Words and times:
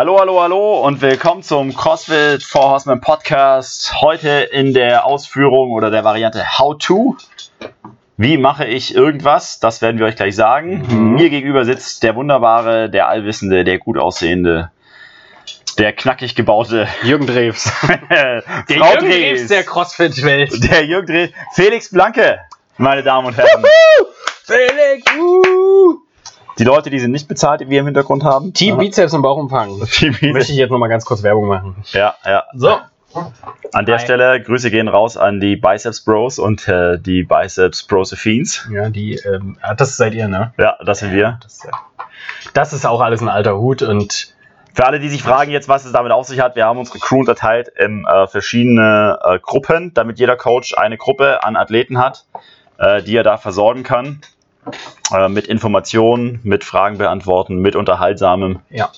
Hallo, 0.00 0.18
hallo, 0.18 0.40
hallo 0.40 0.80
und 0.80 1.02
willkommen 1.02 1.42
zum 1.42 1.74
CrossFit 1.74 2.42
Four 2.42 2.70
Horsemen 2.70 3.02
Podcast. 3.02 4.00
Heute 4.00 4.30
in 4.30 4.72
der 4.72 5.04
Ausführung 5.04 5.72
oder 5.72 5.90
der 5.90 6.04
Variante 6.04 6.58
How 6.58 6.78
to. 6.78 7.18
Wie 8.16 8.38
mache 8.38 8.64
ich 8.64 8.94
irgendwas? 8.94 9.60
Das 9.60 9.82
werden 9.82 9.98
wir 9.98 10.06
euch 10.06 10.16
gleich 10.16 10.34
sagen. 10.34 10.86
Mhm. 10.88 11.16
Mir 11.16 11.28
gegenüber 11.28 11.66
sitzt 11.66 12.02
der 12.02 12.16
wunderbare, 12.16 12.88
der 12.88 13.08
allwissende, 13.08 13.62
der 13.62 13.78
gut 13.78 13.98
aussehende, 13.98 14.70
der 15.76 15.92
knackig 15.92 16.34
gebaute 16.34 16.88
Jürgen 17.02 17.26
Drews. 17.26 17.70
der 18.10 18.42
Der 18.70 18.76
Jürgen 18.78 19.10
Drews 19.10 19.48
der 19.48 19.64
CrossFit-Welt. 19.64 20.64
der 20.72 20.86
Jürgen 20.86 21.08
Drews, 21.08 21.28
Felix 21.52 21.90
Blanke, 21.90 22.38
meine 22.78 23.02
Damen 23.02 23.26
und 23.26 23.36
Herren. 23.36 23.66
Felix! 24.46 25.04
Uh. 25.18 25.98
Die 26.58 26.64
Leute, 26.64 26.90
die 26.90 26.98
sind 26.98 27.12
nicht 27.12 27.28
bezahlt, 27.28 27.60
die 27.60 27.68
wir 27.68 27.80
im 27.80 27.86
Hintergrund 27.86 28.24
haben. 28.24 28.52
Team 28.52 28.76
Bizeps 28.78 29.14
und 29.14 29.22
Bauchumfang. 29.22 29.80
Team 29.90 30.16
Möchte 30.32 30.52
ich 30.52 30.58
jetzt 30.58 30.70
nochmal 30.70 30.88
ganz 30.88 31.04
kurz 31.04 31.22
Werbung 31.22 31.46
machen. 31.48 31.76
Ja, 31.92 32.14
ja. 32.24 32.44
So. 32.54 32.78
An 33.72 33.86
der 33.86 33.98
Hi. 33.98 34.04
Stelle 34.04 34.40
Grüße 34.42 34.70
gehen 34.70 34.86
raus 34.86 35.16
an 35.16 35.40
die 35.40 35.56
Biceps 35.56 36.00
Bros 36.00 36.38
und 36.38 36.68
äh, 36.68 36.98
die 36.98 37.24
Biceps 37.24 37.82
Prosephines. 37.82 38.68
Ja, 38.72 38.88
die, 38.88 39.14
ähm, 39.14 39.58
ah, 39.62 39.74
das 39.74 39.96
seid 39.96 40.14
ihr, 40.14 40.28
ne? 40.28 40.52
Ja, 40.58 40.76
das 40.84 41.00
sind 41.00 41.12
wir. 41.12 41.40
Das, 41.42 41.66
das 42.52 42.72
ist 42.72 42.86
auch 42.86 43.00
alles 43.00 43.20
ein 43.20 43.28
alter 43.28 43.58
Hut 43.58 43.82
und 43.82 44.34
Für 44.74 44.86
alle, 44.86 45.00
die 45.00 45.08
sich 45.08 45.22
fragen 45.22 45.50
jetzt, 45.50 45.68
was 45.68 45.84
es 45.84 45.92
damit 45.92 46.12
auf 46.12 46.26
sich 46.28 46.40
hat, 46.40 46.54
wir 46.54 46.64
haben 46.64 46.78
unsere 46.78 47.00
Crew 47.00 47.20
unterteilt 47.20 47.68
in 47.68 48.04
äh, 48.06 48.28
verschiedene 48.28 49.18
äh, 49.24 49.38
Gruppen, 49.40 49.92
damit 49.94 50.18
jeder 50.20 50.36
Coach 50.36 50.74
eine 50.76 50.96
Gruppe 50.96 51.42
an 51.42 51.56
Athleten 51.56 51.98
hat, 51.98 52.26
äh, 52.78 53.02
die 53.02 53.16
er 53.16 53.24
da 53.24 53.36
versorgen 53.36 53.82
kann. 53.82 54.20
Äh, 55.14 55.28
mit 55.28 55.46
Informationen, 55.46 56.40
mit 56.42 56.64
Fragen 56.64 56.98
beantworten, 56.98 57.56
mit 57.56 57.76
Unterhaltsamem. 57.76 58.60
ja, 58.70 58.90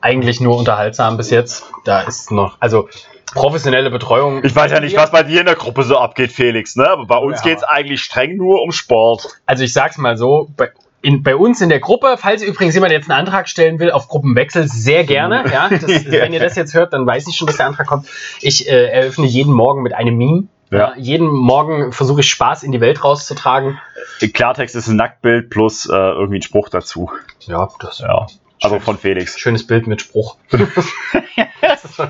eigentlich 0.00 0.40
nur 0.40 0.56
unterhaltsam 0.56 1.16
bis 1.16 1.30
jetzt. 1.30 1.64
Da 1.84 2.00
ist 2.00 2.30
noch, 2.30 2.56
also 2.60 2.88
professionelle 3.34 3.90
Betreuung. 3.90 4.42
Ich 4.44 4.56
weiß 4.56 4.72
ja 4.72 4.80
nicht, 4.80 4.96
was 4.96 5.10
bei 5.10 5.22
dir 5.22 5.40
in 5.40 5.46
der 5.46 5.56
Gruppe 5.56 5.82
so 5.82 5.98
abgeht, 5.98 6.32
Felix, 6.32 6.74
ne? 6.76 6.88
aber 6.88 7.06
bei 7.06 7.18
uns 7.18 7.38
Ja. 7.38 7.50
geht 7.50 7.58
es 7.58 7.64
eigentlich 7.64 8.02
streng 8.02 8.36
nur 8.36 8.62
um 8.62 8.72
Sport. 8.72 9.26
Also 9.46 9.62
ich 9.62 9.72
sag's 9.72 9.98
mal 9.98 10.16
so, 10.16 10.48
bei, 10.56 10.70
in, 11.02 11.22
bei 11.22 11.36
uns 11.36 11.60
in 11.60 11.68
der 11.68 11.80
Gruppe, 11.80 12.16
falls 12.18 12.42
übrigens 12.42 12.74
jemand 12.74 12.92
jetzt 12.92 13.10
einen 13.10 13.18
Antrag 13.20 13.48
stellen 13.48 13.78
will 13.78 13.90
auf 13.90 14.08
Gruppenwechsel, 14.08 14.68
sehr 14.68 15.04
gerne. 15.04 15.44
Ja, 15.52 15.68
das, 15.68 15.82
wenn 16.06 16.32
ihr 16.32 16.40
das 16.40 16.56
jetzt 16.56 16.72
hört, 16.74 16.92
dann 16.92 17.06
weiß 17.06 17.28
ich 17.28 17.36
schon, 17.36 17.46
dass 17.46 17.56
der 17.56 17.66
Antrag 17.66 17.86
kommt. 17.86 18.06
Ich 18.40 18.68
äh, 18.68 18.86
eröffne 18.86 19.26
jeden 19.26 19.52
Morgen 19.52 19.82
mit 19.82 19.92
einem 19.92 20.16
Meme. 20.16 20.44
Ja. 20.70 20.78
Ja. 20.78 20.94
jeden 20.96 21.28
Morgen 21.28 21.92
versuche 21.92 22.20
ich 22.20 22.30
Spaß 22.30 22.62
in 22.62 22.72
die 22.72 22.80
Welt 22.80 23.02
rauszutragen. 23.02 23.78
Im 24.20 24.32
Klartext 24.32 24.76
ist 24.76 24.88
ein 24.88 24.96
Nacktbild 24.96 25.50
plus 25.50 25.86
äh, 25.86 25.92
irgendwie 25.92 26.38
ein 26.38 26.42
Spruch 26.42 26.68
dazu. 26.68 27.10
Ja, 27.40 27.68
das 27.80 27.98
Ja. 27.98 28.26
Also 28.62 28.78
von 28.78 28.98
Felix. 28.98 29.38
schönes 29.38 29.66
Bild 29.66 29.86
mit 29.86 30.02
Spruch. 30.02 30.36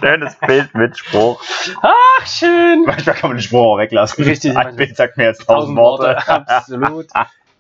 Schönes 0.01 0.37
Bild 0.37 0.75
mit 0.75 0.99
Spruch. 0.99 1.41
Ach, 1.81 2.27
schön. 2.27 2.83
Manchmal 2.87 3.15
kann 3.15 3.31
man 3.31 3.37
den 3.37 3.43
Spruch 3.43 3.75
auch 3.75 3.79
weglassen. 3.79 4.25
Richtig. 4.25 4.57
Ein 4.57 4.75
Bild 4.75 4.97
sagt 4.97 5.17
mehr 5.17 5.29
als 5.29 5.39
tausend 5.39 5.77
Worte. 5.77 6.17
Absolut. 6.27 7.07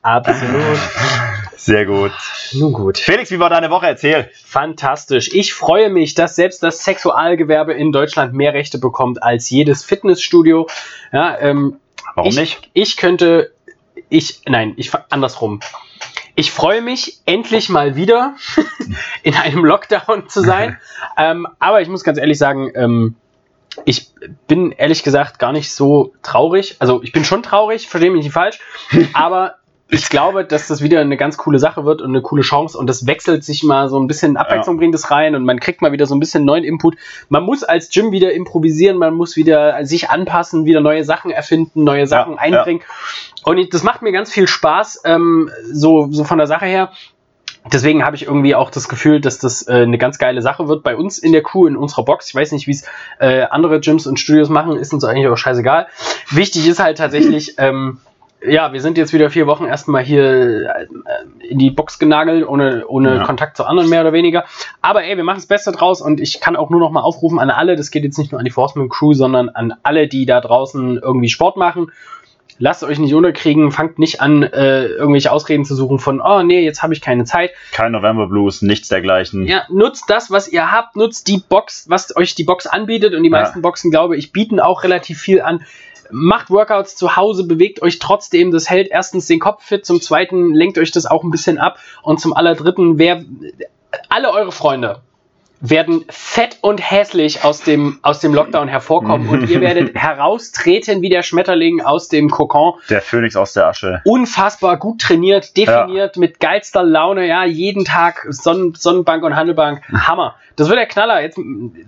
Absolut. 0.02 0.78
Sehr 1.60 1.84
gut. 1.84 2.12
Nun 2.52 2.72
gut. 2.72 2.96
Felix, 2.96 3.30
wie 3.30 3.38
war 3.38 3.50
deine 3.50 3.68
Woche? 3.68 3.86
Erzähl. 3.86 4.30
Fantastisch. 4.46 5.28
Ich 5.34 5.52
freue 5.52 5.90
mich, 5.90 6.14
dass 6.14 6.34
selbst 6.34 6.62
das 6.62 6.84
Sexualgewerbe 6.84 7.74
in 7.74 7.92
Deutschland 7.92 8.32
mehr 8.32 8.54
Rechte 8.54 8.78
bekommt 8.78 9.22
als 9.22 9.50
jedes 9.50 9.84
Fitnessstudio. 9.84 10.68
Ja, 11.12 11.38
ähm, 11.38 11.76
Warum 12.14 12.30
ich, 12.30 12.36
nicht? 12.38 12.70
Ich 12.72 12.96
könnte, 12.96 13.52
ich, 14.08 14.40
nein, 14.46 14.72
ich 14.78 14.90
andersrum. 15.10 15.60
Ich 16.34 16.50
freue 16.50 16.80
mich, 16.80 17.18
endlich 17.26 17.68
mal 17.68 17.94
wieder 17.94 18.36
in 19.22 19.34
einem 19.34 19.62
Lockdown 19.62 20.30
zu 20.30 20.40
sein. 20.40 20.78
ähm, 21.18 21.46
aber 21.58 21.82
ich 21.82 21.88
muss 21.88 22.04
ganz 22.04 22.16
ehrlich 22.16 22.38
sagen, 22.38 22.72
ähm, 22.74 23.16
ich 23.84 24.10
bin 24.46 24.72
ehrlich 24.72 25.02
gesagt 25.02 25.38
gar 25.38 25.52
nicht 25.52 25.72
so 25.72 26.14
traurig. 26.22 26.76
Also 26.78 27.02
ich 27.02 27.12
bin 27.12 27.24
schon 27.24 27.42
traurig, 27.42 27.88
verstehe 27.88 28.10
mich 28.10 28.24
nicht 28.24 28.32
falsch. 28.32 28.58
Aber 29.12 29.56
ich 29.90 30.08
glaube, 30.08 30.44
dass 30.44 30.68
das 30.68 30.82
wieder 30.82 31.00
eine 31.00 31.16
ganz 31.16 31.36
coole 31.36 31.58
Sache 31.58 31.84
wird 31.84 32.00
und 32.00 32.10
eine 32.10 32.22
coole 32.22 32.42
Chance 32.42 32.78
und 32.78 32.86
das 32.86 33.06
wechselt 33.06 33.44
sich 33.44 33.64
mal 33.64 33.88
so 33.88 33.98
ein 33.98 34.06
bisschen 34.06 34.36
Abwechslung 34.36 34.76
bringt 34.76 34.94
es 34.94 35.10
rein 35.10 35.34
und 35.34 35.44
man 35.44 35.58
kriegt 35.58 35.82
mal 35.82 35.92
wieder 35.92 36.06
so 36.06 36.14
ein 36.14 36.20
bisschen 36.20 36.44
neuen 36.44 36.64
Input. 36.64 36.96
Man 37.28 37.42
muss 37.42 37.64
als 37.64 37.90
Gym 37.90 38.12
wieder 38.12 38.32
improvisieren, 38.32 38.98
man 38.98 39.14
muss 39.14 39.36
wieder 39.36 39.84
sich 39.84 40.08
anpassen, 40.10 40.64
wieder 40.64 40.80
neue 40.80 41.04
Sachen 41.04 41.30
erfinden, 41.30 41.84
neue 41.84 42.06
Sachen 42.06 42.34
Ja, 42.34 42.38
einbringen. 42.38 42.82
Und 43.44 43.58
ich, 43.58 43.70
das 43.70 43.82
macht 43.82 44.02
mir 44.02 44.12
ganz 44.12 44.32
viel 44.32 44.46
Spaß, 44.46 45.02
ähm, 45.04 45.50
so, 45.72 46.08
so 46.10 46.24
von 46.24 46.38
der 46.38 46.46
Sache 46.46 46.66
her. 46.66 46.92
Deswegen 47.70 48.04
habe 48.04 48.16
ich 48.16 48.24
irgendwie 48.24 48.54
auch 48.54 48.70
das 48.70 48.88
Gefühl, 48.88 49.20
dass 49.20 49.38
das 49.38 49.66
äh, 49.68 49.82
eine 49.82 49.98
ganz 49.98 50.18
geile 50.18 50.40
Sache 50.40 50.68
wird 50.68 50.82
bei 50.82 50.96
uns 50.96 51.18
in 51.18 51.32
der 51.32 51.42
Crew, 51.42 51.66
in 51.66 51.76
unserer 51.76 52.04
Box. 52.04 52.28
Ich 52.28 52.34
weiß 52.34 52.52
nicht, 52.52 52.66
wie 52.66 52.70
es 52.70 52.84
äh, 53.18 53.42
andere 53.42 53.80
Gyms 53.80 54.06
und 54.06 54.18
Studios 54.18 54.48
machen, 54.48 54.76
ist 54.76 54.94
uns 54.94 55.04
eigentlich 55.04 55.28
auch 55.28 55.36
scheißegal. 55.36 55.88
Wichtig 56.30 56.66
ist 56.66 56.78
halt 56.78 56.96
tatsächlich, 56.96 57.54
ähm, 57.58 57.98
ja, 58.46 58.72
wir 58.72 58.80
sind 58.80 58.96
jetzt 58.98 59.12
wieder 59.12 59.30
vier 59.30 59.46
Wochen 59.46 59.64
erstmal 59.66 60.02
hier 60.02 60.70
äh, 60.74 60.86
in 61.46 61.58
die 61.58 61.70
Box 61.70 61.98
genagelt, 61.98 62.46
ohne, 62.48 62.86
ohne 62.86 63.16
Ja. 63.16 63.24
Kontakt 63.24 63.56
zu 63.56 63.64
anderen 63.64 63.90
mehr 63.90 64.00
oder 64.00 64.12
weniger. 64.12 64.44
Aber 64.80 65.04
ey, 65.04 65.16
wir 65.16 65.24
machen 65.24 65.38
das 65.38 65.46
Beste 65.46 65.72
draus 65.72 66.00
und 66.00 66.20
ich 66.20 66.40
kann 66.40 66.56
auch 66.56 66.70
nur 66.70 66.80
noch 66.80 66.90
mal 66.90 67.02
aufrufen 67.02 67.38
an 67.38 67.50
alle, 67.50 67.76
das 67.76 67.90
geht 67.90 68.04
jetzt 68.04 68.18
nicht 68.18 68.32
nur 68.32 68.38
an 68.38 68.44
die 68.44 68.50
Forceman 68.50 68.88
Crew, 68.88 69.12
sondern 69.12 69.48
an 69.50 69.74
alle, 69.82 70.08
die 70.08 70.26
da 70.26 70.40
draußen 70.40 70.98
irgendwie 70.98 71.28
Sport 71.28 71.56
machen. 71.56 71.92
Lasst 72.62 72.84
euch 72.84 72.98
nicht 72.98 73.14
unterkriegen, 73.14 73.72
fangt 73.72 73.98
nicht 73.98 74.20
an, 74.20 74.42
äh, 74.42 74.84
irgendwelche 74.84 75.32
Ausreden 75.32 75.64
zu 75.64 75.74
suchen 75.74 75.98
von, 75.98 76.20
oh 76.20 76.42
nee, 76.42 76.60
jetzt 76.62 76.82
habe 76.82 76.92
ich 76.92 77.00
keine 77.00 77.24
Zeit. 77.24 77.52
Kein 77.72 77.92
November 77.92 78.26
Blues, 78.26 78.60
nichts 78.60 78.88
dergleichen. 78.90 79.46
Ja, 79.46 79.62
nutzt 79.70 80.04
das, 80.08 80.30
was 80.30 80.46
ihr 80.46 80.70
habt, 80.70 80.94
nutzt 80.94 81.26
die 81.28 81.38
Box, 81.38 81.86
was 81.88 82.14
euch 82.16 82.34
die 82.34 82.44
Box 82.44 82.66
anbietet 82.66 83.14
und 83.14 83.22
die 83.22 83.30
Ja. 83.30 83.38
meisten 83.38 83.62
Boxen, 83.62 83.90
glaube 83.90 84.16
ich, 84.18 84.32
bieten 84.32 84.60
auch 84.60 84.84
relativ 84.84 85.18
viel 85.18 85.40
an. 85.40 85.62
Macht 86.12 86.50
Workouts 86.50 86.96
zu 86.96 87.16
Hause, 87.16 87.44
bewegt 87.44 87.82
euch 87.82 87.98
trotzdem, 87.98 88.50
das 88.50 88.68
hält 88.68 88.88
erstens 88.90 89.26
den 89.26 89.40
Kopf 89.40 89.64
fit, 89.64 89.86
zum 89.86 90.00
zweiten 90.00 90.54
lenkt 90.54 90.78
euch 90.78 90.90
das 90.90 91.06
auch 91.06 91.24
ein 91.24 91.30
bisschen 91.30 91.58
ab. 91.58 91.78
Und 92.02 92.20
zum 92.20 92.32
allerdritten, 92.32 92.98
wer, 92.98 93.24
alle 94.08 94.30
eure 94.30 94.52
Freunde 94.52 95.02
werden 95.62 96.04
fett 96.08 96.56
und 96.62 96.78
hässlich 96.78 97.44
aus 97.44 97.60
dem, 97.60 97.98
aus 98.02 98.20
dem 98.20 98.32
Lockdown 98.32 98.66
hervorkommen 98.68 99.28
und 99.28 99.50
ihr 99.50 99.60
werdet 99.60 99.94
heraustreten 99.94 101.02
wie 101.02 101.10
der 101.10 101.22
Schmetterling 101.22 101.82
aus 101.82 102.08
dem 102.08 102.30
Kokon 102.30 102.74
Der 102.88 103.02
Phönix 103.02 103.36
aus 103.36 103.52
der 103.52 103.66
Asche. 103.66 104.00
unfassbar 104.04 104.78
gut 104.78 105.02
trainiert, 105.02 105.56
definiert, 105.58 106.16
mit 106.16 106.40
geilster 106.40 106.82
Laune, 106.82 107.26
ja, 107.26 107.44
jeden 107.44 107.84
Tag 107.84 108.26
Sonnen 108.30 108.74
Sonnenbank 108.74 109.22
und 109.22 109.36
Handelbank. 109.36 109.82
Hammer. 109.92 110.36
Das 110.56 110.68
wird 110.68 110.78
der 110.78 110.86
Knaller. 110.86 111.20
Jetzt 111.20 111.38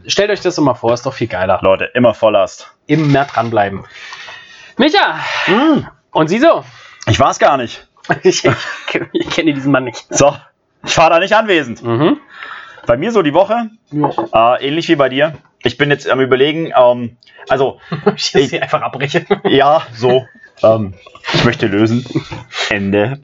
stellt 0.06 0.30
euch 0.30 0.40
das 0.40 0.54
doch 0.56 0.62
mal 0.62 0.74
vor, 0.74 0.92
ist 0.92 1.06
doch 1.06 1.14
viel 1.14 1.28
geiler. 1.28 1.58
Leute, 1.62 1.84
immer 1.94 2.12
Volllast. 2.14 2.70
Immer 2.86 3.24
dranbleiben. 3.24 3.84
Micha! 4.76 5.18
Hm, 5.46 5.86
Und 6.12 6.28
sie 6.28 6.38
so? 6.38 6.64
ich 7.06 7.18
war's 7.20 7.38
gar 7.38 7.56
nicht. 7.56 7.86
Ich, 8.22 8.44
ich, 8.92 9.00
ich 9.12 9.30
kenne 9.30 9.54
diesen 9.54 9.72
Mann 9.72 9.84
nicht. 9.84 10.06
So, 10.10 10.34
ich 10.84 10.96
war 10.98 11.08
da 11.10 11.18
nicht 11.20 11.34
anwesend. 11.34 11.82
Mhm. 11.82 12.18
Bei 12.86 12.96
mir 12.96 13.12
so 13.12 13.22
die 13.22 13.34
Woche, 13.34 13.70
äh, 13.92 14.66
ähnlich 14.66 14.88
wie 14.88 14.96
bei 14.96 15.08
dir. 15.08 15.34
Ich 15.64 15.78
bin 15.78 15.90
jetzt 15.90 16.08
am 16.10 16.20
überlegen, 16.20 16.72
ähm, 16.76 17.16
also 17.48 17.80
Ich 18.16 18.34
will 18.34 18.46
sie 18.46 18.60
einfach 18.60 18.82
abbrechen. 18.82 19.26
ja, 19.44 19.82
so. 19.94 20.26
Ähm, 20.62 20.94
ich 21.34 21.44
möchte 21.44 21.66
lösen. 21.66 22.04
Ende. 22.70 23.18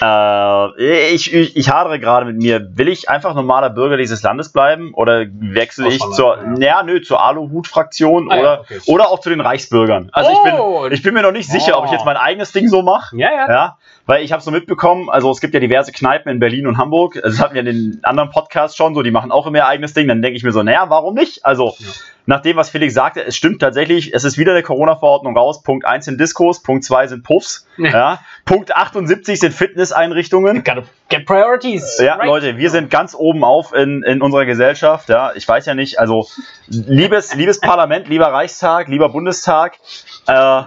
Äh, 0.00 1.12
ich, 1.14 1.32
ich, 1.32 1.56
ich 1.56 1.70
hadere 1.70 1.98
gerade 2.00 2.26
mit 2.26 2.36
mir. 2.36 2.76
Will 2.76 2.88
ich 2.88 3.08
einfach 3.08 3.34
normaler 3.34 3.70
Bürger 3.70 3.96
dieses 3.96 4.22
Landes 4.22 4.50
bleiben 4.52 4.92
oder 4.94 5.24
wechsle 5.30 5.88
ich 5.88 5.98
zur, 6.12 6.38
ja. 6.58 6.82
nö, 6.82 7.00
zur 7.02 7.22
Aluhut-Fraktion 7.22 8.30
Ah, 8.30 8.34
ja, 8.36 8.40
oder, 8.40 8.60
okay. 8.60 8.80
oder 8.86 9.08
auch 9.10 9.20
zu 9.20 9.30
den 9.30 9.40
Reichsbürgern? 9.40 10.10
Also 10.12 10.30
ich, 10.30 10.36
Oh. 10.52 10.82
bin, 10.82 10.92
ich 10.92 11.02
bin 11.02 11.14
mir 11.14 11.22
noch 11.22 11.32
nicht 11.32 11.50
sicher, 11.50 11.78
ob 11.78 11.86
ich 11.86 11.92
jetzt 11.92 12.04
mein 12.04 12.16
eigenes 12.16 12.52
Ding 12.52 12.68
so 12.68 12.82
mache. 12.82 13.16
Ja, 13.16 13.30
ja. 13.32 13.48
Ja, 13.48 13.78
weil 14.06 14.24
ich 14.24 14.32
habe 14.32 14.42
so 14.42 14.50
mitbekommen, 14.50 15.08
also 15.10 15.30
es 15.30 15.40
gibt 15.40 15.54
ja 15.54 15.60
diverse 15.60 15.92
Kneipen 15.92 16.30
in 16.32 16.38
Berlin 16.40 16.66
und 16.66 16.76
Hamburg. 16.78 17.16
Also 17.16 17.28
Das 17.36 17.40
hatten 17.40 17.54
wir 17.54 17.60
in 17.60 17.66
den 17.66 18.00
anderen 18.04 18.30
Podcasts 18.30 18.76
schon 18.76 18.94
so, 18.94 19.02
die 19.02 19.10
machen 19.10 19.30
auch 19.32 19.46
immer 19.46 19.58
ihr 19.58 19.66
eigenes 19.66 19.94
Ding. 19.94 20.08
Dann 20.08 20.22
denke 20.22 20.36
ich 20.36 20.42
mir 20.44 20.52
so, 20.52 20.62
naja, 20.62 20.86
warum 20.88 21.14
nicht? 21.14 21.44
Also, 21.44 21.74
Ja. 21.78 21.86
Nach 22.26 22.40
dem, 22.40 22.56
was 22.56 22.70
Felix 22.70 22.92
sagte, 22.92 23.24
es 23.24 23.36
stimmt 23.36 23.60
tatsächlich, 23.60 24.12
es 24.12 24.24
ist 24.24 24.36
wieder 24.36 24.52
der 24.52 24.64
Corona-Verordnung 24.64 25.36
raus. 25.36 25.62
Punkt 25.62 25.86
1 25.86 26.04
sind 26.04 26.20
Diskos, 26.20 26.60
Punkt 26.62 26.84
2 26.84 27.06
sind 27.06 27.22
Puffs. 27.22 27.66
Ja. 27.78 28.20
Punkt 28.44 28.74
78 28.74 29.38
sind 29.38 29.54
Fitnesseinrichtungen. 29.54 30.64
Get 31.08 31.24
priorities. 31.24 31.98
Ja, 32.00 32.16
Right. 32.16 32.26
Leute, 32.26 32.56
wir 32.56 32.70
sind 32.70 32.90
ganz 32.90 33.14
oben 33.14 33.44
auf 33.44 33.72
in, 33.72 34.02
in 34.02 34.22
unserer 34.22 34.44
Gesellschaft. 34.44 35.08
Ja, 35.08 35.32
ich 35.34 35.46
weiß 35.46 35.66
ja 35.66 35.74
nicht, 35.74 36.00
also 36.00 36.26
liebes, 36.66 37.34
liebes 37.34 37.60
Parlament, 37.60 38.08
lieber 38.08 38.26
Reichstag, 38.26 38.88
lieber 38.88 39.10
Bundestag, 39.10 39.78
äh, 40.26 40.62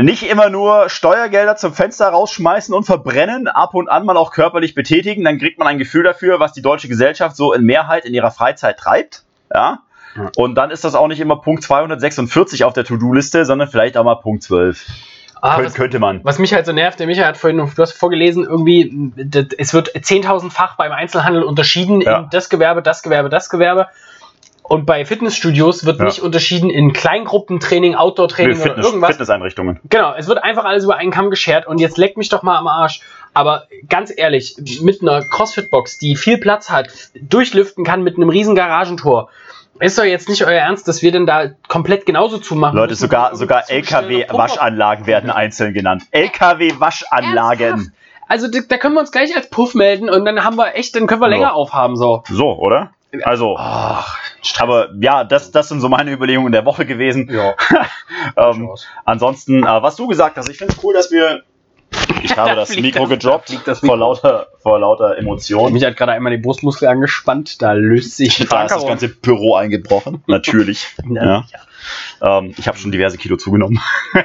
nicht 0.00 0.28
immer 0.28 0.48
nur 0.48 0.88
Steuergelder 0.88 1.56
zum 1.56 1.74
Fenster 1.74 2.08
rausschmeißen 2.08 2.74
und 2.74 2.84
verbrennen, 2.84 3.48
ab 3.48 3.74
und 3.74 3.88
an 3.88 4.06
mal 4.06 4.16
auch 4.16 4.32
körperlich 4.32 4.74
betätigen, 4.74 5.24
dann 5.24 5.38
kriegt 5.38 5.58
man 5.58 5.68
ein 5.68 5.78
Gefühl 5.78 6.04
dafür, 6.04 6.40
was 6.40 6.52
die 6.52 6.62
deutsche 6.62 6.88
Gesellschaft 6.88 7.36
so 7.36 7.52
in 7.52 7.64
Mehrheit 7.64 8.04
in 8.04 8.14
ihrer 8.14 8.30
Freizeit 8.30 8.78
treibt. 8.78 9.24
Ja. 9.52 9.80
Ja. 10.18 10.30
Und 10.36 10.54
dann 10.56 10.70
ist 10.70 10.84
das 10.84 10.94
auch 10.94 11.08
nicht 11.08 11.20
immer 11.20 11.36
Punkt 11.36 11.62
246 11.62 12.64
auf 12.64 12.72
der 12.72 12.84
To-Do-Liste, 12.84 13.44
sondern 13.44 13.68
vielleicht 13.68 13.96
auch 13.96 14.04
mal 14.04 14.16
Punkt 14.16 14.42
12. 14.42 14.84
Ah, 15.40 15.56
Kön 15.56 15.66
was, 15.66 15.74
könnte 15.74 15.98
man. 16.00 16.20
was 16.24 16.38
mich 16.40 16.52
halt 16.52 16.66
so 16.66 16.72
nervt, 16.72 16.98
der 16.98 17.06
Michael 17.06 17.26
hat 17.28 17.36
vorhin, 17.36 17.58
du 17.58 17.82
hast 17.82 17.92
vorgelesen, 17.92 18.44
irgendwie, 18.44 19.12
das, 19.16 19.46
es 19.56 19.72
wird 19.72 19.94
10.000-fach 19.94 20.76
beim 20.76 20.90
Einzelhandel 20.90 21.44
unterschieden 21.44 22.00
Ja. 22.00 22.18
in 22.20 22.30
das 22.30 22.48
Gewerbe, 22.48 22.82
das 22.82 23.02
Gewerbe, 23.04 23.28
das 23.28 23.48
Gewerbe. 23.48 23.86
Und 24.64 24.84
bei 24.84 25.04
Fitnessstudios 25.06 25.86
wird 25.86 25.98
Ja. 26.00 26.04
nicht 26.06 26.20
unterschieden 26.20 26.68
in 26.70 26.92
Kleingruppentraining, 26.92 27.94
Outdoor-Training 27.94 28.56
oder 28.56 28.62
Fitness, 28.62 28.86
irgendwas. 28.86 29.10
Fitnesseinrichtungen. 29.10 29.80
Genau, 29.88 30.12
es 30.18 30.26
wird 30.26 30.42
einfach 30.42 30.64
alles 30.64 30.84
über 30.84 30.96
einen 30.96 31.10
Kamm 31.12 31.30
geschert 31.30 31.66
und 31.68 31.78
jetzt 31.80 31.96
leckt 31.98 32.16
mich 32.18 32.28
doch 32.28 32.42
mal 32.42 32.58
am 32.58 32.66
Arsch. 32.66 33.00
Aber 33.32 33.64
ganz 33.88 34.12
ehrlich, 34.14 34.56
mit 34.82 35.00
einer 35.02 35.22
CrossFit-Box, 35.22 35.98
die 35.98 36.16
viel 36.16 36.38
Platz 36.38 36.68
hat, 36.68 36.88
durchlüften 37.14 37.84
kann 37.84 38.02
mit 38.02 38.16
einem 38.16 38.28
riesen 38.28 38.56
Garagentor, 38.56 39.30
ist 39.80 39.98
doch 39.98 40.04
jetzt 40.04 40.28
nicht 40.28 40.44
euer 40.44 40.60
Ernst, 40.60 40.88
dass 40.88 41.02
wir 41.02 41.12
denn 41.12 41.26
da 41.26 41.48
komplett 41.68 42.06
genauso 42.06 42.38
zumachen. 42.38 42.76
Leute, 42.76 42.92
müssen, 42.92 43.02
sogar, 43.02 43.34
sogar 43.36 43.70
LKW-Waschanlagen 43.70 45.06
werden 45.06 45.30
einzeln 45.30 45.74
genannt. 45.74 46.04
LKW-Waschanlagen. 46.10 47.92
Also 48.28 48.48
da, 48.48 48.58
da 48.68 48.76
können 48.76 48.94
wir 48.94 49.00
uns 49.00 49.12
gleich 49.12 49.34
als 49.36 49.48
Puff 49.50 49.74
melden 49.74 50.10
und 50.10 50.24
dann 50.24 50.44
haben 50.44 50.56
wir 50.56 50.74
echt, 50.74 50.94
dann 50.94 51.06
können 51.06 51.20
wir 51.20 51.26
So. 51.28 51.30
länger 51.30 51.54
aufhaben 51.54 51.96
so. 51.96 52.22
So, 52.28 52.58
oder? 52.58 52.90
Also, 53.22 53.56
Ach, 53.58 54.18
aber 54.58 54.88
ja, 55.00 55.24
das, 55.24 55.50
das 55.50 55.68
sind 55.70 55.80
so 55.80 55.88
meine 55.88 56.12
Überlegungen 56.12 56.52
der 56.52 56.66
Woche 56.66 56.84
gewesen. 56.86 57.28
ja. 57.30 57.54
Ähm, 58.36 58.70
ansonsten, 59.04 59.62
äh, 59.64 59.82
was 59.82 59.96
du 59.96 60.06
gesagt 60.08 60.36
hast, 60.36 60.48
ich 60.48 60.58
finde 60.58 60.74
es 60.76 60.84
cool, 60.84 60.92
dass 60.92 61.10
wir. 61.10 61.42
Ich 62.22 62.36
habe 62.36 62.50
Da 62.50 62.54
das 62.56 62.70
Mikro 62.76 63.00
das- 63.00 63.08
da 63.10 63.14
gedroppt 63.14 63.48
fliegt 63.48 63.66
das 63.68 63.80
vor 63.80 63.88
Mikro. 63.96 63.96
lauter, 63.98 64.46
vor 64.58 64.78
lauter 64.80 65.16
Emotion. 65.18 65.72
Mich 65.72 65.84
hat 65.84 65.96
gerade 65.96 66.12
einmal 66.12 66.32
die 66.32 66.42
Brustmuskel 66.42 66.88
angespannt, 66.88 67.62
da 67.62 67.72
löst 67.72 68.16
sich 68.16 68.38
Da 68.48 68.64
ist 68.64 68.74
das 68.74 68.86
ganze 68.86 69.08
Büro 69.08 69.54
eingebrochen, 69.54 70.22
natürlich. 70.26 70.88
ja. 71.10 71.44
Ähm, 72.20 72.54
ich 72.58 72.66
habe 72.68 72.76
schon 72.76 72.90
diverse 72.92 73.18
Kilo 73.18 73.36
zugenommen. 73.36 73.80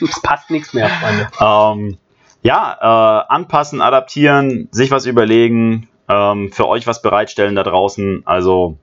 Es 0.00 0.22
passt 0.22 0.50
nichts 0.50 0.72
mehr, 0.74 0.88
Freunde. 0.88 1.28
Ähm, 1.40 1.98
ja, 2.42 2.76
äh, 2.80 3.32
anpassen, 3.32 3.80
adaptieren, 3.80 4.68
sich 4.70 4.90
was 4.90 5.06
überlegen, 5.06 5.88
ähm, 6.08 6.52
für 6.52 6.66
euch 6.68 6.86
was 6.86 7.02
bereitstellen 7.02 7.54
da 7.56 7.62
draußen. 7.64 8.22
Also 8.24 8.78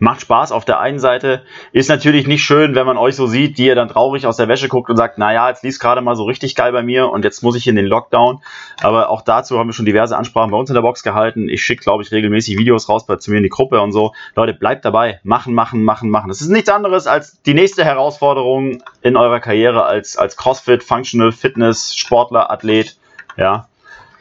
macht 0.00 0.22
Spaß 0.22 0.50
auf 0.50 0.64
der 0.64 0.80
einen 0.80 0.98
Seite. 0.98 1.42
Ist 1.72 1.88
natürlich 1.88 2.26
nicht 2.26 2.42
schön, 2.42 2.74
wenn 2.74 2.86
man 2.86 2.96
euch 2.96 3.14
so 3.14 3.26
sieht, 3.26 3.58
die 3.58 3.66
ihr 3.66 3.74
dann 3.74 3.88
traurig 3.88 4.26
aus 4.26 4.36
der 4.36 4.48
Wäsche 4.48 4.66
guckt 4.66 4.90
und 4.90 4.96
sagt, 4.96 5.18
naja, 5.18 5.48
jetzt 5.48 5.62
lief 5.62 5.78
gerade 5.78 6.00
mal 6.00 6.16
so 6.16 6.24
richtig 6.24 6.56
geil 6.56 6.72
bei 6.72 6.82
mir 6.82 7.10
und 7.10 7.24
jetzt 7.24 7.42
muss 7.42 7.54
ich 7.54 7.68
in 7.68 7.76
den 7.76 7.86
Lockdown. 7.86 8.42
Aber 8.82 9.10
auch 9.10 9.22
dazu 9.22 9.58
haben 9.58 9.68
wir 9.68 9.74
schon 9.74 9.84
diverse 9.84 10.16
Ansprachen 10.16 10.50
bei 10.50 10.56
uns 10.56 10.70
in 10.70 10.74
der 10.74 10.82
Box 10.82 11.02
gehalten. 11.02 11.48
Ich 11.48 11.62
schicke, 11.62 11.84
glaube 11.84 12.02
ich, 12.02 12.10
regelmäßig 12.10 12.58
Videos 12.58 12.88
raus 12.88 13.06
bei 13.06 13.16
zu 13.16 13.30
mir 13.30 13.36
in 13.36 13.42
die 13.42 13.50
Gruppe 13.50 13.80
und 13.80 13.92
so. 13.92 14.14
Leute, 14.34 14.54
bleibt 14.54 14.84
dabei. 14.84 15.20
Machen, 15.22 15.54
machen, 15.54 15.84
machen, 15.84 16.10
machen. 16.10 16.28
Das 16.28 16.40
ist 16.40 16.48
nichts 16.48 16.70
anderes 16.70 17.06
als 17.06 17.42
die 17.42 17.54
nächste 17.54 17.84
Herausforderung 17.84 18.82
in 19.02 19.16
eurer 19.16 19.40
Karriere 19.40 19.84
als, 19.84 20.16
als 20.16 20.36
CrossFit, 20.36 20.82
Functional 20.82 21.30
Fitness, 21.30 21.94
Sportler, 21.94 22.50
Athlet. 22.50 22.96
Ja. 23.36 23.68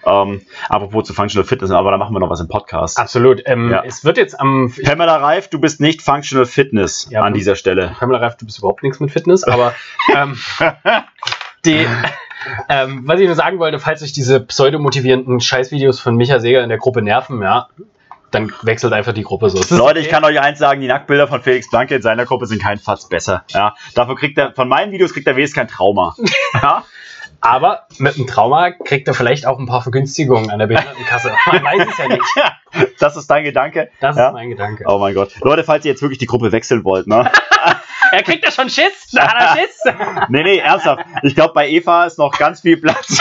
Ähm, 0.06 0.42
apropos 0.70 1.06
zu 1.06 1.14
Functional 1.14 1.46
Fitness, 1.46 1.72
aber 1.72 1.92
da 1.92 1.98
machen 1.98 2.16
wir 2.16 2.20
noch 2.20 2.30
was 2.30 2.40
im 2.40 2.48
Podcast. 2.48 2.98
Absolut. 2.98 3.42
Ähm, 3.46 3.70
Ja. 3.70 3.84
Es 3.86 4.06
wird 4.06 4.18
jetzt 4.18 4.40
am. 4.40 4.74
Pamela 4.84 5.18
Reif, 5.18 5.50
du 5.50 5.60
bist 5.60 5.80
nicht 5.80 6.02
Functional 6.02 6.46
Fitness 6.46 7.08
Ja, 7.10 7.22
an 7.22 7.34
dieser 7.34 7.56
Stelle. 7.56 7.96
Pamela 8.00 8.20
Reif, 8.20 8.38
du 8.38 8.46
bist 8.46 8.60
überhaupt 8.60 8.84
nichts 8.84 9.00
mit 9.00 9.12
Fitness, 9.12 9.44
aber 9.44 9.74
ähm, 10.16 10.38
die, 11.66 11.86
ähm, 12.70 13.04
was 13.06 13.20
ich 13.20 13.28
nur 13.28 13.36
sagen 13.36 13.60
wollte, 13.60 13.80
falls 13.80 14.02
euch 14.04 14.14
diese 14.14 14.40
pseudomotivierenden 14.40 15.40
Scheißvideos 15.40 16.00
von 16.00 16.16
Micha 16.16 16.40
Seger 16.40 16.64
in 16.64 16.70
der 16.70 16.78
Gruppe 16.78 17.02
nerven, 17.02 17.42
ja, 17.42 17.68
dann 18.32 18.52
wechselt 18.62 18.94
einfach 18.94 19.14
die 19.14 19.24
Gruppe 19.24 19.50
so. 19.50 19.76
Leute, 19.76 20.00
ich 20.00 20.06
okay. 20.06 20.16
kann 20.16 20.24
euch 20.24 20.40
eins 20.40 20.60
sagen, 20.60 20.82
die 20.82 20.88
Nacktbilder 20.88 21.28
von 21.28 21.42
Felix 21.42 21.70
Blanke 21.70 21.96
in 21.96 22.02
seiner 22.02 22.26
Gruppe 22.26 22.46
sind 22.46 22.62
kein 22.62 22.78
Fatz 22.78 23.10
besser. 23.10 23.44
Ja, 23.50 23.76
dafür 23.96 24.16
kriegt 24.16 24.38
er, 24.38 24.54
von 24.54 24.68
meinen 24.68 24.92
Videos 24.92 25.14
kriegt 25.14 25.28
er 25.28 25.36
wenigstens 25.36 25.58
kein 25.58 25.68
Trauma. 25.68 26.16
Ja, 26.54 26.84
Aber 27.42 27.88
mit 27.98 28.16
einem 28.16 28.28
Trauma 28.28 28.72
kriegt 28.72 29.08
er 29.08 29.14
vielleicht 29.14 29.46
auch 29.46 29.60
ein 29.60 29.66
paar 29.66 29.82
Vergünstigungen 29.82 30.50
an 30.50 30.60
der 30.60 30.68
Behindertenkasse. 30.68 31.32
Man 31.48 31.64
weiß 31.64 31.88
es 31.90 31.98
ja 31.98 32.08
nicht. 32.10 32.24
das 33.00 33.16
ist 33.16 33.28
dein 33.30 33.44
Gedanke. 33.46 33.90
Das 34.02 34.18
Ja. 34.18 34.28
ist 34.28 34.34
mein 34.34 34.50
Gedanke. 34.50 34.84
Oh 34.88 34.98
mein 35.00 35.14
Gott. 35.16 35.32
Leute, 35.42 35.64
falls 35.64 35.86
ihr 35.86 35.92
jetzt 35.92 36.02
wirklich 36.02 36.18
die 36.20 36.26
Gruppe 36.26 36.52
wechseln 36.52 36.84
wollt, 36.84 37.08
ne? 37.08 37.32
Er 38.12 38.24
kriegt 38.24 38.44
ja 38.44 38.50
schon 38.50 38.70
Schiss. 38.72 39.10
Da 39.12 39.28
hat 39.28 39.36
er 39.40 39.58
Schiss. 39.62 39.84
Nee, 40.30 40.42
nee, 40.42 40.58
ernsthaft. 40.58 41.06
Ich 41.22 41.36
glaube, 41.36 41.54
bei 41.54 41.70
Eva 41.70 42.06
ist 42.06 42.18
noch 42.18 42.32
ganz 42.38 42.62
viel 42.62 42.78
Platz. 42.78 43.20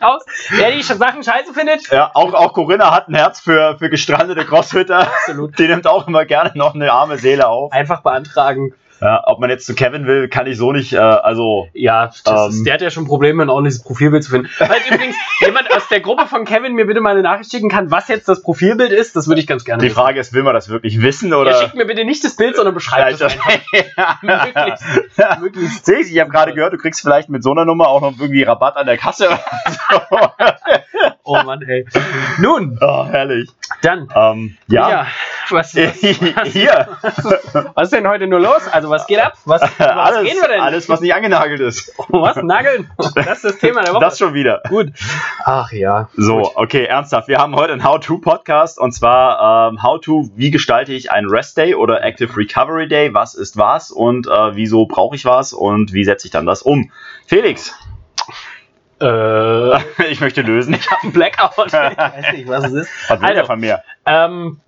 Aus. 0.00 0.22
Wer 0.50 0.70
die 0.70 0.82
Sachen 0.82 1.24
scheiße 1.24 1.52
findet. 1.52 1.88
Ja, 1.90 2.12
auch, 2.14 2.32
auch 2.34 2.52
Corinna 2.52 2.92
hat 2.92 3.08
ein 3.08 3.14
Herz 3.16 3.40
für, 3.40 3.76
für 3.78 3.90
gestrandete 3.90 4.44
Crossfitter. 4.44 5.00
Absolut. 5.08 5.58
Die 5.58 5.66
nimmt 5.66 5.86
auch 5.88 6.06
immer 6.06 6.24
gerne 6.24 6.52
noch 6.54 6.74
eine 6.74 6.92
arme 6.92 7.18
Seele 7.18 7.48
auf. 7.48 7.72
Einfach 7.72 8.02
beantragen. 8.02 8.74
Ja, 9.00 9.22
ob 9.26 9.40
man 9.40 9.50
jetzt 9.50 9.66
zu 9.66 9.74
Kevin 9.74 10.06
will, 10.06 10.28
kann 10.28 10.46
ich 10.46 10.56
so 10.56 10.72
nicht, 10.72 10.92
äh, 10.92 10.98
also. 10.98 11.68
Ja, 11.74 12.10
Ähm. 12.26 12.50
ist, 12.50 12.64
der 12.64 12.74
hat 12.74 12.80
ja 12.80 12.90
schon 12.90 13.06
Probleme, 13.06 13.42
ein 13.42 13.50
ordentliches 13.50 13.82
Profilbild 13.82 14.24
zu 14.24 14.30
finden. 14.30 14.48
Falls 14.56 14.86
übrigens 14.90 15.16
jemand 15.40 15.74
aus 15.74 15.88
der 15.88 16.00
Gruppe 16.00 16.26
von 16.26 16.44
Kevin 16.44 16.74
mir 16.74 16.86
bitte 16.86 17.00
mal 17.00 17.10
eine 17.10 17.22
Nachricht 17.22 17.50
schicken 17.50 17.68
kann, 17.68 17.90
was 17.90 18.08
jetzt 18.08 18.28
das 18.28 18.42
Profilbild 18.42 18.92
ist, 18.92 19.16
das 19.16 19.28
würde 19.28 19.40
ich 19.40 19.46
ganz 19.46 19.64
gerne 19.64 19.82
Die 19.82 19.90
Frage 19.90 20.20
ist, 20.20 20.32
will 20.32 20.42
man 20.42 20.54
das 20.54 20.68
wirklich 20.68 21.02
wissen 21.02 21.34
oder? 21.34 21.50
Ja, 21.50 21.56
schickt 21.58 21.74
mir 21.74 21.86
bitte 21.86 22.04
nicht 22.04 22.24
das 22.24 22.36
Bild, 22.36 22.56
sondern 22.56 22.74
beschreibt 22.74 23.12
es 23.12 23.22
einfach. 23.22 23.46
Möglichst. 24.22 24.84
ja. 25.18 25.38
Möglichst. 25.40 25.88
Du, 25.88 25.92
ich 25.94 26.20
habe 26.20 26.30
gerade 26.30 26.54
gehört, 26.54 26.72
du 26.72 26.78
kriegst 26.78 27.00
vielleicht 27.00 27.28
mit 27.28 27.42
so 27.42 27.50
einer 27.50 27.64
Nummer 27.64 27.88
auch 27.88 28.00
noch 28.00 28.12
irgendwie 28.18 28.42
Rabatt 28.42 28.76
an 28.76 28.86
der 28.86 28.96
Kasse. 28.96 29.28
Oh 31.26 31.42
Mann, 31.42 31.62
ey. 31.62 31.86
Nun, 32.38 32.78
oh, 32.80 33.06
herrlich. 33.06 33.50
dann. 33.80 34.08
Ähm, 34.14 34.56
ja. 34.68 34.90
Ja, 34.90 35.06
was, 35.50 35.74
was, 35.74 35.94
Hier. 36.52 36.88
was 37.74 37.84
ist 37.84 37.92
denn 37.92 38.08
heute 38.08 38.26
nur 38.26 38.40
los? 38.40 38.66
Also, 38.70 38.90
was 38.90 39.06
geht 39.06 39.20
ab? 39.20 39.34
Was, 39.44 39.62
was 39.62 39.70
alles, 39.80 40.22
gehen 40.24 40.36
wir 40.40 40.48
denn? 40.48 40.60
alles, 40.60 40.88
was 40.88 41.00
nicht 41.00 41.14
angenagelt 41.14 41.60
ist. 41.60 41.92
was? 42.08 42.36
Nageln? 42.36 42.90
Das 43.14 43.36
ist 43.38 43.44
das 43.44 43.58
Thema 43.58 43.82
der 43.82 43.94
Woche. 43.94 44.00
Das 44.04 44.18
schon 44.18 44.34
wieder. 44.34 44.62
Gut. 44.68 44.88
Ach 45.44 45.70
ja. 45.72 46.08
So, 46.16 46.52
okay, 46.54 46.84
ernsthaft. 46.84 47.28
Wir 47.28 47.38
haben 47.38 47.54
heute 47.56 47.72
einen 47.72 47.84
How-To-Podcast 47.84 48.78
und 48.78 48.92
zwar 48.92 49.70
ähm, 49.70 49.82
How-To, 49.82 50.30
wie 50.34 50.50
gestalte 50.50 50.92
ich 50.92 51.10
einen 51.10 51.28
Rest-Day 51.28 51.74
oder 51.74 52.02
Active 52.02 52.36
Recovery 52.36 52.88
Day? 52.88 53.12
Was 53.14 53.34
ist 53.34 53.56
was 53.56 53.90
und 53.90 54.26
äh, 54.26 54.56
wieso 54.56 54.86
brauche 54.86 55.14
ich 55.16 55.24
was 55.24 55.52
und 55.52 55.92
wie 55.92 56.04
setze 56.04 56.26
ich 56.26 56.32
dann 56.32 56.46
das 56.46 56.62
um? 56.62 56.90
Felix, 57.26 57.72
Äh, 59.00 59.78
ich 60.10 60.20
möchte 60.20 60.42
lösen. 60.42 60.74
ich 60.74 60.90
habe 60.90 61.02
einen 61.02 61.12
Blackout. 61.12 61.66
Ich 61.66 61.72
weiß 61.72 62.32
nicht, 62.32 62.48
was 62.48 62.64
es 62.66 62.72
ist. 62.72 62.90
Was 63.08 63.20
will 63.20 63.26
Also, 63.28 63.34
der 63.34 63.44
von 63.44 63.60
mir? 63.60 63.82
Ähm, 64.06 64.60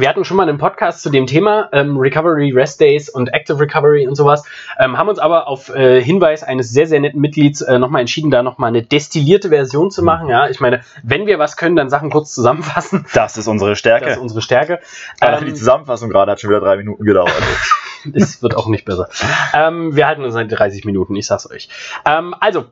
wir 0.00 0.08
hatten 0.08 0.24
schon 0.24 0.36
mal 0.36 0.48
einen 0.48 0.58
Podcast 0.58 1.02
zu 1.02 1.10
dem 1.10 1.26
Thema 1.26 1.68
ähm, 1.72 1.96
Recovery, 1.96 2.52
Rest 2.52 2.80
Days 2.80 3.08
und 3.08 3.32
Active 3.32 3.58
Recovery 3.58 4.06
und 4.06 4.14
sowas, 4.14 4.44
ähm, 4.78 4.98
haben 4.98 5.08
uns 5.08 5.18
aber 5.18 5.48
auf 5.48 5.68
äh, 5.74 6.02
Hinweis 6.02 6.42
eines 6.42 6.70
sehr, 6.70 6.86
sehr 6.86 7.00
netten 7.00 7.20
Mitglieds 7.20 7.62
äh, 7.62 7.78
nochmal 7.78 8.00
entschieden, 8.00 8.30
da 8.30 8.42
nochmal 8.42 8.68
eine 8.68 8.82
destillierte 8.82 9.48
Version 9.48 9.90
zu 9.90 10.02
machen. 10.02 10.28
Ja, 10.28 10.48
ich 10.48 10.60
meine, 10.60 10.82
wenn 11.02 11.26
wir 11.26 11.38
was 11.38 11.56
können, 11.56 11.76
dann 11.76 11.88
Sachen 11.90 12.10
kurz 12.10 12.34
zusammenfassen. 12.34 13.06
Das 13.14 13.36
ist 13.36 13.48
unsere 13.48 13.76
Stärke. 13.76 14.06
Das 14.06 14.16
ist 14.16 14.22
unsere 14.22 14.42
Stärke. 14.42 14.80
Aber 15.20 15.40
die 15.40 15.48
Ähm, 15.50 15.54
Zusammenfassung 15.56 16.10
gerade 16.10 16.32
hat 16.32 16.40
schon 16.40 16.50
wieder 16.50 16.60
drei 16.60 16.76
Minuten 16.76 17.04
gedauert. 17.04 17.32
es 18.14 18.42
wird 18.42 18.56
auch 18.56 18.68
nicht 18.68 18.84
besser. 18.84 19.08
Ähm, 19.54 19.96
wir 19.96 20.06
halten 20.06 20.24
uns 20.24 20.34
an 20.34 20.48
die 20.48 20.54
30 20.54 20.84
Minuten, 20.84 21.14
ich 21.16 21.26
sag's 21.26 21.50
euch. 21.50 21.68
Ähm, 22.04 22.34
also, 22.40 22.66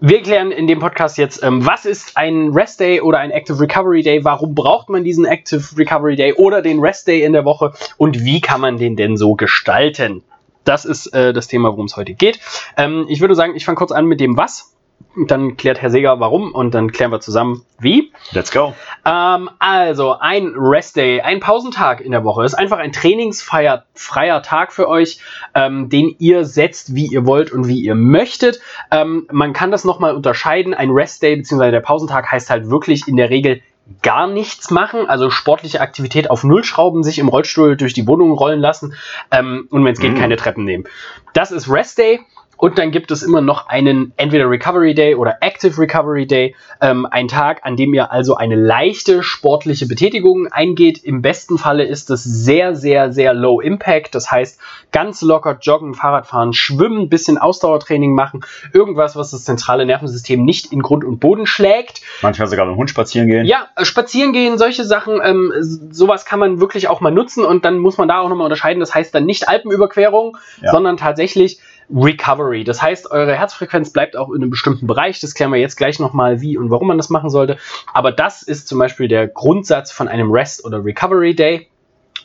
wir 0.00 0.22
klären 0.22 0.50
in 0.50 0.66
dem 0.66 0.78
Podcast 0.78 1.18
jetzt, 1.18 1.42
ähm, 1.42 1.64
was 1.66 1.84
ist 1.84 2.16
ein 2.16 2.50
Rest 2.50 2.80
Day 2.80 3.00
oder 3.00 3.18
ein 3.18 3.30
Active 3.30 3.60
Recovery 3.60 4.02
Day? 4.02 4.24
Warum 4.24 4.54
braucht 4.54 4.88
man 4.88 5.04
diesen 5.04 5.24
Active 5.24 5.76
Recovery 5.76 6.16
Day 6.16 6.34
oder 6.34 6.62
den 6.62 6.80
Rest 6.80 7.08
Day 7.08 7.22
in 7.22 7.32
der 7.32 7.44
Woche? 7.44 7.72
Und 7.96 8.24
wie 8.24 8.40
kann 8.40 8.60
man 8.60 8.76
den 8.76 8.96
denn 8.96 9.16
so 9.16 9.34
gestalten? 9.34 10.22
Das 10.64 10.84
ist 10.84 11.06
äh, 11.14 11.32
das 11.32 11.48
Thema, 11.48 11.70
worum 11.70 11.86
es 11.86 11.96
heute 11.96 12.14
geht. 12.14 12.40
Ähm, 12.76 13.06
ich 13.08 13.20
würde 13.20 13.34
sagen, 13.34 13.54
ich 13.56 13.64
fange 13.64 13.76
kurz 13.76 13.92
an 13.92 14.06
mit 14.06 14.20
dem 14.20 14.36
Was. 14.36 14.74
Dann 15.16 15.56
klärt 15.56 15.80
Herr 15.82 15.90
Seger 15.90 16.20
warum 16.20 16.52
und 16.52 16.74
dann 16.74 16.92
klären 16.92 17.10
wir 17.10 17.20
zusammen 17.20 17.62
wie. 17.80 18.12
Let's 18.32 18.52
go. 18.52 18.74
Ähm, 19.04 19.50
also, 19.58 20.16
ein 20.18 20.52
Rest 20.56 20.96
Day, 20.96 21.20
ein 21.22 21.40
Pausentag 21.40 22.00
in 22.00 22.12
der 22.12 22.24
Woche 22.24 22.44
ist 22.44 22.54
einfach 22.54 22.78
ein 22.78 22.92
trainingsfreier 22.92 23.84
freier 23.94 24.42
Tag 24.42 24.72
für 24.72 24.88
euch, 24.88 25.18
ähm, 25.54 25.88
den 25.88 26.14
ihr 26.18 26.44
setzt, 26.44 26.94
wie 26.94 27.06
ihr 27.06 27.26
wollt 27.26 27.50
und 27.50 27.66
wie 27.66 27.80
ihr 27.80 27.94
möchtet. 27.94 28.60
Ähm, 28.90 29.26
man 29.32 29.52
kann 29.52 29.70
das 29.70 29.84
nochmal 29.84 30.14
unterscheiden. 30.14 30.74
Ein 30.74 30.90
Rest 30.90 31.22
Day 31.22 31.36
bzw. 31.36 31.70
der 31.70 31.80
Pausentag 31.80 32.30
heißt 32.30 32.50
halt 32.50 32.70
wirklich 32.70 33.08
in 33.08 33.16
der 33.16 33.30
Regel 33.30 33.60
gar 34.02 34.26
nichts 34.26 34.70
machen, 34.70 35.08
also 35.08 35.30
sportliche 35.30 35.80
Aktivität 35.80 36.30
auf 36.30 36.44
Null 36.44 36.62
schrauben, 36.62 37.02
sich 37.02 37.18
im 37.18 37.28
Rollstuhl 37.28 37.74
durch 37.76 37.94
die 37.94 38.06
Wohnung 38.06 38.32
rollen 38.32 38.60
lassen 38.60 38.94
ähm, 39.30 39.66
und 39.70 39.82
wenn 39.82 39.94
es 39.94 39.98
geht, 39.98 40.12
Mhm. 40.12 40.18
keine 40.18 40.36
Treppen 40.36 40.64
nehmen. 40.64 40.84
Das 41.32 41.50
ist 41.50 41.70
Rest 41.70 41.96
Day. 41.96 42.20
Und 42.58 42.76
dann 42.76 42.90
gibt 42.90 43.12
es 43.12 43.22
immer 43.22 43.40
noch 43.40 43.68
einen 43.68 44.12
entweder 44.16 44.50
Recovery 44.50 44.92
Day 44.92 45.14
oder 45.14 45.38
Active 45.40 45.80
Recovery 45.80 46.26
Day, 46.26 46.56
ähm, 46.80 47.06
ein 47.08 47.28
Tag, 47.28 47.60
an 47.62 47.76
dem 47.76 47.94
ihr 47.94 48.10
also 48.10 48.34
eine 48.34 48.56
leichte 48.56 49.22
sportliche 49.22 49.86
Betätigung 49.86 50.48
eingeht. 50.48 51.02
Im 51.04 51.22
besten 51.22 51.56
Falle 51.56 51.84
ist 51.84 52.10
das 52.10 52.24
sehr, 52.24 52.74
sehr, 52.74 53.12
sehr 53.12 53.32
low 53.32 53.60
impact. 53.60 54.14
Das 54.16 54.30
heißt, 54.32 54.60
ganz 54.90 55.22
locker 55.22 55.58
joggen, 55.60 55.94
Fahrradfahren, 55.94 56.52
schwimmen, 56.52 57.08
bisschen 57.08 57.38
Ausdauertraining 57.38 58.12
machen, 58.12 58.40
irgendwas, 58.72 59.14
was 59.14 59.30
das 59.30 59.44
zentrale 59.44 59.86
Nervensystem 59.86 60.44
nicht 60.44 60.72
in 60.72 60.82
Grund 60.82 61.04
und 61.04 61.20
Boden 61.20 61.46
schlägt. 61.46 62.02
Manchmal 62.22 62.48
sogar 62.48 62.66
mit 62.66 62.74
dem 62.74 62.78
Hund 62.78 62.90
spazieren 62.90 63.28
gehen. 63.28 63.46
Ja, 63.46 63.68
äh, 63.76 63.84
spazieren 63.84 64.32
gehen, 64.32 64.58
solche 64.58 64.84
Sachen, 64.84 65.20
ähm, 65.22 65.52
sowas 65.90 66.24
kann 66.24 66.40
man 66.40 66.58
wirklich 66.58 66.88
auch 66.88 67.00
mal 67.00 67.12
nutzen 67.12 67.44
und 67.44 67.64
dann 67.64 67.78
muss 67.78 67.98
man 67.98 68.08
da 68.08 68.18
auch 68.18 68.28
nochmal 68.28 68.46
unterscheiden. 68.46 68.80
Das 68.80 68.92
heißt 68.96 69.14
dann 69.14 69.26
nicht 69.26 69.48
Alpenüberquerung, 69.48 70.36
ja. 70.60 70.72
sondern 70.72 70.96
tatsächlich 70.96 71.60
Recovery. 71.94 72.64
Das 72.64 72.82
heißt, 72.82 73.10
eure 73.10 73.34
Herzfrequenz 73.34 73.92
bleibt 73.92 74.16
auch 74.16 74.30
in 74.30 74.42
einem 74.42 74.50
bestimmten 74.50 74.86
Bereich. 74.86 75.20
Das 75.20 75.34
klären 75.34 75.52
wir 75.52 75.58
jetzt 75.58 75.76
gleich 75.76 75.98
nochmal, 75.98 76.40
wie 76.40 76.58
und 76.58 76.70
warum 76.70 76.88
man 76.88 76.98
das 76.98 77.10
machen 77.10 77.30
sollte. 77.30 77.56
Aber 77.92 78.12
das 78.12 78.42
ist 78.42 78.68
zum 78.68 78.78
Beispiel 78.78 79.08
der 79.08 79.28
Grundsatz 79.28 79.90
von 79.90 80.08
einem 80.08 80.30
Rest- 80.30 80.64
oder 80.64 80.84
Recovery 80.84 81.34
Day. 81.34 81.68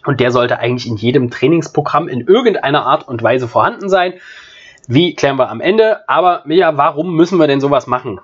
Und 0.06 0.20
der 0.20 0.32
sollte 0.32 0.60
eigentlich 0.60 0.88
in 0.88 0.98
jedem 0.98 1.30
Trainingsprogramm 1.30 2.10
in 2.10 2.22
irgendeiner 2.22 2.86
Art 2.86 3.08
und 3.08 3.24
Weise 3.24 3.48
vorhanden 3.48 3.88
sein. 3.88 4.16
Wie 4.88 5.16
klären 5.16 5.38
wir 5.38 5.50
am 5.50 5.62
Ende? 5.62 6.08
Aber 6.10 6.42
Mia, 6.46 6.76
warum 6.76 7.16
müssen 7.16 7.40
wir 7.40 7.48
denn 7.48 7.62
sowas 7.62 7.88
machen? 7.88 8.20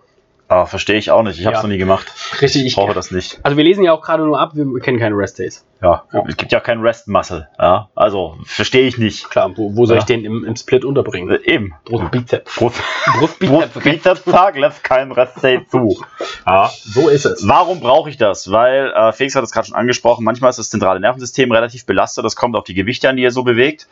Ah, 0.52 0.66
verstehe 0.66 0.98
ich 0.98 1.12
auch 1.12 1.22
nicht. 1.22 1.40
Ich 1.40 1.46
habe 1.46 1.56
es 1.56 1.60
Ja. 1.62 1.68
noch 1.68 1.70
nie 1.72 1.78
gemacht. 1.78 2.12
Richtig, 2.42 2.66
Ich 2.66 2.76
brauche 2.76 2.96
das 2.96 3.12
nicht. 3.12 3.40
Also 3.44 3.56
wir 3.56 3.64
lesen 3.64 3.84
ja 3.84 3.94
auch 3.94 4.02
gerade 4.02 4.24
nur 4.24 4.40
ab, 4.40 4.54
wir 4.56 4.66
kennen 4.82 4.98
keine 4.98 5.16
Rest 5.16 5.38
Days. 5.38 5.64
Ja. 5.80 6.04
Ja. 6.12 6.24
Es 6.28 6.38
gibt 6.38 6.52
ja 6.52 6.60
keinen 6.60 6.82
Rest 6.82 7.08
Muscle. 7.08 7.48
Ja. 7.60 7.90
Also 7.94 8.36
verstehe 8.46 8.88
ich 8.88 8.98
nicht. 8.98 9.30
Klar, 9.30 9.52
wo, 9.56 9.76
wo 9.76 9.86
soll 9.86 9.98
Ja. 9.98 10.00
ich 10.02 10.06
den 10.06 10.26
im, 10.26 10.44
im 10.44 10.56
Split 10.56 10.84
unterbringen? 10.86 11.30
Äh, 11.30 11.40
eben. 11.54 11.76
Brust, 11.86 12.10
Bizeps. 12.12 12.56
Brust, 12.56 12.82
Brust, 13.20 13.40
Brust 13.40 13.84
Bizepstag 13.84 14.58
lässt 14.58 14.84
keinen 14.84 15.12
Rest 15.12 15.42
Day 15.44 15.64
zu. 15.70 16.02
Ja. 16.48 16.72
So 16.84 17.10
ist 17.10 17.26
es. 17.26 17.48
Warum 17.48 17.80
brauche 17.80 18.10
ich 18.10 18.18
das? 18.18 18.52
Weil, 18.52 18.92
äh, 18.92 19.12
Felix 19.14 19.36
hat 19.36 19.44
es 19.44 19.52
gerade 19.52 19.68
schon 19.68 19.76
angesprochen, 19.76 20.26
manchmal 20.26 20.50
ist 20.50 20.58
das 20.58 20.72
zentrale 20.72 21.00
Nervensystem 21.00 21.52
relativ 21.52 21.86
belastet. 21.86 22.26
Das 22.26 22.36
kommt 22.36 22.56
auf 22.56 22.64
die 22.64 22.74
Gewichte 22.74 23.08
an, 23.08 23.18
die 23.18 23.24
ihr 23.24 23.32
so 23.32 23.44
bewegt. 23.44 23.88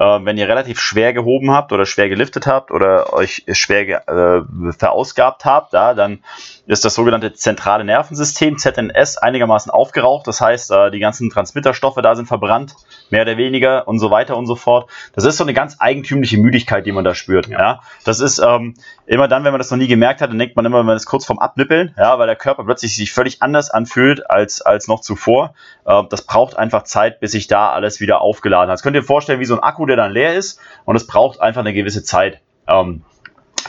Äh, 0.00 0.24
wenn 0.24 0.38
ihr 0.38 0.48
relativ 0.48 0.80
schwer 0.80 1.12
gehoben 1.12 1.50
habt 1.50 1.74
oder 1.74 1.84
schwer 1.84 2.08
geliftet 2.08 2.46
habt 2.46 2.70
oder 2.70 3.12
euch 3.12 3.44
schwer 3.52 4.08
äh, 4.08 4.72
verausgabt 4.72 5.44
habt, 5.44 5.74
ja, 5.74 5.92
dann 5.92 6.20
ist 6.66 6.86
das 6.86 6.94
sogenannte 6.94 7.34
zentrale 7.34 7.84
Nervensystem, 7.84 8.56
ZNS, 8.56 9.18
einigermaßen 9.18 9.70
aufgeraucht. 9.70 10.26
Das 10.26 10.40
heißt, 10.40 10.70
äh, 10.70 10.90
die 10.90 11.00
ganzen 11.00 11.28
Transmitterstoffe 11.28 12.00
da 12.02 12.14
sind 12.14 12.26
verbrannt, 12.26 12.76
mehr 13.10 13.22
oder 13.22 13.36
weniger 13.36 13.86
und 13.86 13.98
so 13.98 14.10
weiter 14.10 14.38
und 14.38 14.46
so 14.46 14.56
fort. 14.56 14.88
Das 15.14 15.24
ist 15.24 15.36
so 15.36 15.44
eine 15.44 15.52
ganz 15.52 15.76
eigentümliche 15.80 16.38
Müdigkeit, 16.38 16.86
die 16.86 16.92
man 16.92 17.04
da 17.04 17.14
spürt. 17.14 17.48
Ja. 17.48 17.60
Ja. 17.60 17.80
Das 18.04 18.20
ist 18.20 18.38
ähm, 18.38 18.76
immer 19.04 19.28
dann, 19.28 19.44
wenn 19.44 19.52
man 19.52 19.58
das 19.58 19.70
noch 19.70 19.76
nie 19.76 19.86
gemerkt 19.86 20.22
hat, 20.22 20.30
dann 20.30 20.38
denkt 20.38 20.56
man 20.56 20.64
immer, 20.64 20.82
man 20.82 20.96
ist 20.96 21.04
kurz 21.04 21.26
vorm 21.26 21.38
Abnippeln, 21.38 21.94
ja, 21.98 22.18
weil 22.18 22.26
der 22.26 22.36
Körper 22.36 22.64
plötzlich 22.64 22.96
sich 22.96 23.12
völlig 23.12 23.42
anders 23.42 23.68
anfühlt 23.68 24.30
als, 24.30 24.62
als 24.62 24.88
noch 24.88 25.00
zuvor. 25.00 25.52
Äh, 25.84 26.04
das 26.08 26.22
braucht 26.22 26.56
einfach 26.56 26.84
Zeit, 26.84 27.20
bis 27.20 27.32
sich 27.32 27.48
da 27.48 27.70
alles 27.70 28.00
wieder 28.00 28.22
aufgeladen 28.22 28.70
hat. 28.70 28.74
Das 28.76 28.82
könnt 28.82 28.96
ihr 28.96 29.02
vorstellen 29.02 29.40
wie 29.40 29.44
so 29.44 29.54
ein 29.54 29.62
Akku, 29.62 29.84
der 29.90 29.96
dann 29.96 30.12
leer 30.12 30.34
ist. 30.34 30.60
Und 30.84 30.96
es 30.96 31.06
braucht 31.06 31.40
einfach 31.40 31.60
eine 31.60 31.74
gewisse 31.74 32.02
Zeit, 32.02 32.40
ähm, 32.66 33.02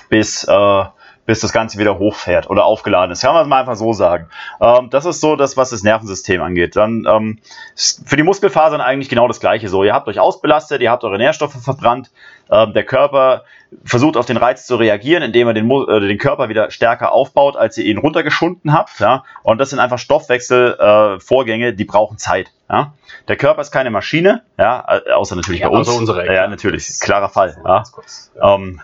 bis, 0.09 0.43
äh, 0.45 0.83
bis 1.25 1.39
das 1.39 1.53
Ganze 1.53 1.77
wieder 1.77 1.97
hochfährt 1.99 2.49
oder 2.49 2.65
aufgeladen 2.65 3.11
ist. 3.11 3.21
Kann 3.21 3.33
man 3.33 3.43
es 3.43 3.47
mal 3.47 3.59
einfach 3.59 3.75
so 3.75 3.93
sagen. 3.93 4.27
Ähm, 4.59 4.89
das 4.89 5.05
ist 5.05 5.21
so 5.21 5.35
das, 5.35 5.57
was 5.57 5.69
das 5.69 5.83
Nervensystem 5.83 6.41
angeht. 6.41 6.75
Dann 6.75 7.05
ähm, 7.09 7.39
für 7.75 8.17
die 8.17 8.23
Muskelfasern 8.23 8.81
eigentlich 8.81 9.09
genau 9.09 9.27
das 9.27 9.39
gleiche. 9.39 9.69
So, 9.69 9.83
ihr 9.83 9.93
habt 9.93 10.07
euch 10.07 10.19
ausbelastet, 10.19 10.81
ihr 10.81 10.91
habt 10.91 11.03
eure 11.03 11.17
Nährstoffe 11.17 11.61
verbrannt. 11.61 12.11
Ähm, 12.49 12.73
der 12.73 12.83
Körper 12.83 13.43
versucht 13.85 14.17
auf 14.17 14.25
den 14.25 14.35
Reiz 14.35 14.65
zu 14.65 14.75
reagieren, 14.75 15.23
indem 15.23 15.47
er 15.47 15.53
den, 15.53 15.71
äh, 15.71 15.99
den 16.01 16.17
Körper 16.17 16.49
wieder 16.49 16.71
stärker 16.71 17.13
aufbaut, 17.13 17.55
als 17.55 17.77
ihr 17.77 17.85
ihn 17.85 17.97
runtergeschunden 17.97 18.73
habt. 18.73 18.99
Ja? 18.99 19.23
Und 19.43 19.59
das 19.59 19.69
sind 19.69 19.79
einfach 19.79 19.99
Stoffwechselvorgänge, 19.99 21.67
äh, 21.67 21.73
die 21.73 21.85
brauchen 21.85 22.17
Zeit. 22.17 22.51
Ja? 22.69 22.93
Der 23.27 23.37
Körper 23.37 23.61
ist 23.61 23.71
keine 23.71 23.89
Maschine, 23.91 24.41
ja? 24.57 24.85
äh, 25.05 25.11
außer 25.11 25.35
natürlich 25.35 25.61
Ja, 25.61 25.69
bei 25.69 25.77
uns. 25.77 25.87
außer 25.87 25.97
unsere, 25.97 26.33
ja, 26.33 26.47
natürlich, 26.47 26.89
klarer 26.99 27.29
Fall. 27.29 27.55
Ja? 27.63 27.75
Ganz 27.77 27.91
kurz. 27.91 28.31
Ja. 28.35 28.55
Ähm, 28.55 28.81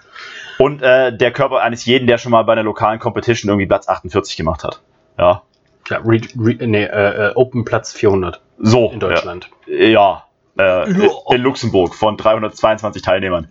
und 0.57 0.81
äh, 0.81 1.15
der 1.15 1.31
Körper 1.31 1.61
eines 1.61 1.85
jeden, 1.85 2.07
der 2.07 2.17
schon 2.17 2.31
mal 2.31 2.43
bei 2.43 2.53
einer 2.53 2.63
lokalen 2.63 2.99
Competition 2.99 3.49
irgendwie 3.49 3.67
Platz 3.67 3.87
48 3.87 4.37
gemacht 4.37 4.63
hat. 4.63 4.81
Ja. 5.17 5.43
Ja, 5.89 5.97
re, 5.99 6.19
re, 6.37 6.67
nee, 6.67 6.83
äh, 6.83 7.29
äh, 7.29 7.33
Open 7.35 7.63
Platz 7.63 7.93
400 7.93 8.41
So. 8.59 8.91
in 8.91 8.99
Deutschland. 8.99 9.49
Ja. 9.67 10.23
ja 10.57 10.83
äh, 10.83 10.89
in 11.33 11.41
Luxemburg 11.41 11.95
von 11.95 12.17
322 12.17 13.01
Teilnehmern. 13.01 13.47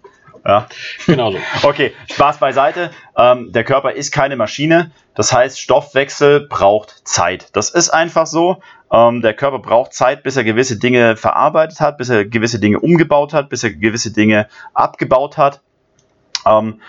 Ja. 0.47 0.69
Genau 1.07 1.33
so. 1.33 1.39
Okay, 1.69 1.93
Spaß 2.13 2.39
beiseite. 2.39 2.91
Ähm, 3.17 3.53
der 3.53 3.65
Körper 3.65 3.93
ist 3.93 4.13
keine 4.13 4.37
Maschine. 4.37 4.93
Das 5.15 5.33
heißt, 5.33 5.61
Stoffwechsel 5.61 6.47
braucht 6.47 7.07
Zeit. 7.09 7.49
Das 7.55 7.71
ist 7.71 7.91
einfach 7.91 8.27
so. 8.27 8.59
Ähm, 8.93 9.23
der 9.23 9.35
Körper 9.35 9.59
braucht 9.59 9.93
Zeit, 9.93 10.23
bis 10.23 10.37
er 10.37 10.45
gewisse 10.45 10.79
Dinge 10.79 11.17
verarbeitet 11.17 11.81
hat, 11.81 11.99
bis 11.99 12.11
er 12.11 12.25
gewisse 12.25 12.61
Dinge 12.61 12.79
umgebaut 12.79 13.33
hat, 13.33 13.49
bis 13.49 13.65
er 13.65 13.71
gewisse 13.71 14.13
Dinge 14.13 14.47
abgebaut 14.73 15.37
hat. 15.37 15.61
Ähm, 16.47 16.81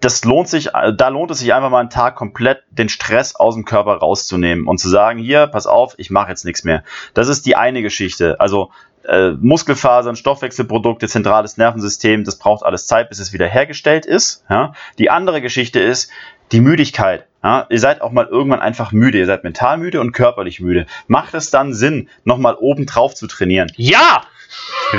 das 0.00 0.24
lohnt 0.24 0.48
sich, 0.48 0.74
äh, 0.74 0.92
da 0.94 1.08
lohnt 1.08 1.30
es 1.30 1.38
sich 1.38 1.54
einfach 1.54 1.70
mal 1.70 1.80
einen 1.80 1.90
Tag 1.90 2.16
komplett 2.16 2.62
den 2.70 2.88
Stress 2.88 3.34
aus 3.36 3.54
dem 3.54 3.64
Körper 3.64 3.94
rauszunehmen 3.96 4.66
und 4.66 4.78
zu 4.78 4.88
sagen, 4.88 5.18
hier, 5.18 5.46
pass 5.46 5.66
auf, 5.66 5.94
ich 5.96 6.10
mache 6.10 6.28
jetzt 6.28 6.44
nichts 6.44 6.64
mehr. 6.64 6.84
Das 7.14 7.28
ist 7.28 7.46
die 7.46 7.56
eine 7.56 7.80
Geschichte. 7.80 8.38
Also 8.38 8.70
äh, 9.04 9.30
Muskelfasern, 9.30 10.16
Stoffwechselprodukte, 10.16 11.08
zentrales 11.08 11.56
Nervensystem, 11.56 12.24
das 12.24 12.36
braucht 12.36 12.64
alles 12.64 12.86
Zeit, 12.86 13.08
bis 13.08 13.18
es 13.18 13.32
wieder 13.32 13.46
hergestellt 13.46 14.04
ist. 14.04 14.44
Ja? 14.50 14.74
Die 14.98 15.10
andere 15.10 15.40
Geschichte 15.40 15.80
ist 15.80 16.10
die 16.52 16.60
Müdigkeit. 16.60 17.26
Ja? 17.42 17.66
Ihr 17.70 17.80
seid 17.80 18.02
auch 18.02 18.12
mal 18.12 18.26
irgendwann 18.26 18.60
einfach 18.60 18.92
müde. 18.92 19.18
Ihr 19.18 19.26
seid 19.26 19.44
mental 19.44 19.78
müde 19.78 20.00
und 20.00 20.12
körperlich 20.12 20.60
müde. 20.60 20.86
Macht 21.06 21.34
es 21.34 21.50
dann 21.50 21.72
Sinn, 21.72 22.08
nochmal 22.24 22.56
oben 22.58 22.86
drauf 22.86 23.14
zu 23.14 23.26
trainieren? 23.26 23.70
Ja! 23.76 24.22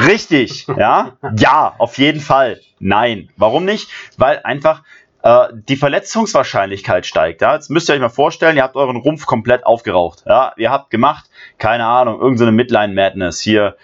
Richtig, 0.07 0.67
ja? 0.67 1.13
Ja, 1.37 1.75
auf 1.77 1.97
jeden 1.97 2.21
Fall. 2.21 2.59
Nein. 2.79 3.29
Warum 3.37 3.65
nicht? 3.65 3.89
Weil 4.17 4.41
einfach 4.43 4.83
äh, 5.23 5.47
die 5.53 5.75
Verletzungswahrscheinlichkeit 5.75 7.05
steigt. 7.05 7.41
Ja? 7.41 7.55
Jetzt 7.55 7.69
müsst 7.69 7.89
ihr 7.89 7.95
euch 7.95 8.01
mal 8.01 8.09
vorstellen, 8.09 8.57
ihr 8.57 8.63
habt 8.63 8.75
euren 8.75 8.97
Rumpf 8.97 9.25
komplett 9.25 9.65
aufgeraucht. 9.65 10.23
Ja? 10.27 10.53
Ihr 10.57 10.71
habt 10.71 10.89
gemacht, 10.89 11.25
keine 11.57 11.85
Ahnung, 11.85 12.19
irgendeine 12.19 12.51
Midline 12.51 12.93
Madness 12.93 13.39
hier. 13.39 13.75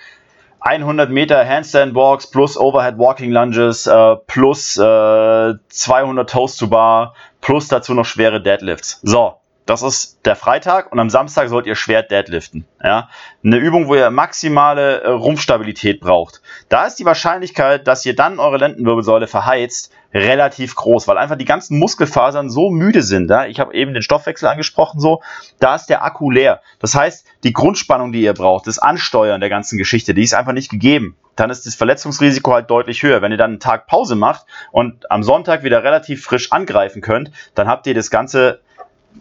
100 0.59 1.09
Meter 1.09 1.43
Handstand 1.43 1.95
Walks 1.95 2.29
plus 2.29 2.55
Overhead 2.55 2.99
Walking 2.99 3.31
Lunges 3.31 3.87
äh, 3.87 4.15
plus 4.27 4.77
äh, 4.77 5.53
200 5.69 6.29
Toast 6.29 6.59
to 6.59 6.67
Bar 6.67 7.15
plus 7.41 7.67
dazu 7.67 7.95
noch 7.95 8.05
schwere 8.05 8.39
Deadlifts. 8.41 8.99
So, 9.01 9.40
das 9.65 9.83
ist 9.83 10.25
der 10.25 10.35
Freitag 10.35 10.91
und 10.91 10.99
am 10.99 11.09
Samstag 11.09 11.49
sollt 11.49 11.67
ihr 11.67 11.75
schwer 11.75 12.03
deadliften. 12.03 12.65
Ja? 12.83 13.09
Eine 13.43 13.57
Übung, 13.57 13.87
wo 13.87 13.95
ihr 13.95 14.09
maximale 14.09 15.01
äh, 15.01 15.09
Rumpfstabilität 15.09 15.99
braucht. 15.99 16.41
Da 16.67 16.85
ist 16.85 16.95
die 16.95 17.05
Wahrscheinlichkeit, 17.05 17.87
dass 17.87 18.05
ihr 18.05 18.15
dann 18.15 18.39
eure 18.39 18.57
Lendenwirbelsäule 18.57 19.27
verheizt, 19.27 19.93
relativ 20.13 20.75
groß, 20.75 21.07
weil 21.07 21.17
einfach 21.17 21.37
die 21.37 21.45
ganzen 21.45 21.79
Muskelfasern 21.79 22.49
so 22.49 22.69
müde 22.69 23.01
sind. 23.01 23.29
Ja? 23.29 23.45
Ich 23.45 23.59
habe 23.59 23.73
eben 23.73 23.93
den 23.93 24.03
Stoffwechsel 24.03 24.49
angesprochen, 24.49 24.99
so, 24.99 25.21
da 25.59 25.75
ist 25.75 25.87
der 25.87 26.03
Akku 26.03 26.31
leer. 26.31 26.61
Das 26.79 26.95
heißt, 26.95 27.25
die 27.43 27.53
Grundspannung, 27.53 28.11
die 28.11 28.21
ihr 28.21 28.33
braucht, 28.33 28.67
das 28.67 28.79
Ansteuern 28.79 29.41
der 29.41 29.49
ganzen 29.49 29.77
Geschichte, 29.77 30.13
die 30.13 30.23
ist 30.23 30.33
einfach 30.33 30.53
nicht 30.53 30.69
gegeben. 30.69 31.15
Dann 31.35 31.49
ist 31.49 31.65
das 31.65 31.75
Verletzungsrisiko 31.75 32.53
halt 32.53 32.69
deutlich 32.69 33.03
höher. 33.03 33.21
Wenn 33.21 33.31
ihr 33.31 33.37
dann 33.37 33.51
einen 33.51 33.59
Tag 33.59 33.87
Pause 33.87 34.15
macht 34.15 34.45
und 34.71 35.09
am 35.09 35.23
Sonntag 35.23 35.63
wieder 35.63 35.83
relativ 35.83 36.23
frisch 36.25 36.51
angreifen 36.51 37.01
könnt, 37.01 37.31
dann 37.55 37.67
habt 37.67 37.87
ihr 37.87 37.93
das 37.93 38.11
ganze 38.11 38.59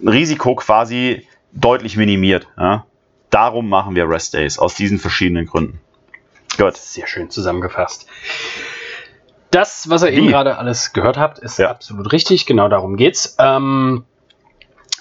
Risiko 0.04 0.54
quasi 0.54 1.26
deutlich 1.52 1.96
minimiert. 1.96 2.48
Ja? 2.58 2.86
Darum 3.30 3.68
machen 3.68 3.94
wir 3.94 4.08
Rest 4.08 4.34
Days, 4.34 4.58
aus 4.58 4.74
diesen 4.74 4.98
verschiedenen 4.98 5.46
Gründen. 5.46 5.80
Gut. 6.56 6.76
Sehr 6.76 7.06
schön 7.06 7.30
zusammengefasst. 7.30 8.06
Das, 9.50 9.88
was 9.90 10.02
ihr 10.02 10.12
eben 10.12 10.26
Wie? 10.26 10.30
gerade 10.30 10.58
alles 10.58 10.92
gehört 10.92 11.16
habt, 11.16 11.38
ist 11.38 11.58
Ja. 11.58 11.70
absolut 11.70 12.12
richtig. 12.12 12.46
Genau 12.46 12.68
darum 12.68 12.96
geht's. 12.96 13.36
Ähm, 13.38 14.04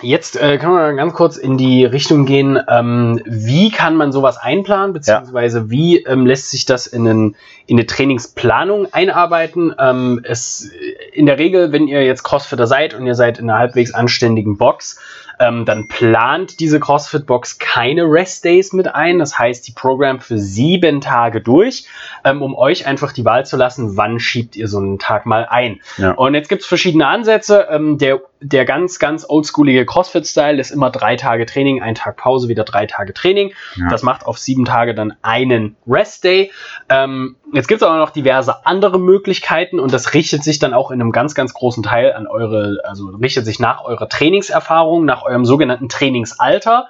jetzt 0.02 0.36
äh, 0.36 0.58
können 0.58 0.74
wir 0.74 0.94
ganz 0.94 1.14
kurz 1.14 1.38
in 1.38 1.58
die 1.58 1.86
Richtung 1.86 2.26
gehen. 2.26 2.60
Ähm, 2.68 3.22
wie 3.26 3.72
kann 3.72 3.96
man 3.96 4.12
sowas 4.12 4.38
einplanen, 4.38 4.94
beziehungsweise 4.94 5.70
wie 5.70 5.98
ähm, 6.04 6.26
lässt 6.26 6.50
sich 6.50 6.66
das 6.66 6.88
in, 6.88 7.08
einen, 7.08 7.36
in 7.68 7.78
eine 7.78 7.86
Trainingsplanung 7.86 8.94
einarbeiten? 8.94 9.74
Ähm, 9.80 10.22
es, 10.24 10.70
in 11.14 11.26
der 11.26 11.38
Regel, 11.38 11.72
wenn 11.72 11.88
ihr 11.88 12.04
jetzt 12.04 12.24
Crossfitter 12.24 12.68
seid 12.68 12.94
und 12.94 13.06
ihr 13.06 13.16
seid 13.16 13.40
in 13.40 13.50
einer 13.50 13.60
halbwegs 13.60 13.94
anständigen 13.94 14.58
Box, 14.58 15.00
ähm, 15.40 15.66
dann 15.66 15.88
plant 15.88 16.60
diese 16.60 16.80
CrossFit-Box 16.80 17.60
keine 17.60 18.04
Rest-Days 18.04 18.74
mit 18.74 18.94
ein. 18.94 19.20
Das 19.20 19.40
heißt, 19.40 19.68
die 19.68 19.72
Programm 19.72 20.20
für 20.20 20.38
sieben 20.38 21.02
Tage 21.02 21.42
durch, 21.42 21.86
ähm, 22.26 22.42
um 22.42 22.56
euch 22.56 22.86
einfach 22.86 23.14
die 23.14 23.26
Wahl 23.26 23.46
zu 23.46 23.56
lassen, 23.56 23.96
wann 23.96 24.20
schiebt 24.20 24.56
ihr 24.56 24.68
so 24.68 24.80
einen 24.80 25.00
Tag 25.00 25.26
mal 25.26 25.46
ein. 25.50 25.80
Ja. 25.98 26.12
Und 26.12 26.36
jetzt 26.36 26.50
gibt 26.50 26.62
es 26.64 26.68
verschiedene 26.68 27.08
Ansätze. 27.08 27.68
Ähm, 27.72 27.98
der 27.98 28.20
der 28.42 28.66
ganz, 28.66 29.00
ganz 29.00 29.26
oldschoolige 29.28 29.86
CrossFit-Style 29.86 30.60
ist 30.60 30.72
immer 30.72 30.90
drei 30.90 31.16
Tage 31.16 31.46
Training, 31.46 31.82
ein 31.82 31.96
Tag 31.96 32.18
Pause, 32.18 32.48
wieder 32.48 32.64
drei 32.64 32.86
Tage 32.86 33.14
Training. 33.14 33.54
Ja. 33.76 33.88
Das 33.90 34.04
macht 34.04 34.26
auf 34.26 34.38
sieben 34.38 34.66
Tage 34.66 34.96
dann 34.96 35.14
einen 35.22 35.76
Rest-Day. 35.88 36.52
Ähm, 36.88 37.36
jetzt 37.54 37.68
gibt 37.68 37.82
es 37.82 37.88
aber 37.88 37.98
noch 37.98 38.12
diverse 38.12 38.66
andere 38.66 39.00
Möglichkeiten 39.00 39.80
und 39.80 39.94
das 39.94 40.14
richtet 40.14 40.44
sich 40.44 40.60
dann 40.60 40.74
auch 40.74 40.92
in 40.92 41.02
einem 41.02 41.12
ganz, 41.12 41.36
ganz 41.36 41.54
großen 41.54 41.84
Teil 41.84 42.14
an 42.14 42.28
eure, 42.28 42.80
also 42.84 43.08
richtet 43.08 43.46
sich 43.46 43.60
nach 43.60 43.84
eurer 43.84 44.08
Trainingserfahrung, 44.08 45.04
nach 45.04 45.24
eurem 45.24 45.46
sogenannten 45.46 45.90
Trainingsalter. 45.90 46.88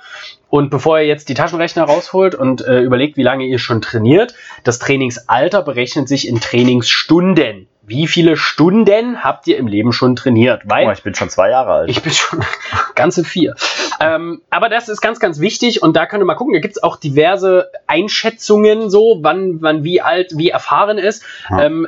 Und 0.49 0.71
bevor 0.71 0.99
ihr 0.99 1.05
jetzt 1.05 1.29
die 1.29 1.35
Taschenrechner 1.35 1.83
rausholt 1.83 2.33
und 2.33 2.61
äh, 2.61 2.81
überlegt, 2.81 3.17
wie 3.17 3.23
lange 3.23 3.45
ihr 3.45 3.59
schon 3.59 3.81
trainiert, 3.81 4.33
das 4.63 4.79
Trainingsalter 4.79 5.61
berechnet 5.61 6.07
sich 6.07 6.27
in 6.27 6.39
Trainingsstunden. 6.39 7.67
Wie 7.89 8.07
viele 8.07 8.37
Stunden 8.37 9.23
habt 9.23 9.47
ihr 9.47 9.57
im 9.57 9.67
Leben 9.67 9.91
schon 9.91 10.15
trainiert? 10.15 10.61
Weil 10.65 10.87
Oh, 10.87 10.91
ich 10.91 11.03
bin 11.03 11.15
schon 11.15 11.29
zwei 11.29 11.49
Jahre 11.49 11.71
alt. 11.73 11.89
ich 11.89 12.01
bin 12.01 12.13
schon 12.13 12.39
ganze 12.95 13.23
vier. 13.23 13.55
Ähm, 13.99 14.41
aber 14.49 14.69
das 14.69 14.87
ist 14.89 15.01
ganz, 15.01 15.19
ganz 15.19 15.39
wichtig 15.39 15.81
und 15.81 15.95
da 15.95 16.05
könnt 16.05 16.21
ihr 16.21 16.25
mal 16.25 16.35
gucken. 16.35 16.53
Da 16.53 16.59
gibt 16.59 16.77
es 16.77 16.83
auch 16.83 16.95
diverse 16.97 17.69
Einschätzungen, 17.87 18.89
so 18.89 19.19
wann, 19.21 19.61
wann 19.61 19.83
wie 19.83 20.01
alt, 20.01 20.33
wie 20.35 20.49
erfahren 20.49 20.97
ist. 20.97 21.23
Ja. 21.49 21.63
Ähm, 21.63 21.87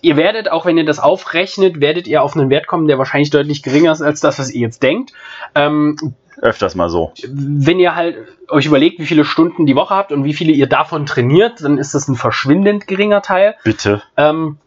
ihr 0.00 0.16
werdet, 0.16 0.50
auch 0.50 0.64
wenn 0.64 0.78
ihr 0.78 0.84
das 0.84 0.98
aufrechnet, 0.98 1.80
werdet 1.80 2.06
ihr 2.06 2.22
auf 2.22 2.36
einen 2.36 2.48
Wert 2.48 2.66
kommen, 2.66 2.86
der 2.88 2.98
wahrscheinlich 2.98 3.30
deutlich 3.30 3.62
geringer 3.62 3.92
ist 3.92 4.02
als 4.02 4.20
das, 4.20 4.38
was 4.38 4.50
ihr 4.50 4.60
jetzt 4.60 4.82
denkt. 4.82 5.12
Ähm, 5.54 5.96
Öfters 6.40 6.74
mal 6.74 6.88
so. 6.88 7.12
wenn 7.28 7.78
ihr 7.78 7.94
halt 7.94 8.16
euch 8.48 8.66
überlegt, 8.66 8.98
wie 8.98 9.06
viele 9.06 9.24
Stunden 9.24 9.64
die 9.64 9.76
Woche 9.76 9.94
habt 9.94 10.10
und 10.10 10.24
wie 10.24 10.34
viele 10.34 10.52
ihr 10.52 10.66
davon 10.66 11.06
trainiert, 11.06 11.62
dann 11.62 11.78
ist 11.78 11.94
das 11.94 12.08
ein 12.08 12.16
verschwindend 12.16 12.88
geringer 12.88 13.22
Teil. 13.22 13.54
Bitte. 13.62 14.02
Ähm, 14.16 14.58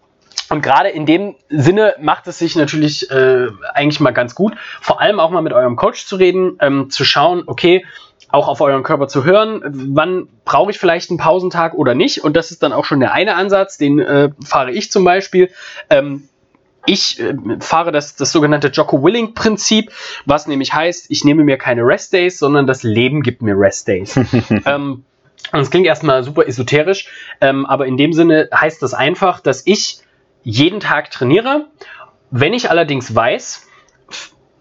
und 0.49 0.61
gerade 0.61 0.89
in 0.89 1.05
dem 1.05 1.35
Sinne 1.49 1.95
macht 1.99 2.27
es 2.27 2.39
sich 2.39 2.55
natürlich 2.55 3.09
äh, 3.09 3.47
eigentlich 3.73 3.99
mal 3.99 4.11
ganz 4.11 4.35
gut, 4.35 4.53
vor 4.81 5.01
allem 5.01 5.19
auch 5.19 5.31
mal 5.31 5.41
mit 5.41 5.53
eurem 5.53 5.75
Coach 5.75 6.05
zu 6.05 6.15
reden, 6.17 6.57
ähm, 6.61 6.89
zu 6.89 7.03
schauen, 7.03 7.43
okay, 7.47 7.85
auch 8.29 8.47
auf 8.47 8.61
euren 8.61 8.83
Körper 8.83 9.07
zu 9.07 9.23
hören, 9.23 9.61
wann 9.95 10.27
brauche 10.43 10.71
ich 10.71 10.77
vielleicht 10.77 11.09
einen 11.09 11.19
Pausentag 11.19 11.73
oder 11.73 11.95
nicht. 11.95 12.23
Und 12.23 12.35
das 12.35 12.51
ist 12.51 12.63
dann 12.63 12.73
auch 12.73 12.85
schon 12.85 12.99
der 12.99 13.13
eine 13.13 13.35
Ansatz, 13.35 13.77
den 13.77 13.99
äh, 13.99 14.29
fahre 14.43 14.71
ich 14.71 14.91
zum 14.91 15.03
Beispiel. 15.03 15.49
Ähm, 15.89 16.27
ich 16.85 17.19
äh, 17.19 17.35
fahre 17.59 17.91
das, 17.91 18.15
das 18.15 18.31
sogenannte 18.31 18.67
Jocko-Willing-Prinzip, 18.67 19.91
was 20.25 20.47
nämlich 20.47 20.73
heißt, 20.73 21.09
ich 21.09 21.23
nehme 21.23 21.43
mir 21.43 21.57
keine 21.57 21.81
Rest-Days, 21.81 22.37
sondern 22.37 22.67
das 22.67 22.83
Leben 22.83 23.21
gibt 23.21 23.41
mir 23.41 23.55
Rest-Days. 23.57 24.17
ähm, 24.65 25.03
und 25.51 25.59
es 25.59 25.69
klingt 25.69 25.85
erstmal 25.85 26.23
super 26.23 26.47
esoterisch, 26.47 27.07
ähm, 27.41 27.65
aber 27.65 27.85
in 27.85 27.97
dem 27.97 28.13
Sinne 28.13 28.49
heißt 28.53 28.81
das 28.81 28.93
einfach, 28.93 29.39
dass 29.39 29.61
ich 29.65 29.99
jeden 30.45 30.79
Tag 30.79 31.11
trainiere. 31.11 31.67
Wenn 32.31 32.53
ich 32.53 32.69
allerdings 32.69 33.13
weiß, 33.13 33.67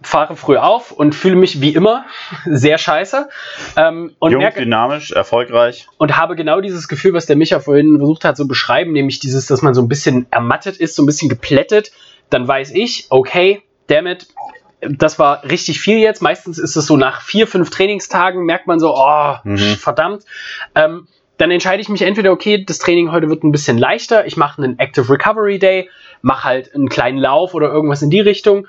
fahre 0.02 0.36
früh 0.36 0.56
auf 0.58 0.90
und 0.92 1.14
fühle 1.14 1.36
mich 1.36 1.60
wie 1.60 1.74
immer 1.74 2.04
sehr 2.44 2.76
scheiße 2.78 3.28
ähm, 3.76 4.14
und, 4.18 4.32
Jung, 4.32 4.42
merke, 4.42 4.60
dynamisch, 4.60 5.12
erfolgreich. 5.12 5.86
und 5.98 6.16
habe 6.16 6.36
genau 6.36 6.60
dieses 6.60 6.88
Gefühl, 6.88 7.12
was 7.14 7.26
der 7.26 7.36
Micha 7.36 7.60
vorhin 7.60 7.96
versucht 7.98 8.24
hat 8.24 8.36
zu 8.36 8.46
beschreiben, 8.48 8.92
nämlich 8.92 9.18
dieses, 9.20 9.46
dass 9.46 9.62
man 9.62 9.72
so 9.74 9.80
ein 9.80 9.88
bisschen 9.88 10.26
ermattet 10.30 10.76
ist, 10.76 10.94
so 10.96 11.02
ein 11.02 11.06
bisschen 11.06 11.28
geplättet, 11.28 11.92
dann 12.28 12.46
weiß 12.46 12.72
ich, 12.72 13.06
okay, 13.10 13.62
damn 13.86 14.06
it, 14.06 14.26
das 14.82 15.18
war 15.18 15.44
richtig 15.44 15.80
viel 15.80 15.96
jetzt. 15.98 16.20
Meistens 16.20 16.58
ist 16.58 16.76
es 16.76 16.86
so 16.86 16.98
nach 16.98 17.22
vier, 17.22 17.46
fünf 17.46 17.70
Trainingstagen, 17.70 18.44
merkt 18.44 18.66
man 18.66 18.78
so, 18.78 18.94
oh, 18.94 19.36
Mhm. 19.44 19.56
verdammt. 19.76 20.24
Ähm, 20.74 21.08
dann 21.36 21.50
entscheide 21.50 21.80
ich 21.80 21.88
mich 21.88 22.02
entweder, 22.02 22.32
okay, 22.32 22.64
das 22.64 22.78
Training 22.78 23.10
heute 23.10 23.28
wird 23.28 23.44
ein 23.44 23.52
bisschen 23.52 23.78
leichter, 23.78 24.26
ich 24.26 24.36
mache 24.36 24.62
einen 24.62 24.78
Active 24.78 25.10
Recovery 25.10 25.58
Day, 25.58 25.90
mache 26.22 26.44
halt 26.44 26.74
einen 26.74 26.88
kleinen 26.88 27.18
Lauf 27.18 27.54
oder 27.54 27.68
irgendwas 27.68 28.02
in 28.02 28.10
die 28.10 28.20
Richtung. 28.20 28.66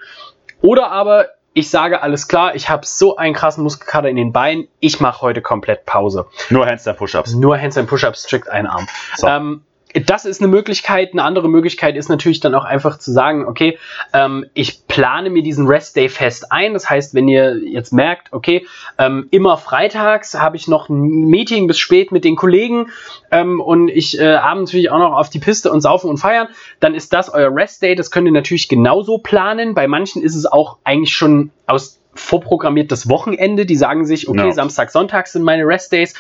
Oder 0.62 0.92
aber 0.92 1.28
ich 1.54 1.70
sage, 1.70 2.02
alles 2.02 2.28
klar, 2.28 2.54
ich 2.56 2.70
habe 2.70 2.86
so 2.86 3.16
einen 3.16 3.34
krassen 3.34 3.64
Muskelkater 3.64 4.10
in 4.10 4.18
den 4.18 4.34
Beinen, 4.34 4.68
ich 4.80 5.00
mache 5.00 5.22
heute 5.22 5.42
komplett 5.42 5.86
Pause. 5.86 6.26
Nur 6.50 6.66
Handstand 6.66 6.98
Push-Ups. 6.98 7.34
Nur 7.36 7.58
Hands 7.58 7.86
Push-Ups, 7.86 8.24
strikt 8.24 8.50
ein 8.50 8.68
Arm. 8.68 8.88
So. 9.16 9.28
Ähm, 9.28 9.62
das 10.06 10.26
ist 10.26 10.42
eine 10.42 10.50
Möglichkeit. 10.50 11.14
Eine 11.14 11.24
andere 11.24 11.50
Möglichkeit 11.50 11.96
ist 11.96 12.10
natürlich 12.10 12.40
dann 12.40 12.54
auch 12.54 12.66
einfach 12.66 13.00
zu 13.00 13.12
sagen, 13.12 13.46
okay, 13.46 13.78
ähm, 14.14 14.46
ich 14.54 14.88
plane 14.88 15.30
mir 15.30 15.44
diesen 15.44 15.68
Rest 15.68 15.96
Day 15.96 16.10
fest 16.10 16.52
ein. 16.52 16.74
Das 16.74 16.90
heißt, 16.90 17.14
wenn 17.14 17.28
ihr 17.28 17.58
jetzt 17.64 17.94
merkt, 17.94 18.34
okay, 18.34 18.68
ähm, 18.98 19.28
immer 19.32 19.58
freitags 19.58 20.36
habe 20.36 20.58
ich 20.58 20.68
noch 20.68 20.90
ein 20.90 21.02
Meeting 21.02 21.68
bis 21.68 21.80
spät 21.80 22.12
mit 22.12 22.24
den 22.24 22.36
Kollegen 22.36 22.90
ähm, 23.32 23.62
und 23.62 23.88
ich 23.90 24.20
äh, 24.20 24.36
abends 24.36 24.74
will 24.74 24.82
ich 24.82 24.92
auch 24.92 25.00
noch 25.00 25.14
auf 25.14 25.30
die 25.30 25.40
Piste 25.40 25.72
und 25.72 25.82
saufen 25.82 26.10
und 26.10 26.18
feiern, 26.18 26.48
dann 26.80 26.94
ist 26.94 27.14
das 27.14 27.30
euer 27.30 27.56
Rest 27.56 27.82
Day. 27.82 27.96
Das 27.96 28.12
könnt 28.12 28.28
ihr 28.28 28.34
natürlich 28.34 28.68
genauso 28.68 29.18
planen. 29.18 29.74
Bei 29.74 29.88
manchen 29.88 30.22
ist 30.22 30.36
es 30.36 30.46
auch 30.46 30.78
eigentlich 30.84 31.16
schon 31.16 31.52
aus 31.68 32.02
vorprogrammiertes 32.16 33.10
Wochenende. 33.10 33.66
Die 33.66 33.76
sagen 33.76 34.06
sich, 34.06 34.28
okay, 34.28 34.48
Ja. 34.48 34.52
Samstag, 34.52 34.92
Sonntag 34.92 35.28
sind 35.28 35.44
meine 35.44 35.64
Rest 35.66 35.92
Days. 35.92 36.14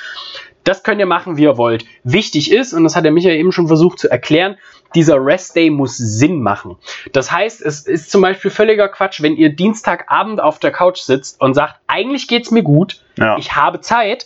Das 0.66 0.84
könnt 0.84 1.00
ihr 1.00 1.06
machen, 1.06 1.38
wie 1.38 1.44
ihr 1.44 1.58
wollt. 1.58 1.86
Wichtig 2.04 2.52
ist, 2.52 2.74
und 2.74 2.84
das 2.84 2.96
hat 2.98 3.06
der 3.06 3.12
Michael 3.14 3.38
eben 3.38 3.54
schon 3.54 3.68
versucht 3.68 4.00
zu 4.00 4.10
erklären, 4.12 4.58
dieser 4.94 5.24
Rest 5.24 5.56
Day 5.56 5.70
muss 5.70 5.98
Sinn 5.98 6.42
machen. 6.42 6.76
Das 7.14 7.32
heißt, 7.32 7.62
es 7.62 7.86
ist 7.86 8.12
zum 8.12 8.22
Beispiel 8.22 8.52
völliger 8.52 8.90
Quatsch, 8.90 9.22
wenn 9.22 9.36
ihr 9.36 9.50
Dienstagabend 9.56 10.42
auf 10.42 10.60
der 10.60 10.72
Couch 10.72 11.00
sitzt 11.00 11.40
und 11.42 11.54
sagt, 11.54 11.76
eigentlich 11.88 12.28
geht's 12.28 12.52
mir 12.52 12.64
gut, 12.64 13.02
Ja. 13.18 13.38
ich 13.38 13.56
habe 13.56 13.80
Zeit 13.82 14.26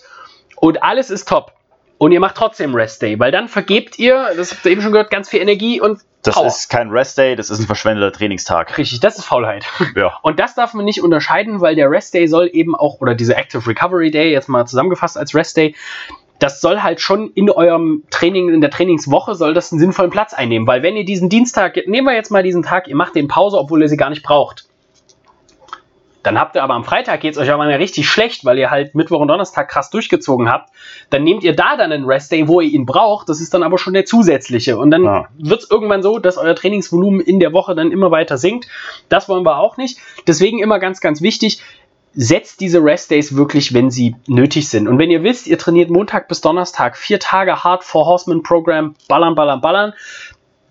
und 0.55 0.81
alles 0.83 1.09
ist 1.11 1.27
top. 1.29 1.53
Und 1.97 2.13
ihr 2.13 2.19
macht 2.21 2.35
trotzdem 2.35 2.73
Rest 2.75 3.01
Day, 3.01 3.19
weil 3.19 3.31
dann 3.31 3.47
vergebt 3.49 3.99
ihr, 3.99 4.29
das 4.37 4.51
habt 4.51 4.63
ihr 4.65 4.71
eben 4.71 4.81
schon 4.81 4.93
gehört, 4.93 5.11
ganz 5.11 5.27
viel 5.27 5.41
Energie 5.41 5.81
und 5.81 5.99
Das 6.23 6.35
Power. 6.35 6.47
ist 6.47 6.69
kein 6.69 6.89
Rest-Day, 6.91 7.35
das 7.35 7.49
ist 7.49 7.59
ein 7.59 7.65
verschwendeter 7.65 8.11
Trainingstag. 8.13 8.77
Richtig, 8.77 8.99
das 9.01 9.17
ist 9.17 9.25
Faulheit. 9.25 9.65
Ja. 9.97 10.17
Und 10.21 10.39
das 10.39 10.55
darf 10.55 10.73
man 10.73 10.85
nicht 10.85 11.01
unterscheiden, 11.01 11.59
weil 11.59 11.75
der 11.75 11.89
Rest 11.91 12.13
Day 12.13 12.27
soll 12.27 12.49
eben 12.53 12.73
auch, 12.75 13.01
oder 13.01 13.15
dieser 13.15 13.37
Active 13.37 13.67
Recovery 13.67 14.11
Day, 14.11 14.31
jetzt 14.31 14.47
mal 14.47 14.65
zusammengefasst 14.65 15.17
als 15.17 15.33
Rest 15.35 15.57
Day, 15.57 15.75
das 16.39 16.61
soll 16.61 16.81
halt 16.81 17.01
schon 17.01 17.31
in 17.35 17.49
eurem 17.49 18.03
Training, 18.09 18.49
in 18.49 18.61
der 18.61 18.71
Trainingswoche, 18.71 19.35
soll 19.35 19.53
das 19.53 19.71
einen 19.71 19.79
sinnvollen 19.79 20.11
Platz 20.11 20.33
einnehmen. 20.33 20.67
Weil 20.67 20.83
wenn 20.83 20.95
ihr 20.95 21.05
diesen 21.05 21.29
Dienstag, 21.29 21.77
nehmen 21.85 22.07
wir 22.07 22.15
jetzt 22.15 22.31
mal 22.31 22.43
diesen 22.43 22.63
Tag, 22.63 22.87
ihr 22.87 22.95
macht 22.95 23.15
den 23.15 23.27
Pause, 23.27 23.57
obwohl 23.57 23.81
ihr 23.81 23.89
sie 23.89 23.97
gar 23.97 24.09
nicht 24.09 24.23
braucht. 24.23 24.65
Dann 26.21 26.37
habt 26.37 26.55
ihr 26.57 26.63
aber 26.63 26.73
am 26.73 26.83
Freitag 26.83 27.21
geht 27.21 27.31
es 27.33 27.37
euch 27.37 27.49
aber 27.49 27.63
mal 27.63 27.73
richtig 27.73 28.09
schlecht, 28.09 28.43
weil 28.43 28.59
ihr 28.59 28.69
halt 28.69 28.93
Mittwoch 28.93 29.21
und 29.21 29.29
Donnerstag 29.29 29.69
krass 29.69 29.89
durchgezogen 29.89 30.51
habt. 30.51 30.69
Dann 31.09 31.23
nehmt 31.23 31.45
ihr 31.45 31.55
da 31.55 31.77
dann 31.77 31.93
einen 31.93 32.03
Rest 32.03 32.29
Day, 32.33 32.45
wo 32.49 32.59
ihr 32.59 32.69
ihn 32.69 32.85
braucht. 32.85 33.29
Das 33.29 33.39
ist 33.39 33.53
dann 33.53 33.63
aber 33.63 33.77
schon 33.77 33.93
der 33.93 34.03
zusätzliche. 34.03 34.77
Und 34.77 34.91
dann 34.91 35.03
Ja. 35.05 35.27
wird 35.37 35.61
es 35.63 35.71
irgendwann 35.71 36.03
so, 36.03 36.19
dass 36.19 36.37
euer 36.37 36.55
Trainingsvolumen 36.55 37.21
in 37.21 37.39
der 37.39 37.53
Woche 37.53 37.73
dann 37.73 37.93
immer 37.93 38.11
weiter 38.11 38.37
sinkt. 38.37 38.67
Das 39.07 39.29
wollen 39.29 39.45
wir 39.45 39.59
auch 39.59 39.77
nicht. 39.77 39.97
Deswegen 40.27 40.59
immer 40.59 40.77
ganz, 40.79 40.99
ganz 40.99 41.21
wichtig, 41.21 41.61
setzt 42.13 42.59
diese 42.59 42.83
Rest 42.83 43.11
Days 43.11 43.35
wirklich, 43.35 43.73
wenn 43.73 43.91
sie 43.91 44.15
nötig 44.27 44.69
sind. 44.69 44.87
Und 44.87 44.97
wenn 44.97 45.11
ihr 45.11 45.23
wisst, 45.23 45.47
ihr 45.47 45.57
trainiert 45.57 45.89
Montag 45.89 46.27
bis 46.27 46.41
Donnerstag, 46.41 46.97
vier 46.97 47.19
Tage 47.19 47.63
Hard 47.63 47.83
for 47.83 48.05
Horseman 48.05 48.43
Program, 48.43 48.95
ballern, 49.07 49.35
ballern, 49.35 49.61
ballern, 49.61 49.93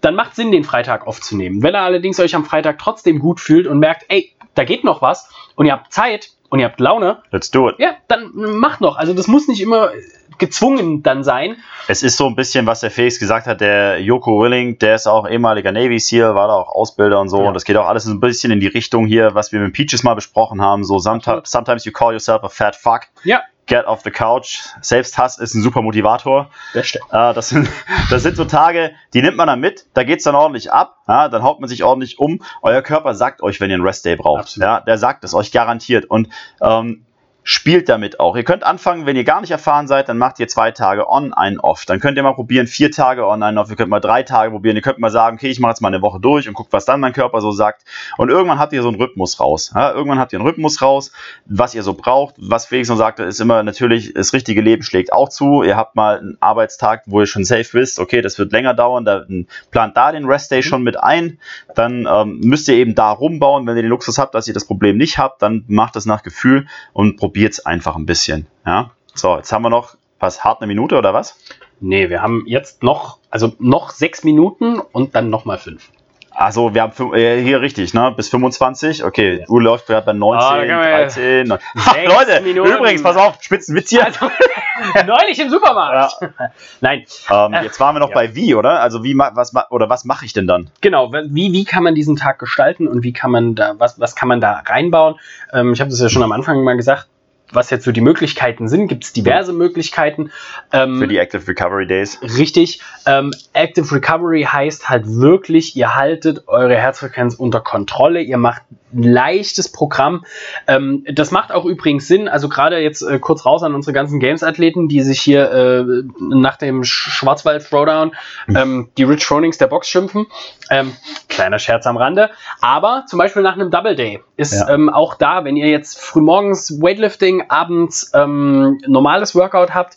dann 0.01 0.15
macht 0.15 0.35
Sinn, 0.37 0.53
den 0.53 0.65
Freitag 0.65 1.07
aufzunehmen. 1.07 1.63
Wenn 1.63 1.75
ihr 1.75 1.81
allerdings 1.81 2.21
euch 2.21 2.35
am 2.35 2.45
Freitag 2.45 2.79
trotzdem 2.79 3.19
gut 3.19 3.41
fühlt 3.41 3.67
und 3.67 3.79
merkt, 3.79 4.05
ey, 4.09 4.33
da 4.55 4.65
geht 4.65 4.85
noch 4.85 5.03
was 5.03 5.29
und 5.55 5.67
ihr 5.67 5.73
habt 5.73 5.93
Zeit 5.93 6.31
und 6.51 6.59
ihr 6.59 6.65
habt 6.65 6.81
Laune, 6.81 7.23
Let's 7.31 7.51
do 7.51 7.69
it. 7.69 7.77
ja, 7.79 7.93
dann 8.09 8.31
macht 8.35 8.81
noch. 8.81 8.97
Also 8.97 9.13
das 9.13 9.29
muss 9.29 9.49
nicht 9.49 9.61
immer 9.61 9.91
gezwungen 10.39 11.03
dann 11.03 11.25
sein. 11.25 11.57
Es 11.89 12.03
ist 12.03 12.17
so 12.17 12.27
ein 12.27 12.37
bisschen, 12.37 12.67
was 12.67 12.81
der 12.81 12.91
Felix 12.91 13.19
gesagt 13.19 13.47
hat, 13.47 13.61
der 13.61 14.01
Joko 14.01 14.41
Willing, 14.41 14.79
der 14.79 14.95
ist 14.95 15.07
auch 15.07 15.29
ehemaliger 15.29 15.73
Navy 15.73 15.99
SEAL, 15.99 16.35
war 16.35 16.49
da 16.49 16.55
auch 16.55 16.75
Ausbilder 16.75 17.21
und 17.21 17.29
so. 17.29 17.43
Ja. 17.43 17.49
Und 17.49 17.55
das 17.55 17.65
geht 17.65 17.77
auch 17.77 17.87
alles 17.87 18.05
so 18.05 18.11
ein 18.11 18.21
bisschen 18.21 18.51
in 18.53 18.61
die 18.61 18.67
Richtung 18.67 19.07
hier, 19.07 19.35
was 19.35 19.53
wir 19.53 19.61
mit 19.61 19.73
Peaches 19.73 20.03
mal 20.03 20.15
besprochen 20.15 20.61
haben. 20.61 20.85
So, 20.85 20.99
sometimes, 20.99 21.85
you 21.85 21.93
call 21.93 22.13
yourself 22.13 22.45
a 22.45 22.49
fat 22.49 22.77
fuck. 22.77 23.07
Ja, 23.25 23.43
Get 23.69 23.85
off 23.85 24.01
the 24.03 24.11
couch. 24.11 24.61
Selbsthass 24.81 25.39
ist 25.39 25.55
ein 25.55 25.63
super 25.63 25.83
Motivator. 25.83 26.49
beste. 26.73 27.01
Äh, 27.11 27.35
das, 27.35 27.51
sind, 27.51 27.69
das 28.11 28.23
sind 28.23 28.37
so 28.37 28.47
Tage, 28.47 28.93
die 29.13 29.21
nimmt 29.21 29.37
man 29.37 29.47
dann 29.47 29.61
mit, 29.61 29.85
da 29.93 30.05
geht's 30.05 30.25
dann 30.25 30.35
ordentlich 30.35 30.73
ab, 30.73 30.97
ja, 31.07 31.29
dann 31.29 31.43
haut 31.43 31.61
man 31.61 31.69
sich 31.69 31.85
ordentlich 31.85 32.19
um. 32.19 32.41
Euer 32.63 32.81
Körper 32.81 33.15
sagt 33.15 33.43
euch, 33.43 33.61
wenn 33.61 33.69
ihr 33.69 33.75
einen 33.75 33.85
Restday 33.85 34.17
braucht. 34.17 34.41
Absolut. 34.41 34.67
Ja, 34.67 34.81
der 34.81 34.97
sagt 34.97 35.23
es 35.23 35.35
euch 35.35 35.53
garantiert. 35.53 36.07
Und 36.07 36.31
ähm, 36.63 37.05
spielt 37.51 37.89
damit 37.89 38.21
auch. 38.21 38.37
Ihr 38.37 38.45
könnt 38.45 38.63
anfangen, 38.63 39.07
wenn 39.07 39.17
ihr 39.17 39.25
gar 39.25 39.41
nicht 39.41 39.51
erfahren 39.51 39.89
seid, 39.89 40.11
dann 40.11 40.19
macht 40.19 40.39
ihr 40.39 40.49
zwei 40.49 40.71
Tage 40.71 41.09
on, 41.09 41.33
einen 41.33 41.59
off. 41.59 41.87
Dann 41.87 41.99
könnt 41.99 42.19
ihr 42.19 42.23
mal 42.23 42.35
probieren, 42.35 42.67
vier 42.67 42.91
Tage 42.91 43.27
on, 43.27 43.43
einen 43.43 43.57
off. 43.57 43.71
Ihr 43.71 43.77
könnt 43.77 43.89
mal 43.89 44.01
drei 44.01 44.23
Tage 44.23 44.51
probieren. 44.51 44.77
Ihr 44.77 44.83
könnt 44.83 44.99
mal 44.99 45.09
sagen, 45.09 45.39
okay, 45.39 45.49
ich 45.49 45.59
mache 45.59 45.71
jetzt 45.71 45.81
mal 45.81 45.89
eine 45.89 46.03
Woche 46.03 46.21
durch 46.21 46.47
und 46.47 46.53
guckt, 46.53 46.75
was 46.75 46.85
dann 46.85 47.01
mein 47.01 47.15
Körper 47.15 47.41
so 47.41 47.51
sagt. 47.51 47.87
Und 48.19 48.29
irgendwann 48.29 48.59
habt 48.59 48.75
ihr 48.75 48.83
so 48.83 48.89
einen 48.89 49.01
Rhythmus 49.01 49.41
raus. 49.41 49.73
Ja, 49.75 49.93
irgendwann 49.93 50.19
habt 50.19 50.35
ihr 50.35 50.41
einen 50.41 50.47
Rhythmus 50.47 50.83
raus, 50.83 51.11
was 51.47 51.75
ihr 51.75 51.83
so 51.83 51.95
braucht. 51.95 52.35
Was 52.37 52.67
Felix 52.67 52.91
noch 52.91 52.97
sagte, 52.97 53.23
ist 53.23 53.41
immer 53.41 53.63
natürlich, 53.63 54.13
das 54.13 54.35
richtige 54.35 54.61
Leben 54.61 54.83
schlägt 54.83 55.15
auch 55.15 55.31
zu. 55.31 55.63
Ihr 55.63 55.75
habt 55.75 55.97
mal 55.97 56.19
einen 56.19 56.37
Arbeitstag, 56.41 57.05
wo 57.07 57.21
ihr 57.21 57.27
schon 57.27 57.47
safe 57.47 57.73
wisst, 57.73 57.99
okay, 57.99 58.21
das 58.21 58.39
wird 58.39 58.53
länger 58.53 58.75
dauern, 58.75 59.07
dann 59.07 59.47
plant 59.71 59.97
da 59.97 60.13
den 60.13 60.27
Restday 60.27 60.63
schon 60.63 60.83
mit 60.83 61.03
ein. 61.03 61.39
Dann 61.75 62.07
ähm, 62.07 62.41
müsst 62.41 62.69
ihr 62.69 62.75
eben 62.75 62.95
da 62.95 63.11
rumbauen. 63.11 63.67
Wenn 63.67 63.75
ihr 63.75 63.85
den 63.85 63.89
Luxus 63.89 64.19
habt, 64.19 64.35
dass 64.35 64.49
ihr 64.49 64.55
das 64.55 64.67
Problem 64.67 64.99
nicht 64.99 65.17
habt, 65.17 65.41
dann 65.41 65.65
macht 65.67 65.97
das 65.97 66.05
nach 66.05 66.23
Gefühl 66.23 66.67
und 66.93 67.17
probiert 67.17 67.38
es 67.47 67.65
einfach 67.67 67.97
ein 67.97 68.07
bisschen. 68.07 68.47
Ja? 68.67 68.91
So, 69.15 69.37
jetzt 69.37 69.53
haben 69.53 69.63
wir 69.63 69.71
noch, 69.71 69.97
was, 70.21 70.45
hart 70.45 70.61
eine 70.61 70.67
Minute 70.67 70.97
oder 70.97 71.15
was? 71.15 71.39
Nee, 71.81 72.11
wir 72.11 72.23
haben 72.23 72.43
jetzt 72.47 72.83
noch, 72.83 73.19
also 73.31 73.53
noch 73.61 73.91
sechs 73.91 74.25
Minuten 74.25 74.81
und 74.81 75.15
dann 75.15 75.31
nochmal 75.31 75.59
fünf. 75.59 75.91
Also 76.31 76.73
wir 76.73 76.83
haben 76.83 77.15
äh, 77.15 77.41
hier 77.43 77.61
richtig, 77.61 77.95
ne? 77.95 78.13
Bis 78.17 78.29
25. 78.29 79.03
Okay, 79.05 79.45
Uhr 79.49 79.61
läuft 79.61 79.89
gerade 79.89 80.07
bei 80.07 80.13
19, 80.13 80.41
Ah, 80.49 80.57
da 80.57 80.67
kann 80.67 80.77
man 80.79 80.89
ja 80.89 80.97
13. 80.99 81.47
neun- 81.49 81.59
Ach, 81.77 81.95
sechs 81.95 82.15
Leute, 82.15 82.41
Minuten. 82.43 82.73
übrigens, 82.77 83.03
pass 83.03 83.17
auf, 83.17 83.39
Spitzenwitz 83.43 83.91
hier. 83.91 84.05
Also, 84.05 84.31
neulich 85.07 85.39
im 85.41 85.51
Supermarkt. 85.51 86.15
Nein, 86.81 87.05
ähm, 87.29 87.57
jetzt 87.65 87.81
waren 87.81 87.97
wir 87.97 88.01
noch 88.01 88.11
Ja. 88.11 88.15
bei 88.15 88.35
wie, 88.37 88.55
oder? 88.55 88.81
Also 88.81 89.03
wie 89.03 89.17
was 89.19 89.53
oder 89.71 89.89
was 89.89 90.05
mache 90.05 90.25
ich 90.27 90.33
denn 90.33 90.47
dann? 90.47 90.71
genau. 90.81 91.13
Wie, 91.13 91.53
wie 91.53 91.65
kann 91.65 91.83
man 91.83 91.97
diesen 91.97 92.15
Tag 92.15 92.39
gestalten 92.39 92.87
und 92.87 93.03
wie 93.03 93.13
kann 93.13 93.33
man 93.33 93.57
da, 93.57 93.75
was, 93.79 93.99
was 93.99 94.15
kann 94.15 94.29
man 94.29 94.41
da 94.41 94.63
reinbauen? 94.65 95.17
Ähm, 95.53 95.73
ich 95.73 95.81
habe 95.81 95.91
das 95.91 96.01
ja 96.01 96.09
schon 96.09 96.23
am 96.23 96.31
Anfang 96.33 96.63
mal 96.63 96.77
gesagt, 96.77 97.09
was 97.53 97.71
jetzt 97.71 97.85
so 97.85 97.93
die 97.93 98.01
Möglichkeiten 98.01 98.69
sind. 98.69 98.89
Gibt 98.89 99.05
es 99.05 99.13
diverse 99.13 99.53
Möglichkeiten. 99.53 100.31
Ähm, 100.73 100.99
Für 100.99 101.09
die 101.09 101.19
Active 101.19 101.47
Recovery 101.49 101.87
Days. 101.87 102.19
Richtig. 102.23 102.81
Ähm, 103.07 103.33
Active 103.53 103.95
Recovery 103.95 104.43
heißt 104.45 104.89
halt 104.89 105.05
wirklich, 105.07 105.77
ihr 105.77 105.95
haltet 105.95 106.47
eure 106.49 106.77
Herzfrequenz 106.77 107.35
unter 107.35 107.61
Kontrolle, 107.61 108.21
ihr 108.21 108.39
macht 108.39 108.63
ein 108.93 109.03
leichtes 109.03 109.71
Programm. 109.71 110.25
Ähm, 110.67 111.05
das 111.13 111.31
macht 111.31 111.53
auch 111.53 111.67
übrigens 111.67 112.09
Sinn, 112.09 112.27
also 112.27 112.49
gerade 112.49 112.79
jetzt 112.79 113.03
äh, 113.03 113.19
kurz 113.19 113.45
raus 113.45 113.63
an 113.63 113.75
unsere 113.75 113.93
ganzen 113.93 114.19
Games-Athleten, 114.19 114.89
die 114.89 115.03
sich 115.03 115.21
hier 115.21 115.51
äh, 115.53 116.03
nach 116.19 116.57
dem 116.57 116.81
Sch- 116.83 117.11
Schwarzwald-Throwdown 117.11 118.13
ähm, 118.55 118.89
die 118.97 119.03
Rich 119.05 119.27
Fronings 119.27 119.59
der 119.59 119.67
Box 119.67 119.89
schimpfen. 119.89 120.27
Ähm, 120.71 120.93
kleiner 121.29 121.59
Scherz 121.59 121.87
am 121.87 121.99
Rande. 121.99 122.31
Aber 122.63 123.05
zum 123.07 123.19
Beispiel 123.19 123.43
nach 123.43 123.55
einem 123.55 123.71
Double 123.71 123.95
Day 123.95 124.21
ist 124.37 124.55
Ja. 124.55 124.71
ähm, 124.71 124.89
auch 124.89 125.15
da, 125.17 125.45
wenn 125.45 125.57
ihr 125.57 125.69
jetzt 125.69 126.01
frühmorgens 126.01 126.81
Weightlifting, 126.81 127.38
abends 127.49 128.11
ähm, 128.15 128.79
normales 128.87 129.35
Workout 129.35 129.75
habt, 129.75 129.97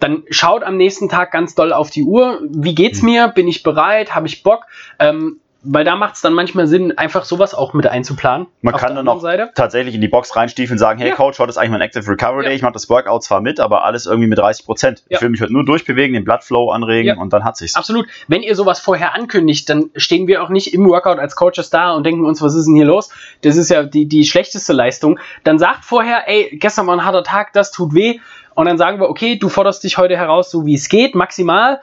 dann 0.00 0.24
schaut 0.28 0.62
am 0.62 0.76
nächsten 0.76 1.08
Tag 1.08 1.30
ganz 1.32 1.54
doll 1.54 1.72
auf 1.72 1.90
die 1.90 2.02
Uhr. 2.02 2.40
Wie 2.48 2.74
geht's 2.74 3.02
Mhm. 3.02 3.08
mir? 3.08 3.28
Bin 3.28 3.48
ich 3.48 3.62
bereit? 3.62 4.14
Habe 4.14 4.26
ich 4.26 4.42
Bock? 4.42 4.66
Ähm, 4.98 5.40
weil 5.64 5.84
da 5.84 5.96
macht 5.96 6.14
es 6.14 6.20
dann 6.20 6.34
manchmal 6.34 6.66
Sinn, 6.66 6.96
einfach 6.98 7.24
sowas 7.24 7.54
auch 7.54 7.72
mit 7.72 7.86
einzuplanen. 7.86 8.46
Man 8.62 8.74
kann 8.74 8.94
dann 8.94 9.08
auch 9.08 9.22
tatsächlich 9.54 9.94
in 9.94 10.00
die 10.00 10.08
Box 10.08 10.36
reinstiefeln 10.36 10.74
und 10.74 10.78
sagen, 10.78 11.00
hey 11.00 11.08
Ja. 11.10 11.14
Coach, 11.14 11.38
heute 11.38 11.50
ist 11.50 11.56
eigentlich 11.56 11.70
mein 11.72 11.80
Active 11.80 12.06
Recovery 12.08 12.42
Ja. 12.44 12.48
Day, 12.50 12.56
ich 12.56 12.62
mache 12.62 12.72
das 12.72 12.88
Workout 12.90 13.22
zwar 13.24 13.40
mit, 13.40 13.60
aber 13.60 13.84
alles 13.84 14.06
irgendwie 14.06 14.28
mit 14.28 14.38
30 14.38 14.64
Prozent. 14.66 15.02
Ja. 15.08 15.16
Ich 15.16 15.22
will 15.22 15.30
mich 15.30 15.40
heute 15.40 15.52
nur 15.52 15.64
durchbewegen, 15.64 16.14
den 16.14 16.24
Bloodflow 16.24 16.70
anregen 16.70 17.18
und 17.18 17.32
dann 17.32 17.44
hat 17.44 17.56
sich's. 17.56 17.74
Absolut. 17.74 18.06
Wenn 18.28 18.42
ihr 18.42 18.54
sowas 18.56 18.80
vorher 18.80 19.14
ankündigt, 19.14 19.68
dann 19.68 19.90
stehen 19.96 20.26
wir 20.28 20.42
auch 20.42 20.50
nicht 20.50 20.74
im 20.74 20.86
Workout 20.88 21.18
als 21.18 21.34
Coaches 21.36 21.70
da 21.70 21.92
und 21.92 22.04
denken 22.04 22.24
uns, 22.24 22.42
was 22.42 22.54
ist 22.54 22.66
denn 22.66 22.74
hier 22.76 22.84
los? 22.86 23.10
Das 23.42 23.56
ist 23.56 23.70
ja 23.70 23.82
die, 23.84 24.06
die 24.06 24.24
schlechteste 24.24 24.72
Leistung. 24.72 25.18
Dann 25.44 25.58
sagt 25.58 25.84
vorher, 25.84 26.28
ey, 26.28 26.56
gestern 26.60 26.86
war 26.86 26.94
ein 26.96 27.04
harter 27.04 27.24
Tag, 27.24 27.52
das 27.52 27.70
tut 27.70 27.94
weh. 27.94 28.18
Und 28.54 28.66
dann 28.66 28.78
sagen 28.78 29.00
wir, 29.00 29.08
okay, 29.08 29.36
du 29.36 29.48
forderst 29.48 29.82
dich 29.82 29.98
heute 29.98 30.16
heraus, 30.16 30.50
so 30.50 30.64
wie 30.66 30.74
es 30.74 30.88
geht, 30.88 31.14
maximal, 31.14 31.80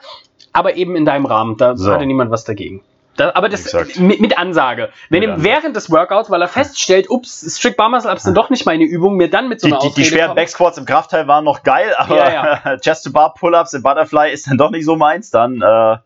aber 0.52 0.76
eben 0.76 0.96
in 0.96 1.04
deinem 1.04 1.26
Rahmen. 1.26 1.56
Da 1.56 1.76
So. 1.76 1.92
hat 1.92 2.00
ja 2.00 2.06
niemand 2.06 2.30
was 2.30 2.44
dagegen. 2.44 2.82
Da, 3.16 3.32
aber 3.34 3.48
das 3.50 3.66
Exakt. 3.66 3.98
mit, 3.98 4.20
mit 4.20 4.38
Ansage. 4.38 4.88
Wenn 5.10 5.20
Mit 5.20 5.28
ihm 5.28 5.34
Ansage. 5.34 5.48
während 5.50 5.76
des 5.76 5.90
Workouts, 5.90 6.30
weil 6.30 6.40
er 6.40 6.48
feststellt, 6.48 7.10
ups, 7.10 7.44
Strict 7.58 7.76
Bar 7.76 7.90
Muscle 7.90 8.10
Ups 8.10 8.22
sind 8.22 8.34
doch 8.36 8.48
nicht 8.48 8.64
meine 8.64 8.84
Übung, 8.84 9.16
mir 9.16 9.28
dann 9.28 9.48
mit 9.50 9.60
so 9.60 9.66
Die, 9.68 9.72
einer 9.74 9.82
die, 9.82 9.88
die 9.88 10.00
Ausrede 10.02 10.06
schweren. 10.16 10.34
Backsquats 10.34 10.78
im 10.78 10.86
Kraftteil 10.86 11.26
waren 11.28 11.44
noch 11.44 11.62
geil, 11.62 11.92
aber 11.96 12.16
Ja, 12.32 12.76
Chest-to-Bar 12.80 13.34
Pull-Ups 13.34 13.74
im 13.74 13.82
Butterfly 13.82 14.32
ist 14.32 14.46
dann 14.48 14.56
doch 14.56 14.70
nicht 14.70 14.86
so 14.86 14.96
meins, 14.96 15.30
dann 15.30 15.60
äh, 15.60 15.96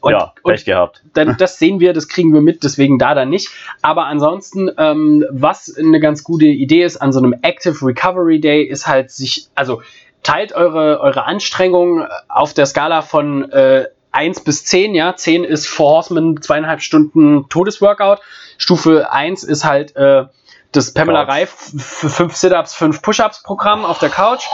Und- 0.00 0.12
ja, 0.12 0.32
Pech 0.42 0.64
gehabt. 0.64 1.02
dann, 1.12 1.36
das 1.38 1.58
sehen 1.58 1.80
wir, 1.80 1.92
das 1.92 2.08
kriegen 2.08 2.32
wir 2.32 2.40
mit, 2.40 2.64
deswegen 2.64 2.98
da 2.98 3.14
dann 3.14 3.28
nicht. 3.28 3.50
Aber 3.82 4.06
ansonsten, 4.06 4.70
ähm, 4.78 5.22
was 5.30 5.74
eine 5.78 6.00
ganz 6.00 6.24
gute 6.24 6.46
Idee 6.46 6.82
ist 6.84 6.96
an 6.96 7.12
so 7.12 7.18
einem 7.18 7.34
Active 7.42 7.76
Recovery 7.86 8.40
Day, 8.40 8.62
ist 8.62 8.86
halt 8.86 9.10
sich, 9.10 9.48
also 9.54 9.82
teilt 10.22 10.54
eure, 10.54 11.00
eure 11.00 11.26
Anstrengung 11.26 12.06
auf 12.30 12.54
der 12.54 12.64
Skala 12.64 13.02
von 13.02 13.52
äh, 13.52 13.84
1 14.14 14.44
bis 14.44 14.64
10, 14.64 14.94
ja. 14.94 15.16
10 15.16 15.44
ist 15.44 15.66
Four 15.66 15.90
Horsemen, 15.90 16.40
zweieinhalb 16.40 16.80
Stunden 16.80 17.48
Todesworkout. 17.48 18.18
Stufe 18.58 19.12
1 19.12 19.44
ist 19.44 19.64
halt 19.64 19.96
äh, 19.96 20.24
das 20.72 20.92
Pamela. 20.92 21.22
Reif 21.22 21.72
für 21.76 22.08
5 22.08 22.34
Sit-Ups, 22.34 22.74
5 22.74 23.02
Push-Ups 23.02 23.42
Programm 23.42 23.84
auf 23.84 23.98
der 23.98 24.10
Couch. 24.10 24.44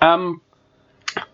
Ähm, 0.00 0.40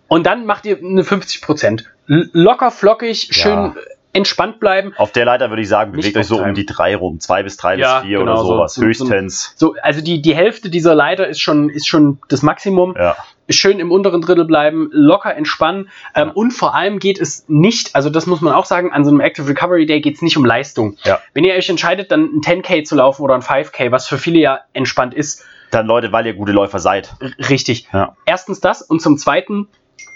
und 0.09 0.27
dann 0.27 0.47
macht 0.47 0.65
ihr 0.67 0.79
eine 0.79 1.05
50 1.05 1.43
Prozent. 1.43 1.91
Locker, 2.07 2.71
flockig, 2.71 3.29
schön 3.33 3.75
Ja. 3.75 3.75
Entspannt 4.17 4.59
bleiben. 4.61 4.93
Auf 4.97 5.13
der 5.13 5.25
Leiter 5.25 5.51
würde 5.51 5.63
ich 5.63 5.69
sagen, 5.69 5.93
bewegt 5.93 6.17
euch 6.17 6.27
so 6.27 6.39
um 6.43 6.55
die 6.55 6.67
drei 6.67 6.97
rum. 6.97 7.21
Zwei 7.21 7.43
bis 7.43 7.57
drei 7.57 7.77
Ja, 7.77 8.01
bis 8.01 8.09
vier 8.09 8.19
genau, 8.19 8.33
oder 8.33 8.41
so- 8.41 8.47
sowas. 8.49 8.75
so- 8.75 8.83
Höchstens. 8.83 9.55
So, 9.57 9.75
also 9.83 10.01
die, 10.01 10.21
die 10.23 10.35
Hälfte 10.35 10.71
dieser 10.71 10.95
Leiter 10.95 11.27
ist 11.29 11.41
schon, 11.41 11.69
ist 11.71 11.87
schon 11.87 12.19
das 12.29 12.43
Maximum. 12.43 12.95
Ja. 12.97 13.17
Schön 13.49 13.79
im 13.79 13.93
unteren 13.93 14.23
Drittel 14.23 14.45
bleiben, 14.45 14.89
locker 14.91 15.37
entspannen. 15.37 15.89
Ähm, 16.17 16.33
und 16.33 16.51
vor 16.51 16.75
allem 16.75 16.99
geht 16.99 17.21
es 17.21 17.45
nicht, 17.47 17.95
also 17.95 18.11
das 18.11 18.27
muss 18.27 18.41
man 18.41 18.53
auch 18.53 18.65
sagen, 18.65 18.93
an 18.93 19.05
so 19.05 19.11
einem 19.13 19.21
Active 19.21 19.49
Recovery 19.49 19.87
Day 19.87 20.01
geht 20.01 20.17
es 20.17 20.23
nicht 20.23 20.37
um 20.37 20.45
Leistung. 20.45 20.97
Ja. 21.05 21.21
Wenn 21.33 21.45
ihr 21.45 21.55
euch 21.55 21.69
entscheidet, 21.71 22.11
dann 22.11 22.25
ein 22.25 22.41
10K 22.41 22.83
zu 22.85 22.97
laufen 22.97 23.23
oder 23.23 23.35
ein 23.37 23.43
5K, 23.43 23.93
was 23.93 24.09
für 24.09 24.19
viele 24.19 24.41
ja 24.41 24.61
entspannt 24.73 25.15
ist, 25.15 25.45
Dann 25.71 25.87
Leute, 25.87 26.11
weil 26.11 26.27
ihr 26.27 26.35
gute 26.35 26.51
Läufer 26.53 26.81
seid. 26.81 27.15
richtig. 27.49 27.87
Ja. 27.93 28.17
Erstens 28.25 28.61
das 28.61 28.83
und 28.83 29.01
zum 29.01 29.17
Zweiten 29.17 29.69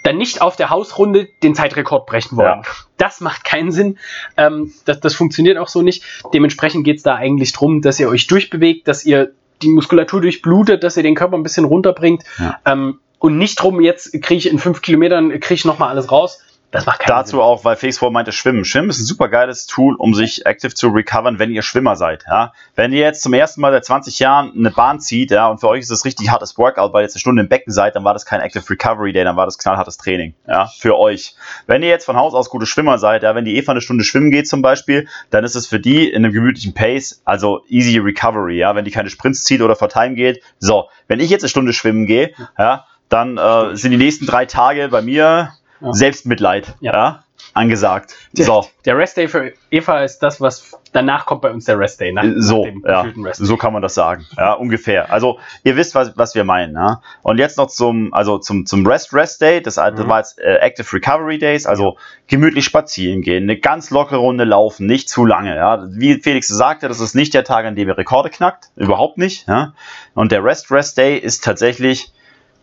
dann 0.03 0.17
nicht 0.17 0.41
auf 0.41 0.55
der 0.55 0.69
Hausrunde 0.69 1.27
den 1.43 1.55
Zeitrekord 1.55 2.05
brechen 2.05 2.37
wollen. 2.37 2.61
Ja. 2.63 2.71
Das 2.97 3.21
macht 3.21 3.43
keinen 3.43 3.71
Sinn. 3.71 3.97
Ähm, 4.37 4.73
das, 4.85 4.99
das 4.99 5.13
funktioniert 5.13 5.57
auch 5.57 5.67
so 5.67 5.81
nicht. 5.81 6.03
Dementsprechend 6.33 6.83
geht 6.83 6.97
es 6.97 7.03
da 7.03 7.15
eigentlich 7.15 7.53
drum, 7.53 7.81
dass 7.81 7.99
ihr 7.99 8.09
euch 8.09 8.27
durchbewegt, 8.27 8.87
dass 8.87 9.05
ihr 9.05 9.31
die 9.61 9.69
Muskulatur 9.69 10.21
durchblutet, 10.21 10.83
dass 10.83 10.97
ihr 10.97 11.03
den 11.03 11.15
Körper 11.15 11.37
ein 11.37 11.43
bisschen 11.43 11.65
runterbringt. 11.65 12.23
Ja. 12.39 12.59
Ähm, 12.65 12.99
und 13.19 13.37
nicht 13.37 13.61
drum, 13.61 13.81
jetzt 13.81 14.13
kriege 14.13 14.39
ich 14.39 14.49
in 14.49 14.57
fünf 14.57 14.81
Kilometern, 14.81 15.29
kriege 15.29 15.53
ich 15.53 15.65
nochmal 15.65 15.89
alles 15.89 16.11
raus. 16.11 16.43
Das 16.71 16.85
macht 16.85 16.99
keinen 16.99 17.17
Dazu 17.17 17.41
auch, 17.41 17.65
weil 17.65 17.75
Felix 17.75 17.97
vorher 17.97 18.13
meinte, 18.13 18.31
Schwimmen. 18.31 18.63
Schwimmen 18.63 18.89
ist 18.89 18.99
ein 18.99 19.05
super 19.05 19.27
geiles 19.27 19.67
Tool, 19.67 19.95
um 19.95 20.13
sich 20.13 20.45
active 20.45 20.73
zu 20.73 20.87
recovern, 20.87 21.37
wenn 21.37 21.51
ihr 21.51 21.63
Schwimmer 21.63 21.97
seid. 21.97 22.23
Ja? 22.27 22.53
Wenn 22.75 22.93
ihr 22.93 23.01
jetzt 23.01 23.21
zum 23.21 23.33
ersten 23.33 23.59
Mal 23.59 23.73
seit 23.73 23.85
20 23.85 24.19
Jahren 24.19 24.53
eine 24.55 24.71
Bahn 24.71 25.01
zieht, 25.01 25.31
ja, 25.31 25.49
und 25.49 25.59
für 25.59 25.67
euch 25.67 25.81
ist 25.81 25.91
das 25.91 26.05
richtig 26.05 26.31
hartes 26.31 26.57
Workout, 26.57 26.93
weil 26.93 27.01
ihr 27.01 27.03
jetzt 27.03 27.15
eine 27.15 27.19
Stunde 27.19 27.43
im 27.43 27.49
Becken 27.49 27.73
seid, 27.73 27.95
dann 27.97 28.05
war 28.05 28.13
das 28.13 28.25
kein 28.25 28.39
Active 28.39 28.69
Recovery 28.69 29.11
Day, 29.11 29.25
dann 29.25 29.35
war 29.35 29.45
das 29.45 29.57
knallhartes 29.57 29.97
Training. 29.97 30.33
Ja, 30.47 30.67
für 30.67 30.97
euch. 30.97 31.35
Wenn 31.67 31.83
ihr 31.83 31.89
jetzt 31.89 32.05
von 32.05 32.15
Haus 32.15 32.33
aus 32.33 32.49
gute 32.49 32.65
Schwimmer 32.65 32.97
seid, 32.97 33.23
ja, 33.23 33.35
wenn 33.35 33.43
die 33.43 33.57
Eva 33.57 33.73
eine 33.73 33.81
Stunde 33.81 34.05
schwimmen 34.05 34.31
geht 34.31 34.47
zum 34.47 34.61
Beispiel, 34.61 35.09
dann 35.29 35.43
ist 35.43 35.55
es 35.55 35.67
für 35.67 35.79
die 35.79 36.09
in 36.09 36.23
einem 36.23 36.33
gemütlichen 36.33 36.73
Pace, 36.73 37.21
also 37.25 37.65
easy 37.67 37.97
recovery, 37.97 38.57
ja, 38.57 38.73
wenn 38.75 38.85
die 38.85 38.91
keine 38.91 39.09
Sprints 39.09 39.43
zieht 39.43 39.61
oder 39.61 39.75
vor 39.75 39.89
Time 39.89 40.15
geht. 40.15 40.41
So, 40.59 40.87
wenn 41.09 41.19
ich 41.19 41.29
jetzt 41.29 41.43
eine 41.43 41.49
Stunde 41.49 41.73
schwimmen 41.73 42.05
gehe, 42.05 42.33
ja, 42.57 42.85
dann 43.09 43.37
äh, 43.37 43.75
sind 43.75 43.91
die 43.91 43.97
nächsten 43.97 44.25
drei 44.25 44.45
Tage 44.45 44.87
bei 44.87 45.01
mir 45.01 45.51
Ja. 45.81 45.93
Selbstmitleid, 45.93 46.75
Ja. 46.79 46.93
ja, 46.93 47.23
angesagt. 47.53 48.13
Der, 48.33 48.45
So, 48.45 48.67
der 48.85 48.97
Rest 48.97 49.17
Day 49.17 49.27
für 49.27 49.51
Eva 49.71 50.01
ist 50.03 50.19
das, 50.19 50.39
was 50.39 50.79
danach 50.93 51.25
kommt 51.25 51.41
bei 51.41 51.51
uns 51.51 51.65
der 51.65 51.79
Rest 51.79 51.99
Day. 51.99 52.11
Nach, 52.13 52.23
so, 52.37 52.65
nach 52.83 53.05
ja, 53.05 53.11
Rest 53.23 53.39
Day. 53.41 53.45
so 53.47 53.57
kann 53.57 53.73
man 53.73 53.81
das 53.81 53.93
sagen, 53.95 54.25
ja, 54.37 54.53
ungefähr. 54.53 55.11
Also 55.11 55.39
ihr 55.63 55.75
wisst, 55.75 55.95
was, 55.95 56.15
was 56.17 56.35
wir 56.35 56.43
meinen, 56.43 56.75
ja. 56.75 57.01
Und 57.23 57.39
jetzt 57.39 57.57
noch 57.57 57.67
zum, 57.67 58.13
also 58.13 58.37
zum, 58.37 58.65
zum 58.65 58.85
Rest 58.85 59.13
Rest 59.13 59.41
Day, 59.41 59.61
das, 59.61 59.75
das 59.75 59.91
Mhm. 59.93 60.07
war 60.07 60.19
jetzt 60.19 60.39
äh, 60.39 60.57
Active 60.57 60.87
Recovery 60.93 61.39
Days, 61.39 61.65
also 61.65 61.97
gemütlich 62.27 62.63
spazieren 62.65 63.21
gehen, 63.21 63.43
eine 63.43 63.57
ganz 63.57 63.89
lockere 63.89 64.17
Runde 64.19 64.43
laufen, 64.43 64.85
nicht 64.85 65.09
zu 65.09 65.25
lange, 65.25 65.55
ja. 65.55 65.83
Wie 65.89 66.15
Felix 66.21 66.47
sagte, 66.47 66.87
das 66.87 66.99
ist 66.99 67.15
nicht 67.15 67.33
der 67.33 67.43
Tag, 67.43 67.65
an 67.65 67.75
dem 67.75 67.87
ihr 67.87 67.97
Rekorde 67.97 68.29
knackt, 68.29 68.69
überhaupt 68.75 69.17
nicht, 69.17 69.47
ja. 69.47 69.73
Und 70.13 70.31
der 70.31 70.43
Rest 70.43 70.69
Rest 70.71 70.97
Day 70.97 71.17
ist 71.17 71.43
tatsächlich 71.43 72.11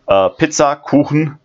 äh, 0.07 0.29
Pizza, 0.31 0.77
Kuchen, 0.77 1.39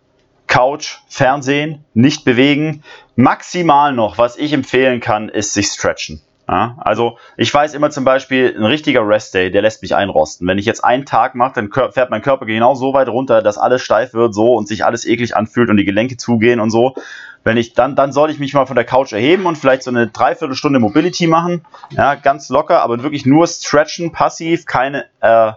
Couch, 0.54 0.98
Fernsehen, 1.08 1.84
nicht 1.94 2.24
bewegen. 2.24 2.84
Maximal 3.16 3.92
noch, 3.92 4.18
was 4.18 4.36
ich 4.36 4.52
empfehlen 4.52 5.00
kann, 5.00 5.28
ist 5.28 5.52
sich 5.52 5.66
stretchen. 5.66 6.22
Ja, 6.48 6.76
also 6.78 7.18
ich 7.36 7.52
weiß 7.52 7.74
immer 7.74 7.90
zum 7.90 8.04
Beispiel, 8.04 8.54
ein 8.56 8.64
richtiger 8.64 9.04
Rest-Day, 9.04 9.50
der 9.50 9.62
lässt 9.62 9.82
mich 9.82 9.96
einrosten. 9.96 10.46
Wenn 10.46 10.58
ich 10.58 10.64
jetzt 10.64 10.84
einen 10.84 11.06
Tag 11.06 11.34
mache, 11.34 11.54
dann 11.54 11.72
fährt 11.90 12.10
mein 12.10 12.22
Körper 12.22 12.46
genau 12.46 12.76
so 12.76 12.94
weit 12.94 13.08
runter, 13.08 13.42
dass 13.42 13.58
alles 13.58 13.82
steif 13.82 14.14
wird 14.14 14.32
so 14.32 14.52
und 14.52 14.68
sich 14.68 14.84
alles 14.84 15.04
eklig 15.04 15.34
anfühlt 15.34 15.70
und 15.70 15.76
die 15.76 15.84
Gelenke 15.84 16.16
zugehen 16.16 16.60
und 16.60 16.70
so. 16.70 16.94
Wenn 17.42 17.56
ich 17.56 17.72
dann, 17.72 17.96
dann 17.96 18.12
soll 18.12 18.30
ich 18.30 18.38
mich 18.38 18.54
mal 18.54 18.66
von 18.66 18.76
der 18.76 18.84
Couch 18.84 19.12
erheben 19.12 19.46
und 19.46 19.58
vielleicht 19.58 19.82
so 19.82 19.90
eine 19.90 20.06
Dreiviertelstunde 20.06 20.78
Mobility 20.78 21.26
machen. 21.26 21.66
Ja, 21.90 22.14
ganz 22.14 22.48
locker, 22.48 22.80
aber 22.80 23.02
wirklich 23.02 23.26
nur 23.26 23.48
stretchen, 23.48 24.12
passiv, 24.12 24.66
keine, 24.66 25.06
äh, 25.20 25.50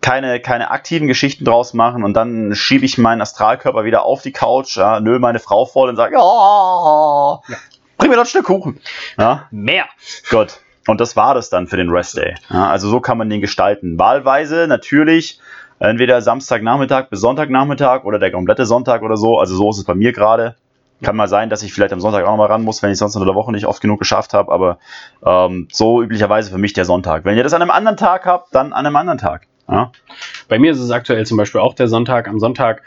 keine, 0.00 0.40
keine 0.40 0.70
aktiven 0.70 1.08
Geschichten 1.08 1.44
draus 1.44 1.74
machen 1.74 2.04
und 2.04 2.14
dann 2.14 2.54
schiebe 2.54 2.84
ich 2.84 2.98
meinen 2.98 3.20
Astralkörper 3.20 3.84
wieder 3.84 4.04
auf 4.04 4.22
die 4.22 4.32
Couch, 4.32 4.76
ja, 4.76 5.00
nö 5.00 5.18
meine 5.18 5.38
Frau 5.38 5.66
voll 5.66 5.88
und 5.88 5.96
sage, 5.96 6.16
oh, 6.18 7.38
bring 7.96 8.10
mir 8.10 8.16
doch 8.16 8.24
ein 8.24 8.28
Stück 8.28 8.46
Kuchen. 8.46 8.80
Ja, 9.18 9.46
Mehr. 9.50 9.86
Gott. 10.30 10.60
Und 10.86 11.00
das 11.02 11.16
war 11.16 11.34
das 11.34 11.50
dann 11.50 11.66
für 11.66 11.76
den 11.76 11.90
Rest 11.90 12.16
Day. 12.16 12.34
Ja, 12.48 12.70
also 12.70 12.88
so 12.88 13.00
kann 13.00 13.18
man 13.18 13.28
den 13.28 13.42
gestalten. 13.42 13.98
Wahlweise 13.98 14.66
natürlich 14.68 15.38
entweder 15.78 16.22
Samstagnachmittag 16.22 17.10
bis 17.10 17.20
Sonntagnachmittag 17.20 18.04
oder 18.04 18.18
der 18.18 18.32
komplette 18.32 18.64
Sonntag 18.64 19.02
oder 19.02 19.18
so. 19.18 19.38
Also 19.38 19.54
so 19.54 19.70
ist 19.70 19.78
es 19.78 19.84
bei 19.84 19.94
mir 19.94 20.12
gerade. 20.12 20.56
Kann 21.02 21.14
mal 21.14 21.28
sein, 21.28 21.50
dass 21.50 21.62
ich 21.62 21.72
vielleicht 21.72 21.92
am 21.92 22.00
Sonntag 22.00 22.24
auch 22.24 22.30
noch 22.30 22.38
mal 22.38 22.46
ran 22.46 22.64
muss, 22.64 22.82
wenn 22.82 22.90
ich 22.90 22.98
sonst 22.98 23.14
unter 23.14 23.26
der 23.26 23.36
Woche 23.36 23.52
nicht 23.52 23.66
oft 23.66 23.80
genug 23.80 24.00
geschafft 24.00 24.34
habe. 24.34 24.50
Aber 24.50 24.78
ähm, 25.24 25.68
so 25.70 26.02
üblicherweise 26.02 26.50
für 26.50 26.58
mich 26.58 26.72
der 26.72 26.86
Sonntag. 26.86 27.24
Wenn 27.24 27.36
ihr 27.36 27.44
das 27.44 27.52
an 27.52 27.62
einem 27.62 27.70
anderen 27.70 27.96
Tag 27.96 28.26
habt, 28.26 28.54
dann 28.54 28.72
an 28.72 28.86
einem 28.86 28.96
anderen 28.96 29.18
Tag. 29.18 29.46
Ja, 29.68 29.92
Bei 30.48 30.58
mir 30.58 30.72
ist 30.72 30.78
es 30.80 30.90
aktuell 30.90 31.26
zum 31.26 31.36
Beispiel 31.36 31.60
auch 31.60 31.74
der 31.74 31.88
Sonntag. 31.88 32.26
Am 32.28 32.38
Sonntag 32.40 32.82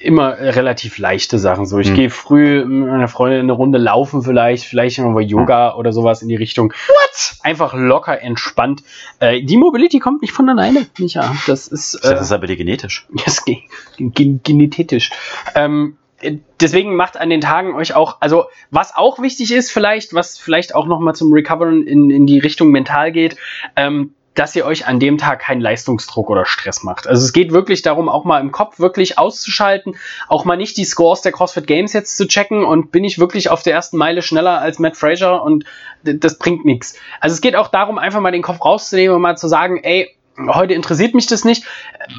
immer 0.00 0.38
relativ 0.38 0.98
leichte 0.98 1.38
Sachen. 1.38 1.66
So, 1.66 1.78
ich 1.78 1.88
Hm. 1.88 1.94
gehe 1.96 2.10
früh 2.10 2.64
mit 2.64 2.88
meiner 2.88 3.08
Freundin 3.08 3.40
eine 3.40 3.52
Runde 3.52 3.78
laufen 3.78 4.22
vielleicht, 4.22 4.64
vielleicht 4.64 4.98
noch 5.00 5.10
mal 5.10 5.22
Yoga 5.22 5.74
oder 5.74 5.92
sowas 5.92 6.22
in 6.22 6.28
die 6.28 6.36
Richtung. 6.36 6.72
What? 6.86 7.36
Einfach 7.42 7.74
locker 7.74 8.20
entspannt. 8.22 8.82
Äh, 9.18 9.42
die 9.42 9.56
Mobility 9.56 9.98
kommt 9.98 10.22
nicht 10.22 10.32
von 10.32 10.48
alleine, 10.48 10.86
Micha. 10.98 11.34
Das 11.48 11.66
ist, 11.66 11.94
äh, 11.96 12.10
Das 12.12 12.20
ist 12.20 12.32
aber 12.32 12.46
dir 12.46 12.56
genetisch. 12.56 13.08
das 13.24 13.44
ge 13.44 13.58
gen 13.98 14.40
genetisch. 14.44 15.10
Ähm, 15.56 15.96
äh, 16.20 16.36
deswegen 16.60 16.94
macht 16.94 17.16
an 17.18 17.30
den 17.30 17.40
Tagen 17.40 17.74
euch 17.74 17.94
auch, 17.94 18.18
also 18.20 18.44
was 18.70 18.94
auch 18.94 19.20
wichtig 19.20 19.50
ist 19.52 19.72
vielleicht, 19.72 20.14
was 20.14 20.38
vielleicht 20.38 20.74
auch 20.76 20.86
noch 20.86 21.00
mal 21.00 21.14
zum 21.14 21.32
Recoveren 21.32 21.84
in, 21.86 22.10
in 22.10 22.26
die 22.26 22.38
Richtung 22.38 22.70
mental 22.70 23.10
geht, 23.10 23.36
ähm, 23.74 24.14
dass 24.38 24.54
ihr 24.54 24.64
euch 24.64 24.86
an 24.86 25.00
dem 25.00 25.18
Tag 25.18 25.40
keinen 25.40 25.60
Leistungsdruck 25.60 26.30
oder 26.30 26.44
Stress 26.44 26.84
macht. 26.84 27.08
Also 27.08 27.24
es 27.24 27.32
geht 27.32 27.52
wirklich 27.52 27.82
darum, 27.82 28.08
auch 28.08 28.24
mal 28.24 28.40
im 28.40 28.52
Kopf 28.52 28.78
wirklich 28.78 29.18
auszuschalten, 29.18 29.96
auch 30.28 30.44
mal 30.44 30.56
nicht 30.56 30.76
die 30.76 30.84
Scores 30.84 31.22
der 31.22 31.32
CrossFit 31.32 31.66
Games 31.66 31.92
jetzt 31.92 32.16
zu 32.16 32.28
checken 32.28 32.64
und 32.64 32.92
bin 32.92 33.02
ich 33.02 33.18
wirklich 33.18 33.50
auf 33.50 33.62
der 33.62 33.72
ersten 33.72 33.96
Meile 33.96 34.22
schneller 34.22 34.60
als 34.60 34.78
Matt 34.78 34.96
Fraser 34.96 35.42
und 35.42 35.64
das 36.02 36.38
bringt 36.38 36.64
nichts. 36.64 36.94
Also 37.20 37.34
es 37.34 37.40
geht 37.40 37.56
auch 37.56 37.68
darum, 37.68 37.98
einfach 37.98 38.20
mal 38.20 38.30
den 38.30 38.42
Kopf 38.42 38.64
rauszunehmen 38.64 39.16
und 39.16 39.22
mal 39.22 39.36
zu 39.36 39.48
sagen, 39.48 39.78
ey, 39.82 40.14
heute 40.46 40.74
interessiert 40.74 41.14
mich 41.14 41.26
das 41.26 41.44
nicht. 41.44 41.64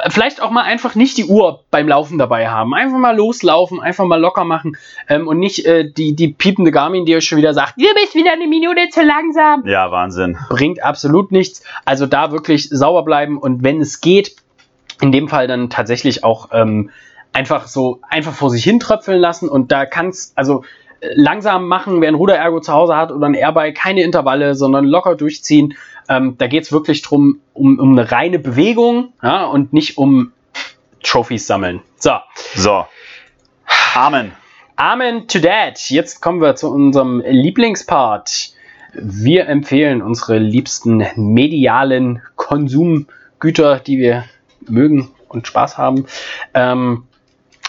Äh, 0.03 0.09
Vielleicht 0.09 0.41
auch 0.41 0.51
mal 0.51 0.63
einfach 0.63 0.95
nicht 0.95 1.17
die 1.17 1.25
Uhr 1.25 1.63
beim 1.71 1.87
Laufen 1.87 2.17
dabei 2.17 2.49
haben. 2.49 2.73
Einfach 2.73 2.97
mal 2.97 3.15
loslaufen, 3.15 3.79
einfach 3.79 4.05
mal 4.05 4.19
locker 4.19 4.43
machen 4.43 4.77
ähm, 5.07 5.27
und 5.27 5.39
nicht 5.39 5.65
äh, 5.65 5.89
die, 5.89 6.15
die 6.15 6.29
piepende 6.29 6.71
Garmin, 6.71 7.05
die 7.05 7.15
euch 7.15 7.25
schon 7.25 7.37
wieder 7.37 7.53
sagt, 7.53 7.75
du 7.77 7.85
bist 8.01 8.15
wieder 8.15 8.31
eine 8.33 8.47
Minute 8.47 8.89
zu 8.91 9.01
langsam 9.03 9.65
Ja, 9.65 9.91
Wahnsinn. 9.91 10.37
bringt 10.49 10.83
absolut 10.83 11.31
nichts. 11.31 11.63
Also 11.85 12.05
da 12.05 12.31
wirklich 12.31 12.69
sauber 12.69 13.03
bleiben 13.03 13.37
und 13.37 13.63
wenn 13.63 13.81
es 13.81 14.01
geht, 14.01 14.35
in 15.01 15.11
dem 15.11 15.29
Fall 15.29 15.47
dann 15.47 15.69
tatsächlich 15.69 16.23
auch 16.23 16.49
ähm, 16.51 16.89
einfach 17.31 17.67
so 17.67 17.99
einfach 18.09 18.33
vor 18.33 18.49
sich 18.49 18.63
hin 18.63 18.79
tröpfeln 18.79 19.19
lassen 19.19 19.47
und 19.47 19.71
da 19.71 19.85
kann 19.85 20.09
es 20.09 20.33
also 20.35 20.63
äh, 20.99 21.07
langsam 21.15 21.67
machen, 21.67 22.01
wer 22.01 22.09
ein 22.09 22.15
Ruderergo 22.15 22.59
zu 22.59 22.73
Hause 22.73 22.95
hat 22.97 23.11
oder 23.11 23.27
ein 23.27 23.33
Airbike, 23.35 23.75
keine 23.77 24.01
Intervalle, 24.03 24.55
sondern 24.55 24.83
locker 24.85 25.15
durchziehen. 25.15 25.75
Ähm, 26.09 26.35
da 26.37 26.47
geht 26.47 26.63
es 26.63 26.71
wirklich 26.71 27.01
drum 27.01 27.39
um, 27.53 27.79
um 27.79 27.97
eine 27.97 28.11
reine 28.11 28.39
Bewegung 28.39 29.13
ja, 29.21 29.45
und 29.45 29.71
nicht 29.73 29.97
um 29.97 30.33
Trophies 31.03 31.47
sammeln. 31.47 31.81
So, 31.97 32.11
So. 32.55 32.85
Amen. 33.95 34.31
Amen 34.75 35.27
to 35.27 35.39
that. 35.39 35.89
Jetzt 35.89 36.21
kommen 36.21 36.41
wir 36.41 36.55
zu 36.55 36.69
unserem 36.71 37.21
Lieblingspart. 37.25 38.53
Wir 38.93 39.47
empfehlen 39.47 40.01
unsere 40.01 40.39
liebsten 40.39 41.05
medialen 41.15 42.21
Konsumgüter, 42.35 43.79
die 43.79 43.99
wir 43.99 44.25
mögen 44.67 45.11
und 45.27 45.47
Spaß 45.47 45.77
haben. 45.77 46.05
Ähm, 46.53 47.05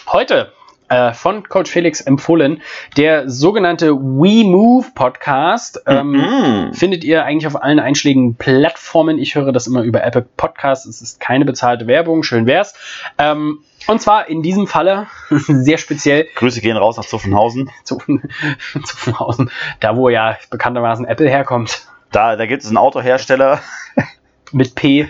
heute 0.07 0.51
äh, 0.91 1.13
von 1.13 1.47
Coach 1.47 1.71
Felix 1.71 2.01
empfohlen 2.01 2.61
der 2.97 3.29
sogenannte 3.29 3.93
We 3.95 4.43
Move 4.45 4.87
Podcast. 4.93 5.81
Ähm, 5.87 6.11
Mhm. 6.11 6.73
Findet 6.73 7.03
ihr 7.03 7.23
eigentlich 7.25 7.47
auf 7.47 7.61
allen 7.61 7.79
einschlägigen 7.79 8.35
Plattformen. 8.35 9.17
Ich 9.17 9.35
höre 9.35 9.51
das 9.51 9.67
immer 9.67 9.81
über 9.83 10.03
Apple 10.03 10.25
Podcasts. 10.37 10.85
Es 10.85 11.01
ist 11.01 11.19
keine 11.19 11.45
bezahlte 11.45 11.87
Werbung. 11.87 12.23
Schön 12.23 12.45
wär's. 12.45 12.73
Ähm, 13.17 13.59
und 13.87 14.01
zwar 14.01 14.27
in 14.29 14.41
diesem 14.43 14.67
Falle 14.67 15.07
sehr 15.29 15.77
speziell 15.77 16.27
Grüße 16.35 16.61
gehen 16.61 16.77
raus 16.77 16.97
nach 16.97 17.05
Zuffenhausen. 17.05 17.69
zu, 17.83 17.97
zu 18.85 18.97
Fuhrhausen, 18.97 19.49
da 19.79 19.95
wo 19.95 20.09
ja 20.09 20.37
bekanntermaßen 20.49 21.05
Apple 21.05 21.29
herkommt, 21.29 21.87
Da, 22.11 22.35
da 22.35 22.45
gibt 22.45 22.61
es 22.63 22.67
einen 22.67 22.77
Autohersteller. 22.77 23.61
mit 24.51 24.75
P 24.75 25.07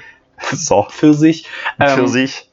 So. 0.52 0.86
für 0.90 1.14
sich. 1.16 1.48
Für 1.80 2.02
Ähm, 2.02 2.08
sich. 2.08 2.48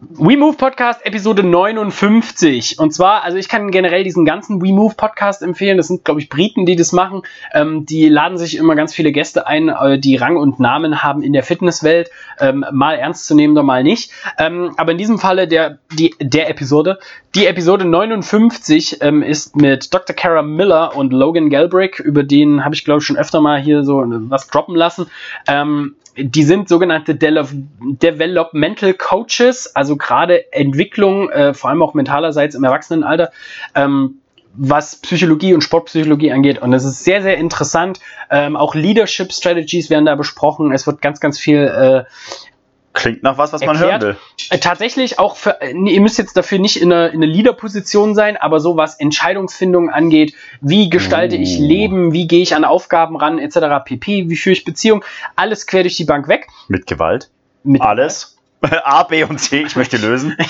WeMove 0.00 0.56
Podcast 0.56 1.04
Episode 1.04 1.42
59. 1.42 2.78
Und 2.78 2.94
zwar, 2.94 3.24
also 3.24 3.36
ich 3.36 3.48
kann 3.48 3.72
generell 3.72 4.04
diesen 4.04 4.24
ganzen 4.24 4.62
WeMove 4.62 4.96
Podcast 4.96 5.42
empfehlen. 5.42 5.76
Das 5.76 5.88
sind, 5.88 6.04
glaube 6.04 6.20
ich, 6.20 6.28
Briten, 6.28 6.66
die 6.66 6.76
das 6.76 6.92
machen. 6.92 7.22
Ähm, 7.52 7.84
die 7.84 8.08
laden 8.08 8.38
sich 8.38 8.56
immer 8.56 8.76
ganz 8.76 8.94
viele 8.94 9.10
Gäste 9.10 9.48
ein, 9.48 9.68
äh, 9.68 9.98
die 9.98 10.14
Rang 10.14 10.36
und 10.36 10.60
Namen 10.60 11.02
haben 11.02 11.20
in 11.20 11.32
der 11.32 11.42
Fitnesswelt. 11.42 12.10
Ähm, 12.38 12.64
mal 12.70 12.94
ernstzunehmender, 12.94 13.64
mal 13.64 13.82
nicht. 13.82 14.12
Ähm, 14.38 14.72
aber 14.76 14.92
in 14.92 14.98
diesem 14.98 15.18
Falle 15.18 15.48
der, 15.48 15.78
die, 15.92 16.14
der 16.20 16.48
Episode. 16.48 17.00
Die 17.34 17.46
Episode 17.46 17.84
59 17.84 18.98
ähm, 19.00 19.22
ist 19.22 19.56
mit 19.56 19.92
Dr. 19.92 20.14
Kara 20.14 20.42
Miller 20.42 20.96
und 20.96 21.12
Logan 21.12 21.50
Galbraith. 21.50 21.98
Über 21.98 22.22
den 22.22 22.64
habe 22.64 22.76
ich, 22.76 22.84
glaube 22.84 23.00
ich, 23.00 23.04
schon 23.04 23.16
öfter 23.16 23.40
mal 23.40 23.60
hier 23.60 23.82
so 23.82 24.04
was 24.06 24.46
droppen 24.46 24.76
lassen. 24.76 25.06
Ähm, 25.48 25.96
die 26.18 26.42
sind 26.42 26.68
sogenannte 26.68 27.14
Dele 27.14 27.46
Developmental 27.80 28.94
Coaches, 28.94 29.74
also 29.74 29.87
gerade 29.96 30.52
Entwicklung, 30.52 31.30
äh, 31.30 31.54
vor 31.54 31.70
allem 31.70 31.82
auch 31.82 31.94
mentalerseits 31.94 32.54
im 32.54 32.64
Erwachsenenalter, 32.64 33.30
ähm, 33.74 34.20
was 34.54 34.96
Psychologie 34.96 35.54
und 35.54 35.62
Sportpsychologie 35.62 36.32
angeht. 36.32 36.60
Und 36.60 36.72
das 36.72 36.84
ist 36.84 37.04
sehr, 37.04 37.22
sehr 37.22 37.36
interessant. 37.36 38.00
Ähm, 38.30 38.56
auch 38.56 38.74
Leadership 38.74 39.32
Strategies 39.32 39.88
werden 39.90 40.06
da 40.06 40.16
besprochen. 40.16 40.72
Es 40.72 40.86
wird 40.86 41.00
ganz, 41.00 41.20
ganz 41.20 41.38
viel 41.38 41.58
äh, 41.58 42.04
Klingt 42.94 43.22
nach 43.22 43.38
was, 43.38 43.52
was 43.52 43.60
man 43.60 43.76
erklärt. 43.76 44.02
hören 44.02 44.14
will. 44.14 44.16
äh, 44.50 44.58
tatsächlich 44.58 45.20
auch 45.20 45.36
für, 45.36 45.60
äh, 45.60 45.72
nee, 45.74 45.92
ihr 45.92 46.00
müsst 46.00 46.18
jetzt 46.18 46.36
dafür 46.36 46.58
nicht 46.58 46.80
in 46.80 46.92
einer, 46.92 47.10
in 47.12 47.22
einer 47.22 47.32
Leader-Position 47.32 48.16
sein, 48.16 48.36
aber 48.36 48.58
so 48.58 48.76
was 48.76 48.98
Entscheidungsfindung 48.98 49.90
angeht, 49.90 50.34
wie 50.60 50.90
gestalte 50.90 51.36
ich 51.36 51.58
Oh. 51.58 51.62
Leben, 51.62 52.12
wie 52.12 52.26
gehe 52.26 52.40
ich 52.40 52.56
an 52.56 52.64
Aufgaben 52.64 53.16
ran, 53.16 53.38
etc. 53.38 53.84
pp, 53.84 54.28
wie 54.28 54.36
führe 54.36 54.54
ich 54.54 54.64
Beziehung, 54.64 55.04
alles 55.36 55.66
quer 55.68 55.82
durch 55.82 55.96
die 55.96 56.04
Bank 56.04 56.26
weg. 56.26 56.48
Mit 56.66 56.86
Gewalt. 56.88 57.30
Mit 57.62 57.82
Alles. 57.82 58.37
A, 58.60 59.02
B 59.04 59.24
und 59.24 59.38
C, 59.38 59.62
ich 59.62 59.76
möchte 59.76 59.96
lösen. 59.96 60.36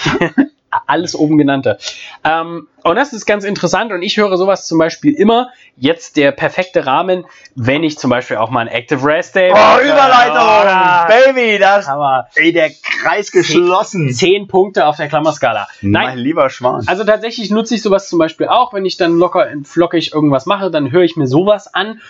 alles 0.87 1.14
oben 1.14 1.38
genannte. 1.38 1.79
Ähm, 2.25 2.68
und 2.83 2.97
das 2.97 3.12
ist 3.12 3.27
ganz 3.27 3.44
interessant 3.44 3.92
und 3.92 4.03
ich 4.03 4.16
höre 4.16 4.37
sowas 4.37 4.66
zum 4.66 4.79
Beispiel 4.79 5.14
immer. 5.14 5.51
Jetzt 5.77 6.16
der 6.16 6.33
perfekte 6.33 6.87
Rahmen, 6.87 7.25
wenn 7.55 7.85
ich 7.85 7.99
zum 7.99 8.11
Beispiel 8.11 8.37
auch 8.38 8.51
mal 8.51 8.61
ein 8.61 8.68
Active 8.68 9.05
Rest 9.05 9.37
Day. 9.37 9.51
Oh, 9.51 9.55
mache. 9.55 9.83
Überleitung! 9.83 11.35
Baby, 11.35 11.59
das. 11.59 11.87
Aber 11.87 12.29
Ey, 12.35 12.53
der 12.53 12.71
Kreis 12.71 13.31
geschlossen. 13.31 14.12
zehn 14.12 14.49
Punkte 14.49 14.87
auf 14.87 14.97
der 14.97 15.09
Klammerskala. 15.09 15.68
Nein, 15.81 16.07
Mein 16.07 16.18
lieber 16.18 16.51
Schwan. 16.51 16.85
Also 16.87 17.05
tatsächlich 17.05 17.51
nutze 17.51 17.75
ich 17.75 17.83
sowas 17.83 18.09
zum 18.09 18.18
Beispiel 18.18 18.49
auch, 18.49 18.73
wenn 18.73 18.85
ich 18.85 18.97
dann 18.97 19.16
locker 19.16 19.47
flockig 19.64 20.12
irgendwas 20.12 20.47
mache, 20.47 20.71
dann 20.71 20.90
höre 20.90 21.03
ich 21.03 21.16
mir 21.16 21.27
sowas 21.27 21.73
an. 21.73 22.01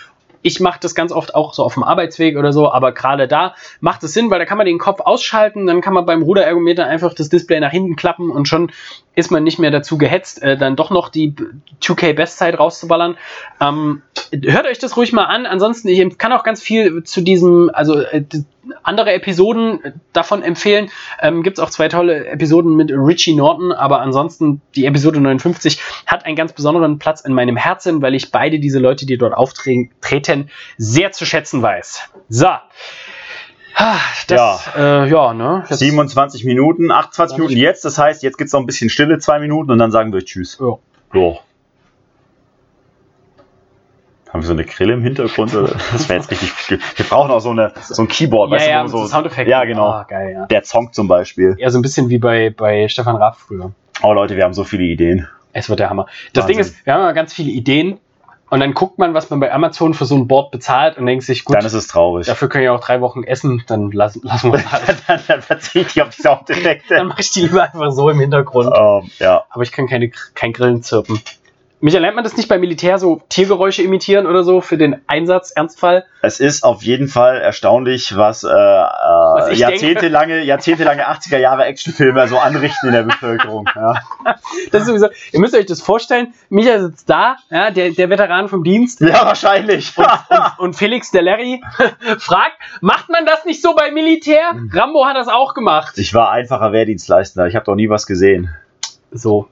Ich 0.41 0.59
mache 0.59 0.79
das 0.81 0.95
ganz 0.95 1.11
oft 1.11 1.35
auch 1.35 1.53
so 1.53 1.63
auf 1.63 1.73
dem 1.73 1.83
Arbeitsweg 1.83 2.37
oder 2.37 2.53
so, 2.53 2.71
aber 2.71 2.93
gerade 2.93 3.27
da 3.27 3.55
macht 3.81 4.03
es 4.03 4.13
Sinn, 4.13 4.31
weil 4.31 4.39
da 4.39 4.45
kann 4.45 4.57
man 4.57 4.65
den 4.65 4.77
Kopf 4.77 5.01
ausschalten, 5.01 5.67
dann 5.67 5.81
kann 5.81 5.93
man 5.93 6.05
beim 6.05 6.21
Ruderergometer 6.21 6.85
einfach 6.85 7.13
das 7.13 7.29
Display 7.29 7.59
nach 7.59 7.71
hinten 7.71 7.95
klappen 7.95 8.29
und 8.29 8.47
schon 8.47 8.71
ist 9.19 9.31
man 9.31 9.43
nicht 9.43 9.59
mehr 9.59 9.71
dazu 9.71 9.97
gehetzt, 9.97 10.41
äh, 10.41 10.57
dann 10.57 10.75
doch 10.75 10.89
noch 10.89 11.09
die 11.09 11.35
2K 11.81 12.13
Bestzeit 12.13 12.57
rauszuballern. 12.57 13.17
Ähm, 13.61 14.01
hört 14.31 14.65
euch 14.65 14.79
das 14.79 14.97
ruhig 14.97 15.13
mal 15.13 15.25
an. 15.25 15.45
Ansonsten, 15.45 15.87
ich 15.89 16.17
kann 16.17 16.31
auch 16.33 16.43
ganz 16.43 16.61
viel 16.61 17.03
zu 17.03 17.21
diesem, 17.21 17.69
also 17.73 17.99
äh, 17.99 18.23
andere 18.83 19.13
Episoden 19.13 19.83
äh, 19.83 19.91
davon 20.13 20.43
empfehlen. 20.43 20.89
Ähm, 21.21 21.43
Gibt 21.43 21.57
es 21.57 21.63
auch 21.63 21.69
zwei 21.69 21.87
tolle 21.87 22.27
Episoden 22.27 22.75
mit 22.75 22.91
Richie 22.91 23.35
Norton, 23.35 23.71
aber 23.71 24.01
ansonsten 24.01 24.61
die 24.75 24.85
Episode 24.85 25.19
59 25.19 25.79
hat 26.05 26.25
einen 26.25 26.35
ganz 26.35 26.53
besonderen 26.53 26.99
Platz 26.99 27.21
in 27.21 27.33
meinem 27.33 27.57
Herzen, 27.57 28.01
weil 28.01 28.15
ich 28.15 28.31
beide 28.31 28.59
diese 28.59 28.79
Leute, 28.79 29.05
die 29.05 29.17
dort 29.17 29.33
auftreten, 29.33 30.49
sehr 30.77 31.11
zu 31.11 31.25
schätzen 31.25 31.61
weiß. 31.61 32.09
So. 32.29 32.47
Das, 34.27 34.65
ja, 34.75 35.03
äh, 35.03 35.09
ja 35.09 35.33
ne? 35.33 35.63
Jetzt- 35.69 35.79
27 35.79 36.43
Minuten, 36.43 36.91
28 36.91 37.37
Minuten 37.37 37.57
jetzt. 37.57 37.85
Das 37.85 37.97
heißt, 37.97 38.21
jetzt 38.23 38.37
gibt 38.37 38.47
es 38.49 38.53
noch 38.53 38.59
ein 38.59 38.65
bisschen 38.65 38.89
Stille, 38.89 39.19
zwei 39.19 39.39
Minuten 39.39 39.71
und 39.71 39.79
dann 39.79 39.91
sagen 39.91 40.11
wir 40.13 40.23
Tschüss. 40.23 40.59
Ja. 40.59 40.77
Ja. 41.19 41.37
Haben 44.31 44.41
wir 44.43 44.47
so 44.47 44.53
eine 44.53 44.65
Grille 44.65 44.93
im 44.93 45.01
Hintergrund? 45.01 45.55
Oder? 45.55 45.75
Das 45.91 46.07
wäre 46.07 46.19
jetzt 46.19 46.29
richtig. 46.29 46.51
Wir 46.69 47.05
brauchen 47.05 47.31
auch 47.31 47.39
so, 47.39 47.49
eine, 47.49 47.73
so 47.81 48.03
ein 48.03 48.07
Keyboard, 48.07 48.51
Ja, 48.51 48.55
weißt 48.57 48.67
ja, 48.67 48.81
du, 48.83 48.89
so 48.89 48.97
so. 48.99 49.07
Soundeffekten. 49.07 49.49
Ja, 49.49 49.63
genau. 49.65 49.87
Ah, 49.87 50.05
geil, 50.07 50.33
ja. 50.33 50.45
Der 50.45 50.63
Song 50.63 50.93
zum 50.93 51.07
Beispiel. 51.07 51.55
Eher 51.57 51.71
so 51.71 51.79
ein 51.79 51.81
bisschen 51.81 52.09
wie 52.09 52.19
bei, 52.19 52.51
bei 52.55 52.87
Stefan 52.89 53.15
Raab 53.15 53.37
früher. 53.37 53.71
Oh 54.03 54.13
Leute, 54.13 54.35
wir 54.35 54.43
haben 54.43 54.53
so 54.53 54.63
viele 54.65 54.83
Ideen. 54.83 55.27
Es 55.51 55.67
wird 55.67 55.79
der 55.79 55.89
Hammer. 55.89 56.05
Das 56.33 56.43
Wahnsinn. 56.43 56.57
Ding 56.57 56.59
ist, 56.59 56.85
wir 56.85 56.93
haben 56.93 57.01
ja 57.01 57.11
ganz 57.13 57.33
viele 57.33 57.49
Ideen 57.49 57.99
und 58.49 58.59
dann 58.59 58.73
guckt 58.73 58.97
man, 58.97 59.13
was 59.13 59.29
man 59.29 59.39
bei 59.39 59.51
Amazon 59.51 59.93
für 59.93 60.05
so 60.05 60.15
ein 60.15 60.27
Board 60.27 60.51
bezahlt 60.51 60.97
und 60.97 61.05
denkt 61.05 61.23
sich, 61.23 61.45
gut, 61.45 61.55
Dann 61.55 61.65
ist 61.65 61.73
es 61.73 61.87
traurig. 61.87 62.25
dafür 62.27 62.49
können 62.49 62.63
ja 62.63 62.73
auch 62.73 62.79
drei 62.79 63.01
Wochen 63.01 63.23
essen, 63.23 63.63
dann 63.67 63.91
lassen, 63.91 64.21
lassen 64.23 64.51
wir 64.51 64.59
es 64.59 64.71
halt. 64.71 64.97
dann, 65.07 65.19
dann 65.27 65.41
verzichte 65.41 65.91
ich 65.95 66.01
auf 66.01 66.09
die 66.09 66.21
Dann 66.23 66.37
Soundeffekte. 66.37 67.03
mache 67.03 67.21
ich 67.21 67.31
die 67.31 67.41
lieber 67.41 67.63
einfach 67.63 67.91
so 67.91 68.09
im 68.09 68.19
Hintergrund. 68.19 68.71
Ähm, 68.75 69.11
ja. 69.19 69.43
Aber 69.49 69.63
ich 69.63 69.71
kann 69.71 69.87
keine, 69.87 70.09
kein 70.35 70.53
Grillen 70.53 70.81
zirpen. 70.83 71.19
Michael, 71.81 72.01
lernt 72.01 72.15
man 72.15 72.25
das 72.25 72.35
nicht 72.35 72.49
beim 72.49 72.59
Militär 72.59 72.99
so 72.99 73.21
Tiergeräusche 73.29 73.83
imitieren 73.83 74.27
oder 74.27 74.43
so 74.43 74.59
für 74.59 74.77
den 74.77 74.99
Einsatz, 75.07 75.51
Ernstfall? 75.51 76.05
Es 76.21 76.41
ist 76.41 76.63
auf 76.63 76.83
jeden 76.83 77.07
Fall 77.07 77.37
erstaunlich, 77.37 78.17
was, 78.17 78.43
äh, 78.43 78.49
äh, 78.49 79.53
ich 79.53 79.59
jahrzehntelange, 79.59 80.43
jahrzehntelange 80.43 81.09
80er 81.09 81.37
Jahre 81.37 81.63
Actionfilme 81.63 82.27
so 82.27 82.37
anrichten 82.37 82.87
in 82.87 82.93
der 82.93 83.03
Bevölkerung. 83.03 83.69
Ja. 83.75 83.95
Das 84.71 84.81
ist 84.81 84.87
sowieso, 84.87 85.07
ihr 85.31 85.39
müsst 85.39 85.55
euch 85.55 85.65
das 85.65 85.81
vorstellen, 85.81 86.33
Michael 86.49 86.81
sitzt 86.81 87.09
da, 87.09 87.37
ja, 87.49 87.71
der, 87.71 87.91
der 87.91 88.09
Veteran 88.09 88.49
vom 88.49 88.63
Dienst, 88.63 88.99
ja, 88.99 89.25
wahrscheinlich. 89.25 89.97
und, 89.97 90.59
und 90.59 90.73
Felix 90.75 91.11
der 91.11 91.21
Larry 91.21 91.61
fragt, 92.19 92.57
macht 92.81 93.09
man 93.09 93.25
das 93.25 93.45
nicht 93.45 93.61
so 93.61 93.73
beim 93.73 93.93
Militär? 93.93 94.51
Rambo 94.71 95.05
hat 95.05 95.15
das 95.15 95.27
auch 95.27 95.53
gemacht. 95.53 95.97
Ich 95.97 96.13
war 96.13 96.31
einfacher 96.31 96.71
Wehrdienstleister, 96.71 97.47
ich 97.47 97.55
habe 97.55 97.65
doch 97.65 97.75
nie 97.75 97.89
was 97.89 98.05
gesehen. 98.05 98.53
so. 99.11 99.47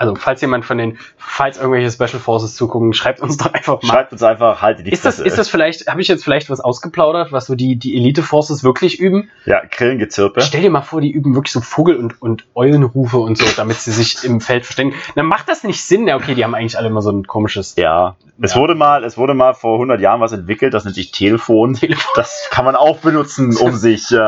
Also, 0.00 0.14
falls 0.14 0.40
jemand 0.40 0.64
von 0.64 0.78
den, 0.78 0.96
falls 1.18 1.58
irgendwelche 1.58 1.90
Special 1.90 2.20
Forces 2.22 2.54
zugucken, 2.54 2.94
schreibt 2.94 3.20
uns 3.20 3.36
doch 3.36 3.52
einfach 3.52 3.82
mal. 3.82 3.88
Schreibt 3.88 4.12
uns 4.12 4.22
einfach, 4.22 4.62
haltet 4.62 4.86
die 4.86 4.92
Ist 4.92 5.04
das, 5.04 5.18
ist 5.18 5.36
das 5.36 5.50
vielleicht, 5.50 5.88
habe 5.88 6.00
ich 6.00 6.08
jetzt 6.08 6.24
vielleicht 6.24 6.48
was 6.48 6.58
ausgeplaudert, 6.60 7.32
was 7.32 7.44
so 7.44 7.54
die, 7.54 7.76
die 7.76 7.94
Elite 7.98 8.22
Forces 8.22 8.64
wirklich 8.64 8.98
üben? 8.98 9.28
ja, 9.44 9.60
Grillengezirpe. 9.70 10.40
Stell 10.40 10.62
dir 10.62 10.70
mal 10.70 10.80
vor, 10.80 11.02
die 11.02 11.10
üben 11.10 11.34
wirklich 11.34 11.52
so 11.52 11.60
Vogel- 11.60 11.96
und, 11.96 12.22
und 12.22 12.46
Eulenrufe 12.54 13.18
und 13.18 13.36
so, 13.36 13.44
damit 13.58 13.76
sie 13.76 13.90
sich 13.92 14.24
im 14.24 14.40
Feld 14.40 14.64
verständigen. 14.64 14.98
Dann 15.16 15.26
macht 15.26 15.50
das 15.50 15.64
nicht 15.64 15.82
Sinn. 15.84 16.08
Ja, 16.08 16.16
okay, 16.16 16.34
die 16.34 16.44
haben 16.44 16.54
eigentlich 16.54 16.78
alle 16.78 16.88
immer 16.88 17.02
so 17.02 17.10
ein 17.10 17.26
komisches 17.26 17.76
Ja, 17.76 18.16
es 18.40 18.54
Ja. 18.54 18.60
wurde 18.60 18.74
mal, 18.74 19.04
es 19.04 19.18
wurde 19.18 19.34
mal 19.34 19.52
vor 19.52 19.74
100 19.74 20.00
Jahren 20.00 20.22
was 20.22 20.32
entwickelt, 20.32 20.72
das 20.72 20.84
nennt 20.84 20.94
sich 20.96 21.10
Telefon. 21.12 21.74
Telefon. 21.74 22.12
Das 22.16 22.48
kann 22.50 22.64
man 22.64 22.74
auch 22.74 23.00
benutzen, 23.00 23.54
um 23.54 23.72
sich 23.76 24.10
äh, 24.12 24.18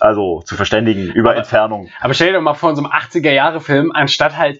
also 0.00 0.40
zu 0.46 0.56
verständigen 0.56 1.12
über 1.12 1.30
Aber- 1.32 1.38
Entfernung. 1.38 1.90
Aber 2.00 2.14
stell 2.14 2.28
dir 2.28 2.34
doch 2.38 2.40
mal 2.40 2.54
vor, 2.54 2.70
in 2.70 2.76
so 2.76 2.82
einem 2.82 2.90
80er-Jahre-Film, 2.92 3.92
anstatt 3.92 4.38
halt 4.38 4.58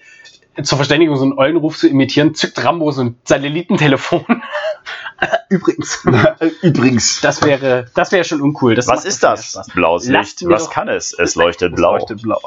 zur 0.61 0.77
Verständigung 0.77 1.15
so 1.15 1.23
einen 1.23 1.33
Eulenruf 1.37 1.77
zu 1.77 1.87
imitieren, 1.87 2.35
zückt 2.35 2.63
Rambo 2.63 2.91
so 2.91 3.01
ein 3.03 3.17
Satellitentelefon. 3.23 4.25
Übrigens, 5.49 6.03
Übrigens, 6.61 7.21
das 7.21 7.41
wäre, 7.43 7.85
das 7.95 8.11
wäre 8.11 8.23
schon 8.23 8.41
uncool. 8.41 8.75
Das 8.75 8.87
was 8.87 9.05
ist 9.05 9.23
das? 9.23 9.59
Blaues 9.73 10.07
Licht. 10.07 10.43
Was 10.47 10.65
doch- 10.65 10.71
kann 10.71 10.89
es? 10.89 11.13
Es 11.17 11.35
leuchtet 11.35 11.73
Es 11.73 11.77
blau. 11.77 11.93
leuchtet 11.93 12.21
blau. 12.21 12.41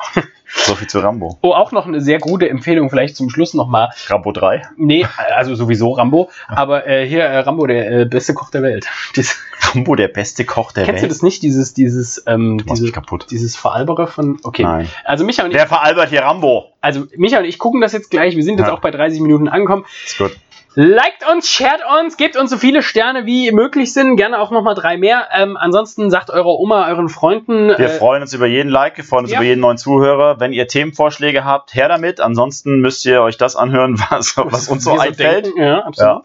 So 0.48 0.74
viel 0.76 0.86
zu 0.88 1.00
Rambo. 1.00 1.38
Oh, 1.42 1.52
auch 1.52 1.72
noch 1.72 1.86
eine 1.86 2.00
sehr 2.00 2.18
gute 2.18 2.48
Empfehlung, 2.48 2.88
vielleicht 2.90 3.16
zum 3.16 3.30
Schluss 3.30 3.52
nochmal. 3.54 3.90
Rambo 4.08 4.32
3. 4.32 4.62
Nee, 4.76 5.06
also 5.34 5.54
sowieso 5.54 5.92
Rambo, 5.92 6.30
aber 6.48 6.86
äh, 6.86 7.06
hier 7.06 7.24
äh, 7.24 7.38
Rambo, 7.38 7.66
der 7.66 7.90
äh, 7.90 8.04
beste 8.04 8.32
Koch 8.34 8.50
der 8.50 8.62
Welt. 8.62 8.86
Dies, 9.16 9.36
Rambo, 9.60 9.94
der 9.96 10.08
beste 10.08 10.44
Koch 10.44 10.72
der 10.72 10.84
kennst 10.84 11.00
du 11.00 11.02
Welt. 11.02 11.10
das 11.12 11.22
nicht, 11.22 11.42
dieses, 11.42 11.74
dieses, 11.74 12.22
ähm, 12.26 12.58
Du 12.58 12.64
diese, 12.74 12.92
kaputt. 12.92 13.26
dieses 13.30 13.56
Veralbere 13.56 14.06
von, 14.06 14.38
okay. 14.44 14.62
Nein. 14.62 14.88
Also 15.04 15.24
Micha 15.24 15.44
und 15.44 15.50
ich, 15.50 15.56
Wer 15.56 15.66
veralbert 15.66 16.10
hier 16.10 16.22
Rambo? 16.22 16.72
also 16.80 17.04
Micha 17.16 17.38
und 17.38 17.44
ich 17.44 17.58
gucken 17.58 17.80
das 17.80 17.92
jetzt 17.92 18.10
gleich, 18.10 18.36
wir 18.36 18.44
sind 18.44 18.58
jetzt 18.58 18.68
Ja. 18.68 18.74
auch 18.74 18.80
bei 18.80 18.92
30 18.92 19.20
Minuten 19.20 19.48
angekommen. 19.48 19.84
Ist 20.04 20.18
gut. 20.18 20.36
Liked 20.78 21.26
uns, 21.32 21.48
shared 21.48 21.80
uns, 21.98 22.18
gebt 22.18 22.36
uns 22.36 22.50
so 22.50 22.58
viele 22.58 22.82
Sterne 22.82 23.24
wie 23.24 23.50
möglich 23.50 23.94
sind. 23.94 24.16
Gerne 24.16 24.38
auch 24.38 24.50
nochmal 24.50 24.74
drei 24.74 24.98
mehr. 24.98 25.26
Ähm, 25.32 25.56
ansonsten 25.56 26.10
sagt 26.10 26.28
eurer 26.28 26.60
Oma, 26.60 26.86
euren 26.86 27.08
Freunden. 27.08 27.68
Wir 27.68 27.78
äh, 27.78 27.88
freuen 27.88 28.20
uns 28.20 28.34
über 28.34 28.46
jeden 28.46 28.68
Like, 28.68 28.98
wir 28.98 29.04
freuen 29.04 29.24
uns 29.24 29.32
ja. 29.32 29.38
über 29.38 29.46
jeden 29.46 29.62
neuen 29.62 29.78
Zuhörer. 29.78 30.38
Wenn 30.38 30.52
ihr 30.52 30.68
Themenvorschläge 30.68 31.46
habt, 31.46 31.74
her 31.74 31.88
damit. 31.88 32.20
Ansonsten 32.20 32.80
müsst 32.80 33.06
ihr 33.06 33.22
euch 33.22 33.38
das 33.38 33.56
anhören, 33.56 33.98
was, 34.10 34.36
was 34.36 34.68
uns 34.68 34.84
so 34.84 34.98
einfällt. 34.98 35.46
denken. 35.46 35.62
Ja, 35.62 35.78
absolut. 35.78 36.24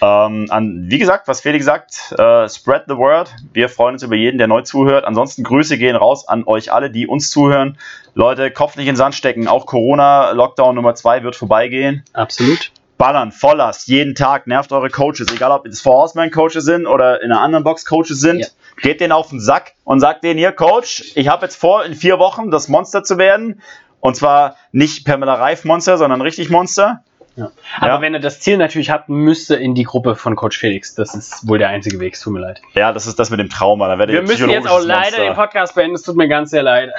Ja. 0.00 0.26
Ähm, 0.26 0.46
an, 0.50 0.86
wie 0.88 0.98
gesagt, 0.98 1.28
was 1.28 1.40
Felix 1.40 1.64
sagt, 1.64 2.14
äh, 2.18 2.48
spread 2.48 2.86
the 2.88 2.96
word. 2.96 3.32
Wir 3.52 3.68
freuen 3.68 3.94
uns 3.94 4.02
über 4.02 4.16
jeden, 4.16 4.38
der 4.38 4.48
neu 4.48 4.62
zuhört. 4.62 5.04
Ansonsten 5.04 5.44
Grüße 5.44 5.78
gehen 5.78 5.94
raus 5.94 6.26
an 6.26 6.42
euch 6.46 6.72
alle, 6.72 6.90
die 6.90 7.06
uns 7.06 7.30
zuhören. 7.30 7.78
Leute, 8.14 8.50
Kopf 8.50 8.74
nicht 8.74 8.86
in 8.86 8.94
den 8.94 8.96
Sand 8.96 9.14
stecken. 9.14 9.46
Auch 9.46 9.66
Corona, 9.66 10.32
Lockdown 10.32 10.74
Nummer 10.74 10.96
2 10.96 11.22
wird 11.22 11.36
vorbeigehen. 11.36 12.02
Absolut. 12.12 12.72
Ballern, 12.98 13.32
Volllast, 13.32 13.88
jeden 13.88 14.14
Tag, 14.14 14.46
nervt 14.46 14.72
eure 14.72 14.88
Coaches, 14.88 15.26
egal 15.34 15.50
ob 15.50 15.66
es 15.66 15.80
Four 15.80 15.94
Horseman 15.94 16.30
Coaches 16.30 16.64
sind 16.64 16.86
oder 16.86 17.22
in 17.22 17.32
einer 17.32 17.40
anderen 17.40 17.64
Box 17.64 17.84
Coaches 17.84 18.20
sind. 18.20 18.40
Ja. 18.40 18.46
Geht 18.82 19.00
denen 19.00 19.12
auf 19.12 19.30
den 19.30 19.40
Sack 19.40 19.72
und 19.84 20.00
sagt 20.00 20.24
denen 20.24 20.38
hier, 20.38 20.52
Coach, 20.52 21.12
ich 21.14 21.28
habe 21.28 21.46
jetzt 21.46 21.56
vor, 21.56 21.84
in 21.84 21.94
vier 21.94 22.18
Wochen 22.18 22.50
das 22.50 22.68
Monster 22.68 23.02
zu 23.04 23.18
werden. 23.18 23.60
Und 24.00 24.16
zwar 24.16 24.56
nicht 24.70 25.04
Pamela 25.06 25.34
Reif 25.34 25.64
Monster, 25.64 25.96
sondern 25.96 26.20
richtig 26.20 26.50
Monster. 26.50 27.02
Ja. 27.36 27.50
Aber 27.78 27.86
Ja. 27.88 28.00
wenn 28.00 28.14
er 28.14 28.20
das 28.20 28.38
Ziel 28.40 28.58
natürlich 28.58 28.90
hat, 28.90 29.08
müsste 29.08 29.56
in 29.56 29.74
die 29.74 29.82
Gruppe 29.84 30.14
von 30.14 30.36
Coach 30.36 30.56
Felix. 30.58 30.94
Das 30.94 31.14
ist 31.16 31.48
wohl 31.48 31.58
der 31.58 31.68
einzige 31.70 31.98
Weg. 31.98 32.14
Es 32.14 32.20
tut 32.20 32.32
mir 32.32 32.40
leid. 32.40 32.60
Ja, 32.74 32.92
das 32.92 33.06
ist 33.08 33.18
das 33.18 33.30
mit 33.30 33.40
dem 33.40 33.48
Trauma. 33.48 33.88
Da 33.88 33.98
Wir 33.98 34.08
ihr 34.08 34.22
müssen 34.22 34.50
jetzt 34.50 34.68
auch 34.68 34.80
leider 34.80 35.16
den 35.16 35.26
Monster. 35.26 35.34
Podcast 35.42 35.74
beenden. 35.74 35.94
Es 35.96 36.02
tut 36.02 36.16
mir 36.16 36.28
ganz 36.28 36.50
sehr 36.50 36.62
leid. 36.62 36.92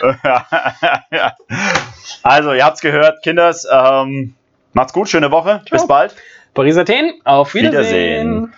Ja. 1.11 1.35
also, 2.23 2.53
ihr 2.53 2.65
habt's 2.65 2.81
gehört, 2.81 3.21
Kinders. 3.23 3.65
Ähm, 3.71 4.35
macht's 4.75 4.93
gut, 4.93 5.09
schöne 5.09 5.31
Woche. 5.31 5.61
Bis 5.71 5.79
Ciao. 5.79 5.87
bald. 5.87 6.15
Paris 6.53 6.77
Athen, 6.77 7.13
auf 7.23 7.53
Wiedersehen. 7.53 8.43
Wiedersehen. 8.43 8.53